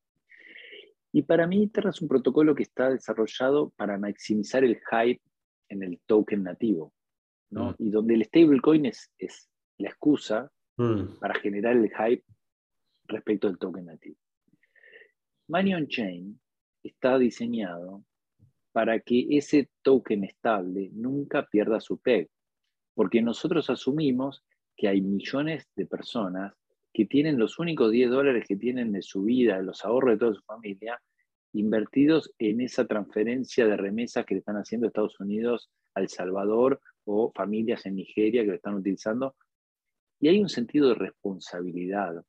Y 1.13 1.23
para 1.23 1.47
mí, 1.47 1.69
Terra 1.69 1.91
es 1.91 2.03
un 2.03 2.09
protocolo 2.09 2.55
que 2.55 2.65
está 2.65 2.91
desarrollado 2.91 3.71
para 3.77 3.99
maximizar 3.99 4.65
el 4.65 4.81
hype 4.91 5.23
en 5.69 5.83
el 5.85 6.01
token 6.07 6.43
nativo, 6.43 6.93
¿no? 7.51 7.71
Hmm. 7.71 7.75
Y 7.79 7.91
donde 7.91 8.15
el 8.15 8.25
stablecoin 8.25 8.87
es, 8.87 9.13
es 9.19 9.49
la 9.79 9.91
excusa 9.91 10.51
mm. 10.77 11.19
para 11.21 11.35
generar 11.35 11.77
el 11.77 11.91
hype 11.91 12.25
respecto 13.07 13.49
al 13.49 13.59
token 13.59 13.87
nativo. 13.87 14.17
Money 15.49 15.75
on 15.75 15.87
Chain 15.89 16.41
está 16.83 17.19
diseñado 17.19 18.05
para 18.75 18.99
que 18.99 19.29
ese 19.31 19.71
token 19.83 20.25
estable 20.25 20.91
nunca 20.93 21.47
pierda 21.47 21.79
su 21.81 21.99
PEG, 21.99 22.29
porque 22.93 23.23
nosotros 23.23 23.71
asumimos 23.71 24.45
que 24.77 24.89
hay 24.89 25.01
millones 25.01 25.69
de 25.77 25.87
personas 25.87 26.55
que 26.93 27.05
tienen 27.05 27.39
los 27.39 27.61
únicos 27.61 27.93
10 27.93 28.11
dólares 28.11 28.45
que 28.49 28.57
tienen 28.57 28.91
de 28.91 29.01
su 29.03 29.23
vida, 29.23 29.63
los 29.63 29.85
ahorros 29.85 30.15
de 30.15 30.19
toda 30.19 30.35
su 30.35 30.43
familia, 30.43 31.01
invertidos 31.53 32.33
en 32.37 32.63
esa 32.63 32.85
transferencia 32.85 33.65
de 33.65 33.77
remesas 33.77 34.27
que 34.27 34.35
le 34.35 34.41
están 34.41 34.57
haciendo 34.57 34.89
Estados 34.89 35.21
Unidos 35.21 35.71
a 35.95 36.01
El 36.01 36.09
Salvador 36.09 36.81
o 37.05 37.31
familias 37.33 37.87
en 37.87 37.95
Nigeria 37.95 38.43
que 38.43 38.49
lo 38.49 38.57
están 38.57 38.75
utilizando. 38.75 39.37
Y 40.19 40.27
hay 40.27 40.41
un 40.41 40.49
sentido 40.49 40.89
de 40.89 40.97
responsabilidad 40.97 42.25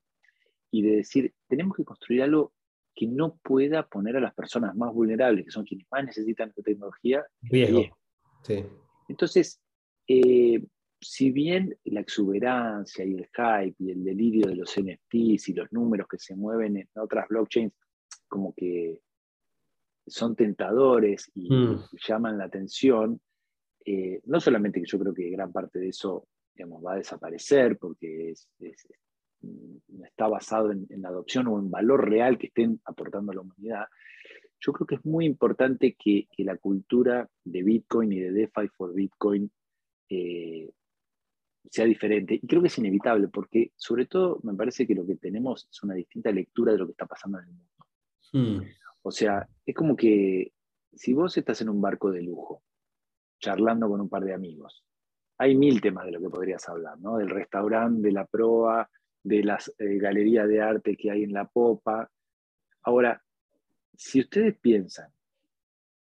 y 0.70 0.82
de 0.82 0.96
decir, 0.98 1.34
tenemos 1.48 1.76
que 1.76 1.84
construir 1.84 2.22
algo 2.22 2.52
que 2.96 3.06
no 3.06 3.36
pueda 3.42 3.86
poner 3.86 4.16
a 4.16 4.20
las 4.20 4.34
personas 4.34 4.74
más 4.74 4.92
vulnerables, 4.92 5.44
que 5.44 5.50
son 5.50 5.64
quienes 5.64 5.86
más 5.90 6.06
necesitan 6.06 6.52
tecnología, 6.64 7.24
riesgo. 7.42 7.82
Entonces, 9.06 9.60
eh, 10.08 10.64
si 10.98 11.30
bien 11.30 11.76
la 11.84 12.00
exuberancia 12.00 13.04
y 13.04 13.14
el 13.14 13.26
hype 13.26 13.76
y 13.78 13.90
el 13.90 14.02
delirio 14.02 14.46
de 14.46 14.56
los 14.56 14.74
NFTs 14.78 15.48
y 15.50 15.52
los 15.52 15.70
números 15.72 16.08
que 16.08 16.18
se 16.18 16.34
mueven 16.34 16.78
en 16.78 16.88
otras 16.94 17.28
blockchains, 17.28 17.74
como 18.26 18.54
que 18.54 19.02
son 20.06 20.34
tentadores 20.34 21.30
y 21.34 21.52
mm. 21.52 21.84
llaman 22.08 22.38
la 22.38 22.44
atención, 22.44 23.20
eh, 23.84 24.22
no 24.24 24.40
solamente 24.40 24.80
que 24.80 24.88
yo 24.88 24.98
creo 24.98 25.12
que 25.12 25.30
gran 25.30 25.52
parte 25.52 25.78
de 25.78 25.88
eso 25.88 26.26
va 26.84 26.94
a 26.94 26.96
desaparecer 26.96 27.76
porque 27.76 28.32
no 28.58 28.70
está 30.04 30.28
basado 30.28 30.72
en, 30.72 30.86
la 30.88 31.08
adopción 31.08 31.46
o 31.48 31.58
en 31.58 31.70
valor 31.70 32.08
real 32.08 32.38
que 32.38 32.48
estén 32.48 32.80
aportando 32.84 33.32
a 33.32 33.34
la 33.34 33.40
humanidad, 33.42 33.86
yo 34.60 34.72
creo 34.72 34.86
que 34.86 34.94
es 34.96 35.04
muy 35.04 35.26
importante 35.26 35.96
que, 35.98 36.28
la 36.38 36.56
cultura 36.56 37.28
de 37.44 37.62
Bitcoin 37.62 38.12
y 38.12 38.20
de 38.20 38.32
DeFi 38.32 38.68
for 38.68 38.94
Bitcoin 38.94 39.50
eh, 40.08 40.70
sea 41.70 41.84
diferente. 41.84 42.34
Y 42.34 42.46
creo 42.46 42.62
que 42.62 42.68
es 42.68 42.78
inevitable, 42.78 43.28
porque 43.28 43.72
sobre 43.76 44.06
todo 44.06 44.40
me 44.42 44.54
parece 44.54 44.86
que 44.86 44.94
lo 44.94 45.06
que 45.06 45.16
tenemos 45.16 45.68
es 45.70 45.82
una 45.82 45.94
distinta 45.94 46.30
lectura 46.30 46.72
de 46.72 46.78
lo 46.78 46.86
que 46.86 46.92
está 46.92 47.06
pasando 47.06 47.38
en 47.38 47.44
el 47.44 47.50
mundo. 47.52 47.86
Hmm. 48.32 48.70
O 49.02 49.10
sea, 49.10 49.48
es 49.64 49.74
como 49.74 49.96
que 49.96 50.52
si 50.92 51.12
vos 51.12 51.36
estás 51.36 51.60
en 51.60 51.68
un 51.68 51.80
barco 51.80 52.10
de 52.10 52.22
lujo, 52.22 52.62
charlando 53.38 53.88
con 53.88 54.00
un 54.00 54.08
par 54.08 54.24
de 54.24 54.34
amigos, 54.34 54.84
hay 55.38 55.54
mil 55.54 55.80
temas 55.80 56.06
de 56.06 56.12
lo 56.12 56.20
que 56.20 56.30
podrías 56.30 56.66
hablar, 56.68 56.98
¿no? 56.98 57.18
Del 57.18 57.28
restaurante, 57.28 58.08
de 58.08 58.12
la 58.12 58.24
proa, 58.24 58.88
de 59.26 59.42
las 59.42 59.74
eh, 59.78 59.98
galerías 59.98 60.46
de 60.46 60.62
arte 60.62 60.96
que 60.96 61.10
hay 61.10 61.24
en 61.24 61.32
la 61.32 61.46
popa. 61.46 62.08
Ahora, 62.82 63.20
si 63.96 64.20
ustedes 64.20 64.56
piensan 64.58 65.10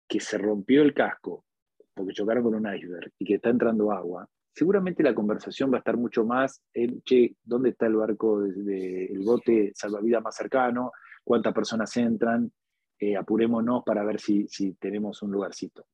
que 0.07 0.19
se 0.19 0.37
rompió 0.37 0.81
el 0.81 0.93
casco 0.93 1.45
porque 1.93 2.13
chocaron 2.13 2.43
con 2.43 2.55
un 2.55 2.75
iceberg 2.75 3.11
y 3.17 3.25
que 3.25 3.35
está 3.35 3.49
entrando 3.49 3.91
agua, 3.91 4.27
seguramente 4.53 5.03
la 5.03 5.15
conversación 5.15 5.71
va 5.71 5.77
a 5.77 5.79
estar 5.79 5.95
mucho 5.95 6.25
más 6.25 6.61
en, 6.73 7.01
che, 7.03 7.37
¿dónde 7.43 7.69
está 7.69 7.87
el 7.87 7.95
barco, 7.95 8.43
el 8.43 9.21
bote 9.23 9.71
salvavidas 9.73 10.21
más 10.21 10.35
cercano? 10.35 10.91
¿Cuántas 11.23 11.53
personas 11.53 11.95
entran? 11.95 12.51
Eh, 12.99 13.15
apurémonos 13.15 13.83
para 13.85 14.03
ver 14.03 14.19
si, 14.19 14.47
si 14.49 14.73
tenemos 14.73 15.21
un 15.21 15.31
lugarcito. 15.31 15.85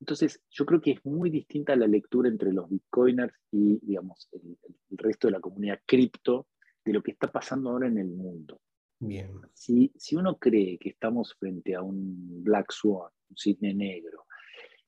Entonces, 0.00 0.40
yo 0.50 0.64
creo 0.64 0.80
que 0.80 0.92
es 0.92 1.04
muy 1.04 1.30
distinta 1.30 1.74
la 1.74 1.86
lectura 1.86 2.28
entre 2.28 2.52
los 2.52 2.68
bitcoiners 2.68 3.34
y, 3.50 3.78
digamos, 3.84 4.28
el, 4.32 4.56
resto 4.96 5.28
de 5.28 5.32
la 5.32 5.40
comunidad 5.40 5.80
cripto 5.84 6.46
de 6.84 6.92
lo 6.92 7.02
que 7.02 7.12
está 7.12 7.30
pasando 7.30 7.70
ahora 7.70 7.88
en 7.88 7.98
el 7.98 8.08
mundo. 8.08 8.60
Bien. 9.00 9.32
Si, 9.54 9.92
si 9.96 10.16
uno 10.16 10.38
cree 10.38 10.78
que 10.78 10.90
estamos 10.90 11.34
frente 11.34 11.74
a 11.74 11.82
un 11.82 12.42
Black 12.42 12.72
Swan, 12.72 13.10
un 13.30 13.36
cisne 13.36 13.74
negro, 13.74 14.24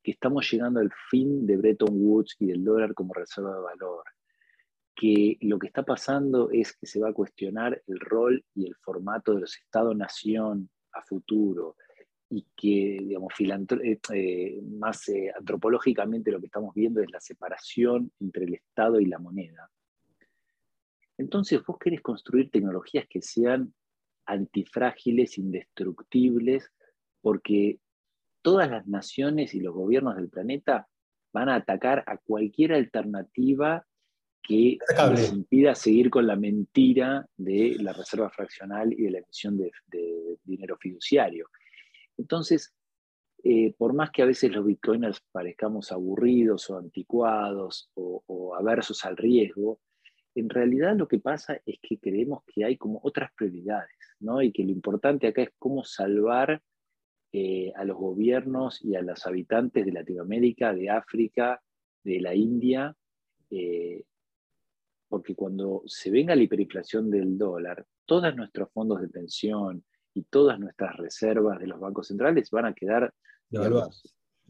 que 0.02 0.12
estamos 0.12 0.50
llegando 0.50 0.80
al 0.80 0.90
fin 1.10 1.46
de 1.46 1.56
Bretton 1.56 1.90
Woods 1.92 2.36
y 2.38 2.46
del 2.46 2.64
dólar 2.64 2.94
como 2.94 3.12
reserva 3.12 3.54
de 3.54 3.60
valor, 3.60 4.04
que 4.94 5.38
lo 5.40 5.58
que 5.58 5.66
está 5.66 5.82
pasando 5.82 6.50
es 6.50 6.76
que 6.76 6.86
se 6.86 7.00
va 7.00 7.10
a 7.10 7.14
cuestionar 7.14 7.82
el 7.86 7.98
rol 8.00 8.44
y 8.54 8.66
el 8.66 8.74
formato 8.76 9.34
de 9.34 9.40
los 9.40 9.56
Estados-nación 9.56 10.70
a 10.92 11.02
futuro, 11.02 11.76
y 12.30 12.46
que, 12.56 12.98
digamos, 13.04 13.32
eh, 13.40 13.98
eh, 14.14 14.62
más 14.62 15.08
eh, 15.08 15.32
antropológicamente 15.36 16.30
lo 16.30 16.38
que 16.38 16.46
estamos 16.46 16.72
viendo 16.74 17.02
es 17.02 17.10
la 17.10 17.20
separación 17.20 18.12
entre 18.20 18.44
el 18.44 18.54
Estado 18.54 19.00
y 19.00 19.06
la 19.06 19.18
moneda. 19.18 19.68
Entonces 21.18 21.60
vos 21.66 21.76
querés 21.78 22.00
construir 22.00 22.50
tecnologías 22.50 23.06
que 23.08 23.20
sean 23.20 23.74
antifrágiles, 24.26 25.38
indestructibles, 25.38 26.70
porque 27.20 27.80
todas 28.42 28.70
las 28.70 28.86
naciones 28.86 29.52
y 29.54 29.60
los 29.60 29.74
gobiernos 29.74 30.16
del 30.16 30.30
planeta 30.30 30.88
van 31.32 31.48
a 31.48 31.56
atacar 31.56 32.04
a 32.06 32.16
cualquier 32.16 32.72
alternativa 32.72 33.84
que 34.42 34.78
les 35.14 35.32
impida 35.32 35.74
seguir 35.74 36.10
con 36.10 36.26
la 36.26 36.36
mentira 36.36 37.26
de 37.36 37.76
la 37.80 37.92
reserva 37.92 38.30
fraccional 38.30 38.92
y 38.92 39.02
de 39.02 39.10
la 39.10 39.18
emisión 39.18 39.58
de, 39.58 39.70
dinero 40.44 40.76
fiduciario. 40.78 41.48
Entonces, 42.20 42.74
eh, 43.42 43.74
por 43.78 43.94
más 43.94 44.10
que 44.10 44.22
a 44.22 44.26
veces 44.26 44.52
los 44.52 44.66
bitcoiners 44.66 45.22
parezcamos 45.32 45.90
aburridos 45.90 46.68
o 46.68 46.76
anticuados 46.76 47.90
o, 47.94 48.54
aversos 48.54 49.04
al 49.06 49.16
riesgo, 49.16 49.80
en 50.34 50.50
realidad 50.50 50.94
lo 50.96 51.08
que 51.08 51.18
pasa 51.18 51.60
es 51.64 51.78
que 51.82 51.98
creemos 51.98 52.42
que 52.46 52.64
hay 52.64 52.76
como 52.76 53.00
otras 53.02 53.32
prioridades, 53.34 53.96
¿no? 54.20 54.42
Y 54.42 54.52
que 54.52 54.64
lo 54.64 54.70
importante 54.70 55.26
acá 55.26 55.42
es 55.42 55.50
cómo 55.58 55.82
salvar 55.82 56.62
eh, 57.32 57.72
a 57.74 57.84
los 57.84 57.96
gobiernos 57.96 58.84
y 58.84 58.94
a 58.94 59.02
los 59.02 59.26
habitantes 59.26 59.86
de 59.86 59.92
Latinoamérica, 59.92 60.74
de 60.74 60.90
África, 60.90 61.62
de 62.04 62.20
la 62.20 62.34
India, 62.34 62.94
eh, 63.50 64.04
porque 65.08 65.34
cuando 65.34 65.82
se 65.86 66.10
venga 66.10 66.36
la 66.36 66.42
hiperinflación 66.42 67.10
del 67.10 67.38
dólar, 67.38 67.86
todos 68.04 68.36
nuestros 68.36 68.70
fondos 68.72 69.00
de 69.00 69.08
pensión 69.08 69.84
y 70.14 70.24
todas 70.24 70.58
nuestras 70.58 70.96
reservas 70.96 71.58
de 71.58 71.66
los 71.66 71.80
bancos 71.80 72.08
centrales 72.08 72.50
van 72.50 72.66
a 72.66 72.74
quedar 72.74 73.12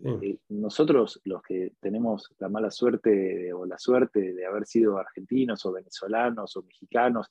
eh, 0.02 0.38
nosotros, 0.48 1.20
los 1.24 1.42
que 1.42 1.74
tenemos 1.80 2.30
la 2.38 2.48
mala 2.48 2.70
suerte 2.70 3.52
o 3.52 3.66
la 3.66 3.78
suerte 3.78 4.32
de 4.32 4.46
haber 4.46 4.66
sido 4.66 4.98
argentinos 4.98 5.64
o 5.66 5.72
venezolanos 5.72 6.56
o 6.56 6.62
mexicanos 6.62 7.28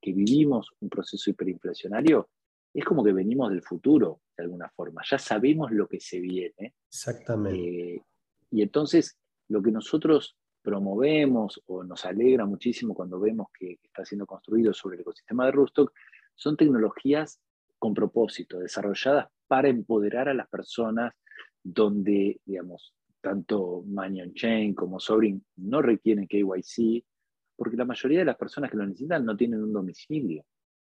que 0.00 0.12
vivimos 0.12 0.70
un 0.80 0.88
proceso 0.88 1.30
hiperinflacionario, 1.30 2.28
es 2.74 2.84
como 2.84 3.04
que 3.04 3.12
venimos 3.12 3.50
del 3.50 3.62
futuro, 3.62 4.20
de 4.36 4.44
alguna 4.44 4.68
forma. 4.70 5.02
Ya 5.08 5.18
sabemos 5.18 5.70
lo 5.72 5.86
que 5.88 6.00
se 6.00 6.20
viene. 6.20 6.74
Exactamente. 6.88 7.94
Eh, 7.94 8.02
y 8.50 8.62
entonces, 8.62 9.18
lo 9.48 9.62
que 9.62 9.70
nosotros 9.70 10.36
promovemos 10.62 11.60
o 11.66 11.82
nos 11.82 12.04
alegra 12.04 12.46
muchísimo 12.46 12.94
cuando 12.94 13.18
vemos 13.18 13.48
que 13.58 13.78
está 13.82 14.04
siendo 14.04 14.26
construido 14.26 14.72
sobre 14.72 14.96
el 14.96 15.02
ecosistema 15.02 15.46
de 15.46 15.52
Rustock, 15.52 15.92
son 16.34 16.56
tecnologías 16.56 17.40
con 17.82 17.94
propósito, 17.94 18.60
desarrolladas 18.60 19.26
para 19.48 19.68
empoderar 19.68 20.28
a 20.28 20.34
las 20.34 20.48
personas 20.48 21.12
donde, 21.64 22.40
digamos, 22.44 22.94
tanto 23.20 23.82
Manion 23.88 24.32
Chain 24.34 24.72
como 24.72 25.00
Sobrin 25.00 25.44
no 25.56 25.82
requieren 25.82 26.28
KYC, 26.28 27.04
porque 27.56 27.76
la 27.76 27.84
mayoría 27.84 28.20
de 28.20 28.26
las 28.26 28.36
personas 28.36 28.70
que 28.70 28.76
lo 28.76 28.86
necesitan 28.86 29.24
no 29.24 29.36
tienen 29.36 29.64
un 29.64 29.72
domicilio. 29.72 30.44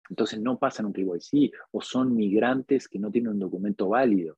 Entonces 0.08 0.40
no 0.40 0.58
pasan 0.58 0.86
un 0.86 0.92
KYC 0.92 1.52
o 1.70 1.80
son 1.80 2.12
migrantes 2.16 2.88
que 2.88 2.98
no 2.98 3.12
tienen 3.12 3.34
un 3.34 3.38
documento 3.38 3.90
válido. 3.90 4.36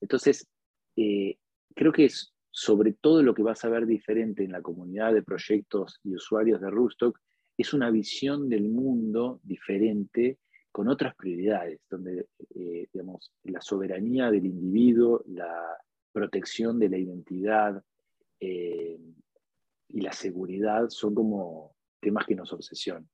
Entonces, 0.00 0.48
eh, 0.96 1.38
creo 1.76 1.92
que 1.92 2.06
es 2.06 2.34
sobre 2.50 2.92
todo 2.92 3.22
lo 3.22 3.34
que 3.34 3.44
vas 3.44 3.64
a 3.64 3.68
ver 3.68 3.86
diferente 3.86 4.42
en 4.42 4.50
la 4.50 4.62
comunidad 4.62 5.14
de 5.14 5.22
proyectos 5.22 6.00
y 6.02 6.16
usuarios 6.16 6.60
de 6.60 6.70
Rustock, 6.70 7.20
es 7.56 7.72
una 7.72 7.92
visión 7.92 8.48
del 8.48 8.68
mundo 8.68 9.38
diferente 9.44 10.40
con 10.76 10.88
otras 10.88 11.14
prioridades, 11.14 11.80
donde 11.88 12.26
eh, 12.54 12.86
digamos, 12.92 13.32
la 13.44 13.62
soberanía 13.62 14.30
del 14.30 14.44
individuo, 14.44 15.22
la 15.26 15.74
protección 16.12 16.78
de 16.78 16.90
la 16.90 16.98
identidad 16.98 17.82
eh, 18.38 18.98
y 19.88 20.00
la 20.02 20.12
seguridad 20.12 20.90
son 20.90 21.14
como 21.14 21.74
temas 21.98 22.26
que 22.26 22.34
nos 22.34 22.52
obsesionan. 22.52 23.08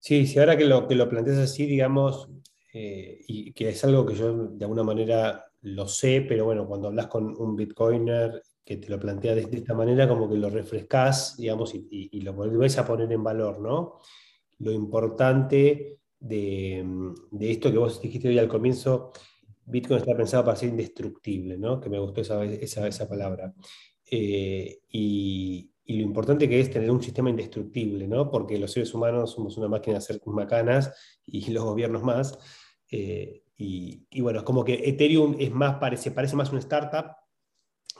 Sí, 0.00 0.26
sí, 0.26 0.36
ahora 0.40 0.56
que 0.56 0.64
lo, 0.64 0.88
que 0.88 0.96
lo 0.96 1.08
planteas 1.08 1.38
así, 1.38 1.64
digamos, 1.64 2.28
eh, 2.74 3.20
y 3.28 3.52
que 3.52 3.68
es 3.68 3.84
algo 3.84 4.04
que 4.04 4.16
yo 4.16 4.48
de 4.48 4.64
alguna 4.64 4.82
manera 4.82 5.44
lo 5.60 5.86
sé, 5.86 6.26
pero 6.28 6.46
bueno, 6.46 6.66
cuando 6.66 6.88
hablas 6.88 7.06
con 7.06 7.40
un 7.40 7.54
bitcoiner 7.54 8.42
que 8.64 8.78
te 8.78 8.88
lo 8.88 8.98
plantea 8.98 9.36
de, 9.36 9.42
esta 9.42 9.74
manera, 9.74 10.08
como 10.08 10.28
que 10.28 10.36
lo 10.36 10.50
refrescas, 10.50 11.36
digamos, 11.36 11.72
y, 11.72 12.20
lo 12.20 12.32
volvés 12.32 12.78
a 12.78 12.84
poner 12.84 13.12
en 13.12 13.22
valor, 13.22 13.60
¿no? 13.60 14.00
Lo 14.58 14.72
importante 14.72 15.97
de, 16.20 16.84
esto 17.40 17.70
que 17.70 17.78
vos 17.78 18.00
dijiste 18.00 18.28
hoy 18.28 18.38
al 18.38 18.48
comienzo, 18.48 19.12
Bitcoin 19.64 20.00
está 20.00 20.16
pensado 20.16 20.44
para 20.44 20.56
ser 20.56 20.70
indestructible, 20.70 21.58
¿no? 21.58 21.80
Que 21.80 21.88
me 21.88 21.98
gustó 21.98 22.22
esa, 22.22 22.44
esa, 22.44 23.08
palabra. 23.08 23.54
Eh, 24.10 24.80
y, 24.88 25.70
lo 25.86 26.02
importante 26.02 26.48
que 26.48 26.60
es 26.60 26.70
tener 26.70 26.90
un 26.90 27.02
sistema 27.02 27.30
indestructible, 27.30 28.06
¿no? 28.06 28.30
Porque 28.30 28.58
los 28.58 28.72
seres 28.72 28.92
humanos 28.92 29.32
somos 29.32 29.56
una 29.56 29.68
máquina 29.68 29.94
de 29.94 29.98
hacer 29.98 30.20
macanas 30.26 30.92
y 31.24 31.50
los 31.52 31.64
gobiernos 31.64 32.02
más. 32.02 32.38
Eh, 32.90 33.42
y, 33.56 34.20
bueno, 34.20 34.40
es 34.40 34.44
como 34.44 34.64
que 34.64 34.74
Ethereum 34.88 35.36
es 35.38 35.50
más, 35.50 35.76
parece, 35.78 36.12
parece 36.12 36.36
más 36.36 36.50
una 36.50 36.60
startup 36.60 37.16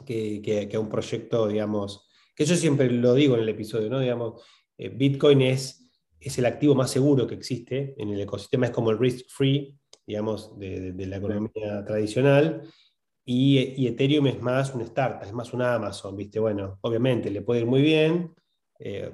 que, 0.07 0.41
que, 0.71 0.79
un 0.79 0.89
proyecto, 0.89 1.49
digamos, 1.49 2.07
que 2.35 2.45
yo 2.45 2.55
siempre 2.55 2.91
lo 2.91 3.15
digo 3.15 3.35
en 3.35 3.43
el 3.43 3.49
episodio, 3.49 3.91
¿no? 3.91 3.99
Digamos, 3.99 4.43
eh, 4.77 4.91
Bitcoin 4.91 5.43
es, 5.43 5.88
es 6.21 6.39
el 6.39 6.47
activo 6.47 6.75
más 6.75 6.91
seguro 6.91 7.27
que 7.27 7.35
existe 7.35 7.95
en 7.99 8.11
el 8.11 8.21
ecosistema, 8.21 8.67
es 8.67 8.73
como 8.73 8.91
el 8.91 8.99
risk 8.99 9.27
free, 9.29 9.77
digamos, 10.07 10.59
de, 10.59 10.93
de, 10.93 11.07
la 11.07 11.17
economía 11.17 11.85
tradicional. 11.87 12.63
Y, 13.25 13.75
y, 13.77 13.87
Ethereum 13.87 14.27
es 14.29 14.41
más 14.41 14.75
una 14.75 14.85
startup, 14.85 15.27
es 15.27 15.33
más 15.33 15.53
una 15.53 15.75
Amazon, 15.75 16.17
¿viste? 16.17 16.41
Bueno, 16.41 16.79
obviamente 16.81 17.31
le 17.31 17.43
puede 17.43 17.61
ir 17.61 17.67
muy 17.67 17.83
bien, 17.83 18.35
eh, 18.79 19.13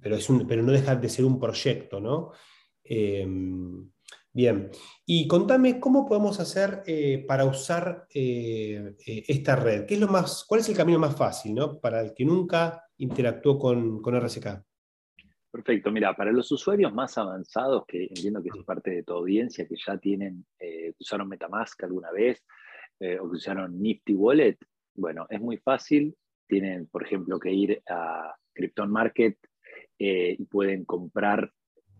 pero, 0.00 0.16
es 0.16 0.28
un, 0.28 0.46
pero 0.46 0.62
no 0.62 0.72
deja 0.72 0.94
de 0.94 1.08
ser 1.08 1.24
un 1.24 1.40
proyecto, 1.40 2.00
¿no? 2.00 2.32
Eh, 2.84 3.26
Bien, 4.36 4.70
y 5.06 5.26
contame 5.26 5.80
cómo 5.80 6.04
podemos 6.04 6.38
hacer 6.40 6.82
eh, 6.86 7.24
para 7.26 7.46
usar 7.46 8.06
eh, 8.12 8.94
esta 9.06 9.56
red. 9.56 9.86
¿Qué 9.86 9.94
es 9.94 10.00
lo 10.00 10.08
más, 10.08 10.44
¿Cuál 10.46 10.60
es 10.60 10.68
el 10.68 10.76
camino 10.76 10.98
más 10.98 11.16
fácil 11.16 11.54
¿no? 11.54 11.80
para 11.80 12.02
el 12.02 12.12
que 12.12 12.26
nunca 12.26 12.84
interactuó 12.98 13.58
con, 13.58 14.02
con 14.02 14.14
RSK? 14.14 14.62
Perfecto, 15.56 15.90
mira, 15.90 16.14
para 16.14 16.32
los 16.32 16.52
usuarios 16.52 16.92
más 16.92 17.16
avanzados, 17.16 17.84
que 17.86 18.04
entiendo 18.04 18.42
que 18.42 18.50
es 18.50 18.64
parte 18.64 18.90
de 18.90 19.02
tu 19.02 19.14
audiencia, 19.14 19.66
que 19.66 19.76
ya 19.76 19.96
tienen, 19.96 20.44
usaron 20.98 21.28
Metamask 21.28 21.82
alguna 21.82 22.10
vez 22.12 22.44
o 23.00 23.30
que 23.30 23.36
usaron 23.36 23.80
Nifty 23.80 24.14
Wallet, 24.14 24.58
bueno, 24.94 25.26
es 25.30 25.40
muy 25.40 25.58
fácil. 25.58 26.16
Tienen, 26.46 26.86
por 26.86 27.04
ejemplo, 27.04 27.38
que 27.38 27.52
ir 27.52 27.82
a 27.88 28.34
Krypton 28.52 28.90
Market 28.90 29.38
y 29.98 30.44
pueden 30.44 30.84
comprar 30.84 31.52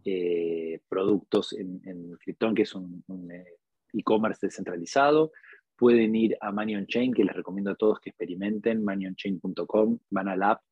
eh, 0.09 0.80
productos 0.88 1.52
en, 1.52 1.80
en 1.84 2.12
Krypton, 2.18 2.54
que 2.54 2.62
es 2.62 2.74
un, 2.76 3.02
eh, 3.30 3.44
e-commerce 3.92 4.46
descentralizado. 4.46 5.32
Pueden 5.76 6.14
ir 6.14 6.36
a 6.40 6.52
Manion 6.52 6.86
Chain, 6.86 7.12
que 7.12 7.24
les 7.24 7.34
recomiendo 7.34 7.72
a 7.72 7.74
todos 7.74 7.98
que 8.00 8.11
experimenten, 8.11 8.84
manionchain.com, 8.84 9.98
van 10.11 10.28
al 10.28 10.42
app 10.44 10.62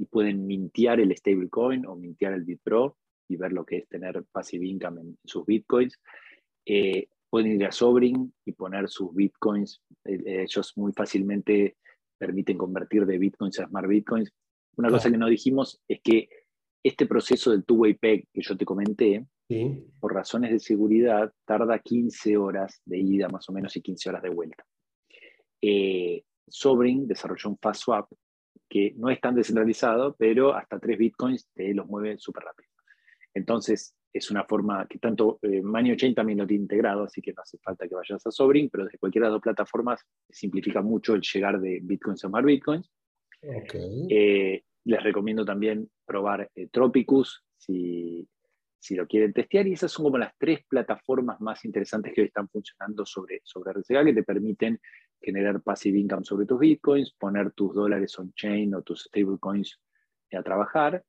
y 0.00 0.06
pueden 0.06 0.46
mintear 0.46 0.98
el 0.98 1.14
stablecoin 1.14 1.84
o 1.84 1.94
mintear 1.94 2.32
el 2.32 2.44
BitPro 2.44 2.96
y 3.28 3.36
ver 3.36 3.52
lo 3.52 3.66
que 3.66 3.76
es 3.78 3.88
tener 3.88 4.24
passive 4.32 4.66
income 4.66 5.02
en 5.02 5.18
sus 5.26 5.44
bitcoins. 5.44 6.00
Eh, 6.64 7.08
pueden 7.28 7.52
ir 7.52 7.66
a 7.66 7.70
Sobring 7.70 8.32
y 8.46 8.52
poner 8.52 8.88
sus 8.88 9.14
bitcoins. 9.14 9.82
ellos 10.04 10.72
muy 10.76 10.92
fácilmente 10.92 11.76
permiten 12.18 12.56
convertir 12.56 13.04
de 13.04 13.18
bitcoins 13.18 13.60
a 13.60 13.66
smart 13.66 13.88
bitcoins. 13.88 14.32
Una 14.76 14.88
cosa 14.88 15.10
que 15.10 15.18
no 15.18 15.28
dijimos 15.28 15.82
es 15.86 16.00
que 16.00 16.30
este 16.82 17.04
proceso 17.04 17.50
del 17.50 17.66
two-way 17.66 17.94
peg 17.94 18.26
que 18.32 18.40
yo 18.40 18.56
te 18.56 18.64
comenté, 18.64 19.26
por 19.98 20.14
razones 20.14 20.50
de 20.50 20.60
seguridad, 20.60 21.30
tarda 21.44 21.78
15 21.78 22.38
horas 22.38 22.80
de 22.86 22.98
ida 22.98 23.28
más 23.28 23.48
o 23.50 23.52
menos 23.52 23.76
y 23.76 23.82
15 23.82 24.08
horas 24.08 24.22
de 24.22 24.30
vuelta. 24.30 24.64
Eh, 25.60 26.22
Sobring 26.48 27.06
desarrolló 27.06 27.50
un 27.50 27.58
fast 27.58 27.82
swap 27.82 28.10
que 28.70 28.94
no 28.96 29.10
es 29.10 29.20
tan 29.20 29.34
descentralizado, 29.34 30.14
pero 30.16 30.54
hasta 30.54 30.78
3 30.78 30.96
bitcoins 30.96 31.50
te 31.52 31.74
los 31.74 31.86
mueve 31.86 32.16
súper 32.18 32.44
rápido. 32.44 32.70
Entonces, 33.34 33.94
es 34.12 34.30
una 34.30 34.44
forma 34.44 34.86
que 34.88 34.98
tanto 34.98 35.38
eh, 35.42 35.62
Chain 35.96 36.14
también 36.14 36.38
lo 36.38 36.46
tiene 36.46 36.62
integrado, 36.62 37.04
así 37.04 37.20
que 37.20 37.32
no 37.32 37.42
hace 37.42 37.58
falta 37.58 37.88
que 37.88 37.94
vayas 37.94 38.26
a 38.26 38.30
Sobring, 38.30 38.70
pero 38.70 38.84
desde 38.84 38.98
cualquiera 38.98 39.26
de 39.26 39.30
las 39.30 39.36
dos 39.36 39.42
plataformas 39.42 40.04
simplifica 40.28 40.82
mucho 40.82 41.14
el 41.14 41.20
llegar 41.20 41.60
de 41.60 41.80
bitcoins 41.82 42.24
a 42.24 42.28
más 42.28 42.44
bitcoins. 42.44 42.90
Okay. 43.42 44.06
Eh, 44.08 44.64
les 44.84 45.02
recomiendo 45.02 45.44
también 45.44 45.88
probar 46.04 46.50
eh, 46.54 46.68
Tropicus 46.68 47.44
si, 47.56 48.28
si, 48.78 48.94
lo 48.96 49.06
quieren 49.06 49.32
testear. 49.32 49.66
Y 49.66 49.74
esas 49.74 49.92
son 49.92 50.04
como 50.04 50.18
las 50.18 50.36
tres 50.38 50.60
plataformas 50.68 51.40
más 51.40 51.64
interesantes 51.64 52.12
que 52.12 52.22
hoy 52.22 52.26
están 52.28 52.48
funcionando 52.48 53.04
sobre, 53.06 53.40
sobre 53.44 53.72
RCA 53.72 54.04
que 54.04 54.14
te 54.14 54.22
permiten 54.22 54.80
generar 55.20 55.60
passive 55.62 55.98
income 55.98 56.24
sobre 56.24 56.46
tus 56.46 56.58
bitcoins, 56.58 57.12
poner 57.12 57.52
tus 57.52 57.74
dólares 57.74 58.18
on-chain 58.18 58.74
o 58.74 58.82
tus 58.82 59.04
stablecoins 59.04 59.78
a 60.32 60.42
trabajar. 60.42 61.04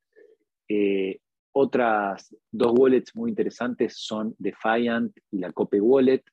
Eh, 0.68 1.20
otras 1.54 2.36
dos 2.50 2.74
wallets 2.78 3.16
muy 3.16 3.30
interesantes 3.30 3.96
son 3.98 4.36
Defiant 4.38 5.16
y 5.32 5.40
la 5.40 5.52
Cope 5.52 5.82
Wallet, 5.82 6.24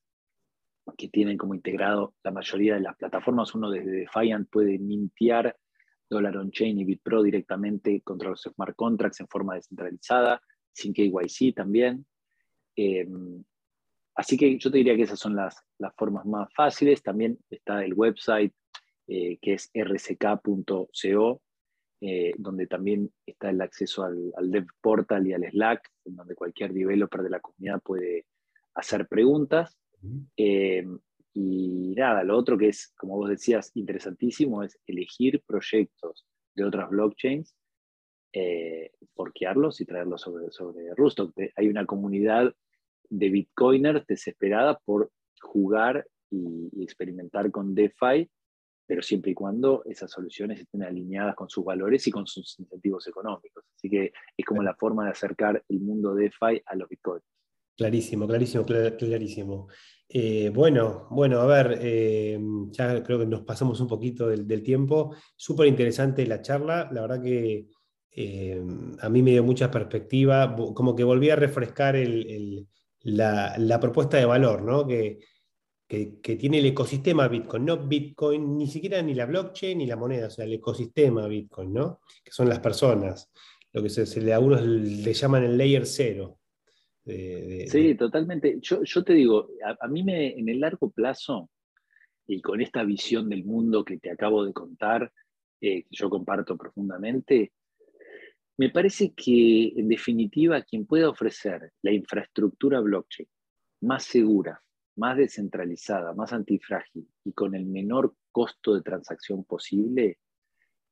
que 0.97 1.09
tienen 1.09 1.37
como 1.37 1.55
integrado 1.55 2.15
la 2.23 2.31
mayoría 2.31 2.75
de 2.75 2.81
las 2.81 2.97
plataformas. 2.97 3.55
Uno 3.55 3.71
desde 3.71 3.91
Defiant 3.91 4.49
puede 4.49 4.79
mintear 4.79 5.57
Dollar 6.09 6.37
On 6.39 6.51
Chain 6.51 6.79
y 6.79 6.85
BitPro 6.85 7.23
directamente 7.23 8.01
contra 8.03 8.31
los 8.31 8.43
smart 8.43 8.75
contracts 8.77 9.21
en 9.21 9.29
forma 9.29 9.57
descentralizada, 9.57 10.41
sin 10.73 10.95
KYC 10.95 11.55
también. 11.55 12.07
Em, 12.77 13.43
así 14.19 14.37
que 14.37 14.59
yo 14.59 14.71
te 14.71 14.79
diría 14.79 14.97
que 14.97 15.03
esas 15.03 15.19
son 15.19 15.37
las, 15.37 15.65
las 15.79 15.95
formas 15.95 16.27
más 16.27 16.53
fáciles. 16.53 17.03
También 17.03 17.39
está 17.49 17.85
el 17.85 17.95
website 17.95 18.53
eh, 19.07 19.39
que 19.41 19.55
es 19.55 19.71
rck.co, 19.73 21.41
eh, 22.01 22.35
donde 22.37 22.67
también 22.67 23.13
está 23.25 23.51
el 23.51 23.61
acceso 23.61 24.03
al, 24.03 24.51
Dev 24.51 24.67
Portal 24.81 25.25
y 25.25 25.35
al 25.35 25.49
Slack, 25.49 25.89
donde 26.05 26.35
cualquier 26.35 26.73
developer 26.73 27.23
de 27.23 27.31
la 27.31 27.39
comunidad 27.39 27.81
puede 27.81 28.27
hacer 28.75 29.07
preguntas. 29.07 29.79
Eh, 30.37 30.85
y 31.33 31.95
nada, 31.97 32.25
lo 32.25 32.37
otro 32.37 32.59
que 32.59 32.71
es, 32.71 32.93
como 32.99 33.17
vos 33.17 33.31
decías, 33.31 33.71
interesantísimo 33.77 34.65
es 34.65 34.81
elegir 34.89 35.45
proyectos 35.47 36.27
de 36.57 36.65
otras 36.65 36.91
blockchains, 36.91 37.55
forquearlos 39.15 39.81
y 39.81 39.87
traerlos 39.87 40.23
sobre, 40.23 40.51
sobre 40.51 40.93
Rustock. 40.97 41.33
Hay 41.55 41.69
una 41.69 41.87
comunidad 41.87 42.53
de 43.11 43.29
bitcoiners 43.31 44.07
desesperada 44.07 44.79
por 44.85 45.11
jugar 45.41 46.07
y, 46.31 46.83
experimentar 46.83 47.51
con 47.51 47.75
DeFi, 47.75 48.29
pero 48.87 49.03
siempre 49.03 49.33
y 49.33 49.35
cuando 49.35 49.83
esas 49.85 50.11
soluciones 50.11 50.61
estén 50.61 50.83
alineadas 50.83 51.35
con 51.35 51.49
sus 51.49 51.65
valores 51.65 52.07
y 52.07 52.11
con 52.11 52.27
sus 52.27 52.59
incentivos 52.59 53.07
económicos. 53.07 53.65
Así 53.77 53.91
que 53.91 54.13
es 54.37 54.47
como 54.47 54.63
la 54.63 54.75
forma 54.75 55.05
de 55.05 55.11
acercar 55.11 55.63
el 55.69 55.81
mundo 55.81 56.15
DeFi 56.15 56.63
a 56.65 56.75
los 56.75 56.89
bitcoins. 56.89 57.25
Clarísimo, 57.77 58.27
clarísimo, 58.27 58.65
clarísimo. 58.65 59.69
Eh, 60.09 60.51
bueno, 60.53 61.07
bueno, 61.11 61.39
a 61.41 61.47
ver, 61.47 61.79
eh, 61.81 62.37
ya 62.71 63.03
creo 63.05 63.21
que 63.21 63.27
nos 63.27 63.43
pasamos 63.43 63.81
un 63.81 63.87
poquito 63.87 64.27
del, 64.29 64.63
tiempo. 64.63 65.15
Súper 65.37 65.69
interesante 65.69 66.27
la 66.27 66.43
charla, 66.43 66.89
la 66.91 67.03
verdad 67.03 67.23
que 67.23 67.69
eh, 68.11 68.61
a 69.01 69.09
mí 69.09 69.23
me 69.23 69.33
dio 69.33 69.45
mucha 69.45 69.71
perspectiva, 69.71 70.57
como 70.75 70.97
que 70.97 71.05
volví 71.05 71.31
a 71.31 71.37
refrescar 71.37 71.95
la, 73.03 73.79
propuesta 73.81 74.17
de 74.17 74.25
valor, 74.25 74.63
¿no? 74.63 74.87
Que, 74.87 75.19
que, 75.87 76.37
tiene 76.37 76.59
el 76.59 76.67
ecosistema 76.67 77.29
Bitcoin, 77.29 77.65
no 77.65 77.79
Bitcoin, 77.79 78.59
ni 78.59 78.67
siquiera 78.67 79.01
ni 79.01 79.15
la 79.15 79.27
blockchain 79.27 79.79
ni 79.79 79.87
la 79.87 79.97
moneda, 79.97 80.27
o 80.27 80.31
sea, 80.31 80.45
el 80.45 80.53
ecosistema 80.53 81.27
Bitcoin, 81.27 81.73
¿no? 81.73 82.01
Que 82.23 82.31
son 82.31 82.49
las 82.49 82.61
personas, 82.61 83.31
lo 83.73 83.83
que 83.83 83.89
se, 83.89 84.21
le, 84.21 84.33
a 84.33 84.37
algunos 84.37 84.63
le 84.63 85.13
llaman 85.15 85.45
el 85.45 85.57
layer 85.57 85.87
cero 85.87 86.39
sí, 87.67 87.95
totalmente. 87.95 88.59
Yo, 88.61 89.05
te 89.05 89.15
digo, 89.15 89.49
a, 89.81 89.89
mí 89.89 90.03
me, 90.03 90.39
en 90.39 90.49
el 90.49 90.61
largo 90.61 90.91
plazo, 90.91 91.51
y 92.27 92.41
con 92.43 92.61
esta 92.61 92.85
visión 92.85 93.29
del 93.29 93.45
mundo 93.45 93.85
que 93.85 93.99
te 93.99 94.11
acabo 94.11 94.45
de 94.45 94.53
contar, 94.53 95.11
eh, 95.61 95.83
que 95.85 95.89
yo 95.91 96.11
comparto 96.11 96.57
profundamente, 96.57 97.53
me 98.59 98.71
parece 98.71 99.15
que 99.15 99.73
en 99.77 99.89
definitiva 99.89 100.63
quien 100.63 100.85
pueda 100.85 101.09
ofrecer 101.09 101.73
la 101.83 101.93
infraestructura 101.93 102.81
blockchain 102.81 103.29
más 103.83 104.05
segura, 104.05 104.63
más 104.97 105.17
descentralizada, 105.17 106.13
más 106.13 106.33
antifrágil 106.33 107.09
y 107.25 107.33
con 107.33 107.55
el 107.55 107.67
menor 107.67 108.17
costo 108.33 108.75
de 108.75 108.83
transacción 108.83 109.45
posible, 109.45 110.19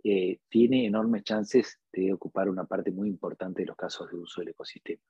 eh, 0.05 0.39
tiene 0.49 0.87
enormes 0.87 1.25
chances 1.25 1.81
de 1.93 2.13
ocupar 2.13 2.49
una 2.49 2.65
parte 2.65 2.93
muy 2.93 3.09
importante 3.09 3.63
de 3.63 3.67
los 3.67 3.77
casos 3.77 4.09
de 4.11 4.17
uso 4.17 4.41
del 4.41 4.51
ecosistema. 4.51 5.03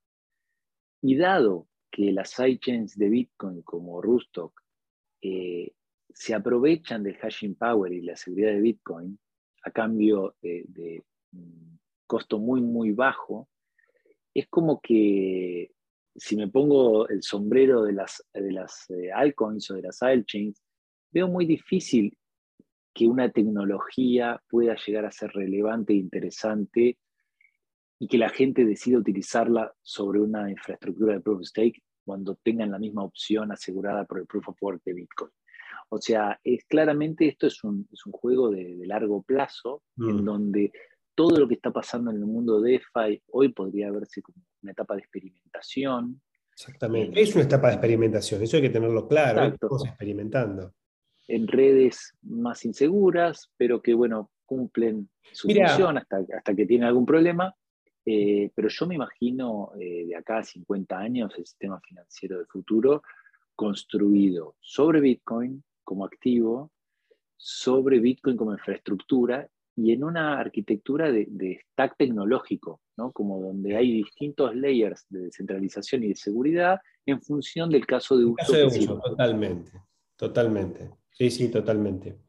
Y 1.03 1.17
dado 1.17 1.69
que 1.91 2.11
las 2.13 2.31
sidechains 2.31 2.97
de 2.97 3.11
Bitcoin 3.11 3.61
como 3.61 4.01
Rustock 4.01 4.59
eh, 5.21 5.73
se 6.09 6.35
aprovechan 6.35 7.03
del 7.03 7.19
hashing 7.19 7.55
power 7.55 7.93
y 7.93 8.01
la 8.01 8.17
seguridad 8.17 8.53
de 8.53 8.61
Bitcoin 8.61 9.19
a 9.65 9.71
cambio 9.71 10.37
de, 10.41 11.05
un 11.33 11.79
costo 12.07 12.39
muy, 12.39 12.61
muy 12.61 12.93
bajo, 12.93 13.49
es 14.35 14.49
como 14.49 14.81
que 14.81 15.71
si 16.15 16.37
me 16.37 16.49
pongo 16.49 17.09
el 17.09 17.23
sombrero 17.23 17.83
de 17.83 17.93
las, 17.93 18.25
de 18.33 18.53
las 18.53 18.89
eh, 18.91 19.11
altcoins 19.13 19.71
o 19.71 19.75
de 19.75 19.83
las 19.83 20.03
altchains, 20.03 20.63
veo 21.11 21.29
muy 21.29 21.47
difícil 21.47 22.17
que 22.95 23.07
una 23.07 23.31
tecnología 23.31 24.43
pueda 24.49 24.75
llegar 24.87 25.05
a 25.05 25.11
ser 25.11 25.31
relevante 25.33 25.93
e 25.93 25.97
interesante 25.97 26.99
y 27.99 28.09
que 28.09 28.19
la 28.19 28.29
gente 28.29 28.65
decida 28.65 28.99
utilizarla 28.99 29.75
sobre 29.83 30.21
una 30.21 30.51
infraestructura 30.51 31.15
de 31.15 31.21
Proof 31.21 31.41
of 31.41 31.47
Stake 31.47 31.83
cuando 32.05 32.37
tengan 32.37 32.71
la 32.71 32.79
misma 32.79 33.05
opción 33.05 33.53
asegurada 33.53 34.05
por 34.05 34.19
el 34.19 34.27
Proof 34.27 34.49
of 34.49 34.63
Work 34.63 34.83
de 34.85 34.95
Bitcoin. 34.95 35.31
O 35.89 36.01
sea, 36.01 36.41
es, 36.43 36.65
claramente 36.65 37.29
esto 37.29 37.47
es 37.47 37.63
un, 37.65 37.87
es 37.93 38.05
un 38.07 38.13
juego 38.13 38.51
de, 38.51 38.77
largo 38.87 39.23
plazo 39.23 39.83
en 39.99 40.23
mm. 40.23 40.25
donde 40.25 40.73
todo 41.17 41.39
lo 41.39 41.49
que 41.49 41.55
está 41.55 41.73
pasando 41.73 42.13
en 42.13 42.19
el 42.19 42.27
mundo 42.27 42.61
de 42.61 42.73
DeFi 42.73 43.23
hoy 43.33 43.49
podría 43.49 43.91
verse 43.91 44.23
como 44.23 44.37
una 44.63 44.73
etapa 44.73 44.95
de 44.95 45.01
experimentación. 45.01 46.21
Exactamente, 46.53 47.21
es 47.21 47.35
una 47.35 47.45
etapa 47.45 47.69
de 47.69 47.75
experimentación, 47.75 48.43
eso 48.43 48.57
hay 48.57 48.63
que 48.63 48.71
tenerlo 48.71 49.09
claro, 49.09 49.45
estamos 49.47 49.85
experimentando. 49.85 50.73
En 51.27 51.49
redes 51.49 52.13
más 52.23 52.65
inseguras, 52.65 53.51
pero 53.57 53.83
que 53.83 53.95
bueno, 53.95 54.31
cumplen 54.45 55.11
su 55.33 55.49
función 55.49 55.99
hasta, 55.99 56.19
hasta 56.37 56.55
que 56.55 56.67
tienen 56.67 56.87
algún 56.87 57.05
problema, 57.05 57.53
eh, 58.05 58.51
pero 58.55 58.69
yo 58.69 58.87
me 58.87 58.95
imagino 58.95 59.73
eh, 59.81 60.07
de 60.07 60.17
acá 60.17 60.39
a 60.39 60.45
50 60.45 60.97
años 60.97 61.33
el 61.37 61.45
sistema 61.45 61.81
financiero 61.81 62.39
del 62.39 62.47
futuro 62.47 63.03
construido 63.55 64.55
sobre 64.61 65.01
Bitcoin 65.01 65.65
como 65.83 66.05
activo, 66.05 66.71
sobre 67.37 67.99
Bitcoin 67.99 68.37
como 68.37 68.53
infraestructura 68.53 69.49
y 69.77 69.93
en 69.93 70.05
una 70.05 70.39
arquitectura 70.39 71.13
de, 71.13 71.61
stack 71.73 71.97
tecnológico, 71.99 72.81
¿no? 72.97 73.13
como 73.13 73.41
donde 73.41 73.77
hay 73.77 73.93
distintos 73.93 74.57
layers 74.57 75.05
de 75.11 75.25
descentralización 75.25 76.05
y 76.05 76.09
de 76.09 76.17
seguridad 76.17 76.81
en 77.05 77.21
función 77.21 77.69
del 77.71 77.87
caso 77.87 78.17
de 78.17 78.25
uso. 78.25 78.37
Caso 78.37 78.57
de 78.57 78.65
uso 78.67 79.01
totalmente, 79.01 79.73
totalmente. 80.17 80.91
Sí, 81.11 81.31
sí, 81.31 81.51
totalmente. 81.51 82.21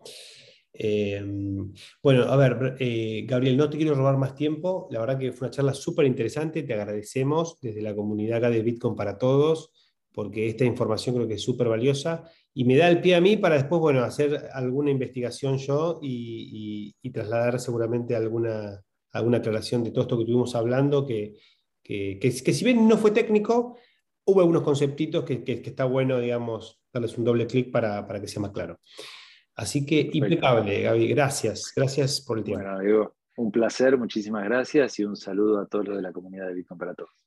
Em, 0.80 1.74
bueno, 2.04 2.24
a 2.24 2.36
ver, 2.36 2.76
eh, 2.80 3.26
Gabriel, 3.28 3.58
no 3.58 3.70
te 3.70 3.78
quiero 3.78 3.96
robar 3.96 4.18
más 4.18 4.36
tiempo. 4.36 4.88
La 4.92 5.00
verdad 5.00 5.18
que 5.18 5.32
fue 5.32 5.48
una 5.48 5.56
charla 5.56 5.74
súper 5.74 6.06
interesante. 6.06 6.64
Te 6.64 6.74
agradecemos 6.74 7.60
desde 7.60 7.82
la 7.82 7.96
comunidad 7.96 8.38
acá 8.38 8.50
de 8.52 8.62
Bitcoin 8.62 8.96
para 8.96 9.18
todos, 9.18 9.72
porque 10.18 10.48
esta 10.48 10.66
información 10.66 11.14
creo 11.14 11.28
que 11.28 11.36
es 11.36 11.44
súper 11.44 11.68
valiosa 11.68 12.28
y 12.52 12.66
me 12.66 12.76
da 12.76 12.90
el 12.90 13.02
pie 13.02 13.14
a 13.14 13.22
mí 13.22 13.38
para 13.38 13.54
después, 13.54 13.80
bueno, 13.80 14.02
hacer 14.04 14.50
alguna 14.52 14.90
investigación 14.90 15.60
yo 15.60 16.00
y, 16.02 16.96
trasladar 17.14 17.60
seguramente 17.60 18.16
alguna, 18.16 18.82
alguna 19.12 19.38
aclaración 19.38 19.84
de 19.84 19.92
todo 19.92 20.02
esto 20.02 20.18
que 20.18 20.24
estuvimos 20.24 20.56
hablando, 20.56 21.06
que, 21.06 21.36
que, 21.84 22.18
que, 22.20 22.32
si 22.32 22.66
bien 22.66 22.88
no 22.88 22.98
fue 22.98 23.12
técnico, 23.12 23.78
hubo 24.26 24.40
algunos 24.40 24.64
conceptitos 24.64 25.24
que, 25.24 25.44
está 25.64 25.86
bueno, 25.86 26.20
digamos, 26.20 26.82
darles 26.92 27.16
un 27.20 27.24
doble 27.24 27.46
clic 27.46 27.70
para, 27.70 28.08
para 28.08 28.20
que 28.20 28.28
sea 28.28 28.42
más 28.42 28.52
claro. 28.52 28.80
Así 29.54 29.86
que 29.86 30.10
impecable, 30.14 30.82
Gaby. 30.82 31.10
Gracias. 31.10 31.74
Gracias 31.76 32.22
por 32.22 32.40
el 32.40 32.44
tiempo. 32.44 32.66
Bueno, 32.66 33.14
un 33.36 33.52
placer, 33.52 33.96
muchísimas 34.00 34.46
gracias 34.46 34.98
y 34.98 35.06
un 35.06 35.16
saludo 35.16 35.60
a 35.60 35.68
todos 35.68 35.90
los 35.90 35.98
de 35.98 36.02
la 36.02 36.12
comunidad 36.12 36.48
de 36.48 36.56
Bitcoin 36.56 36.80
para 36.80 36.96
todos. 36.96 37.27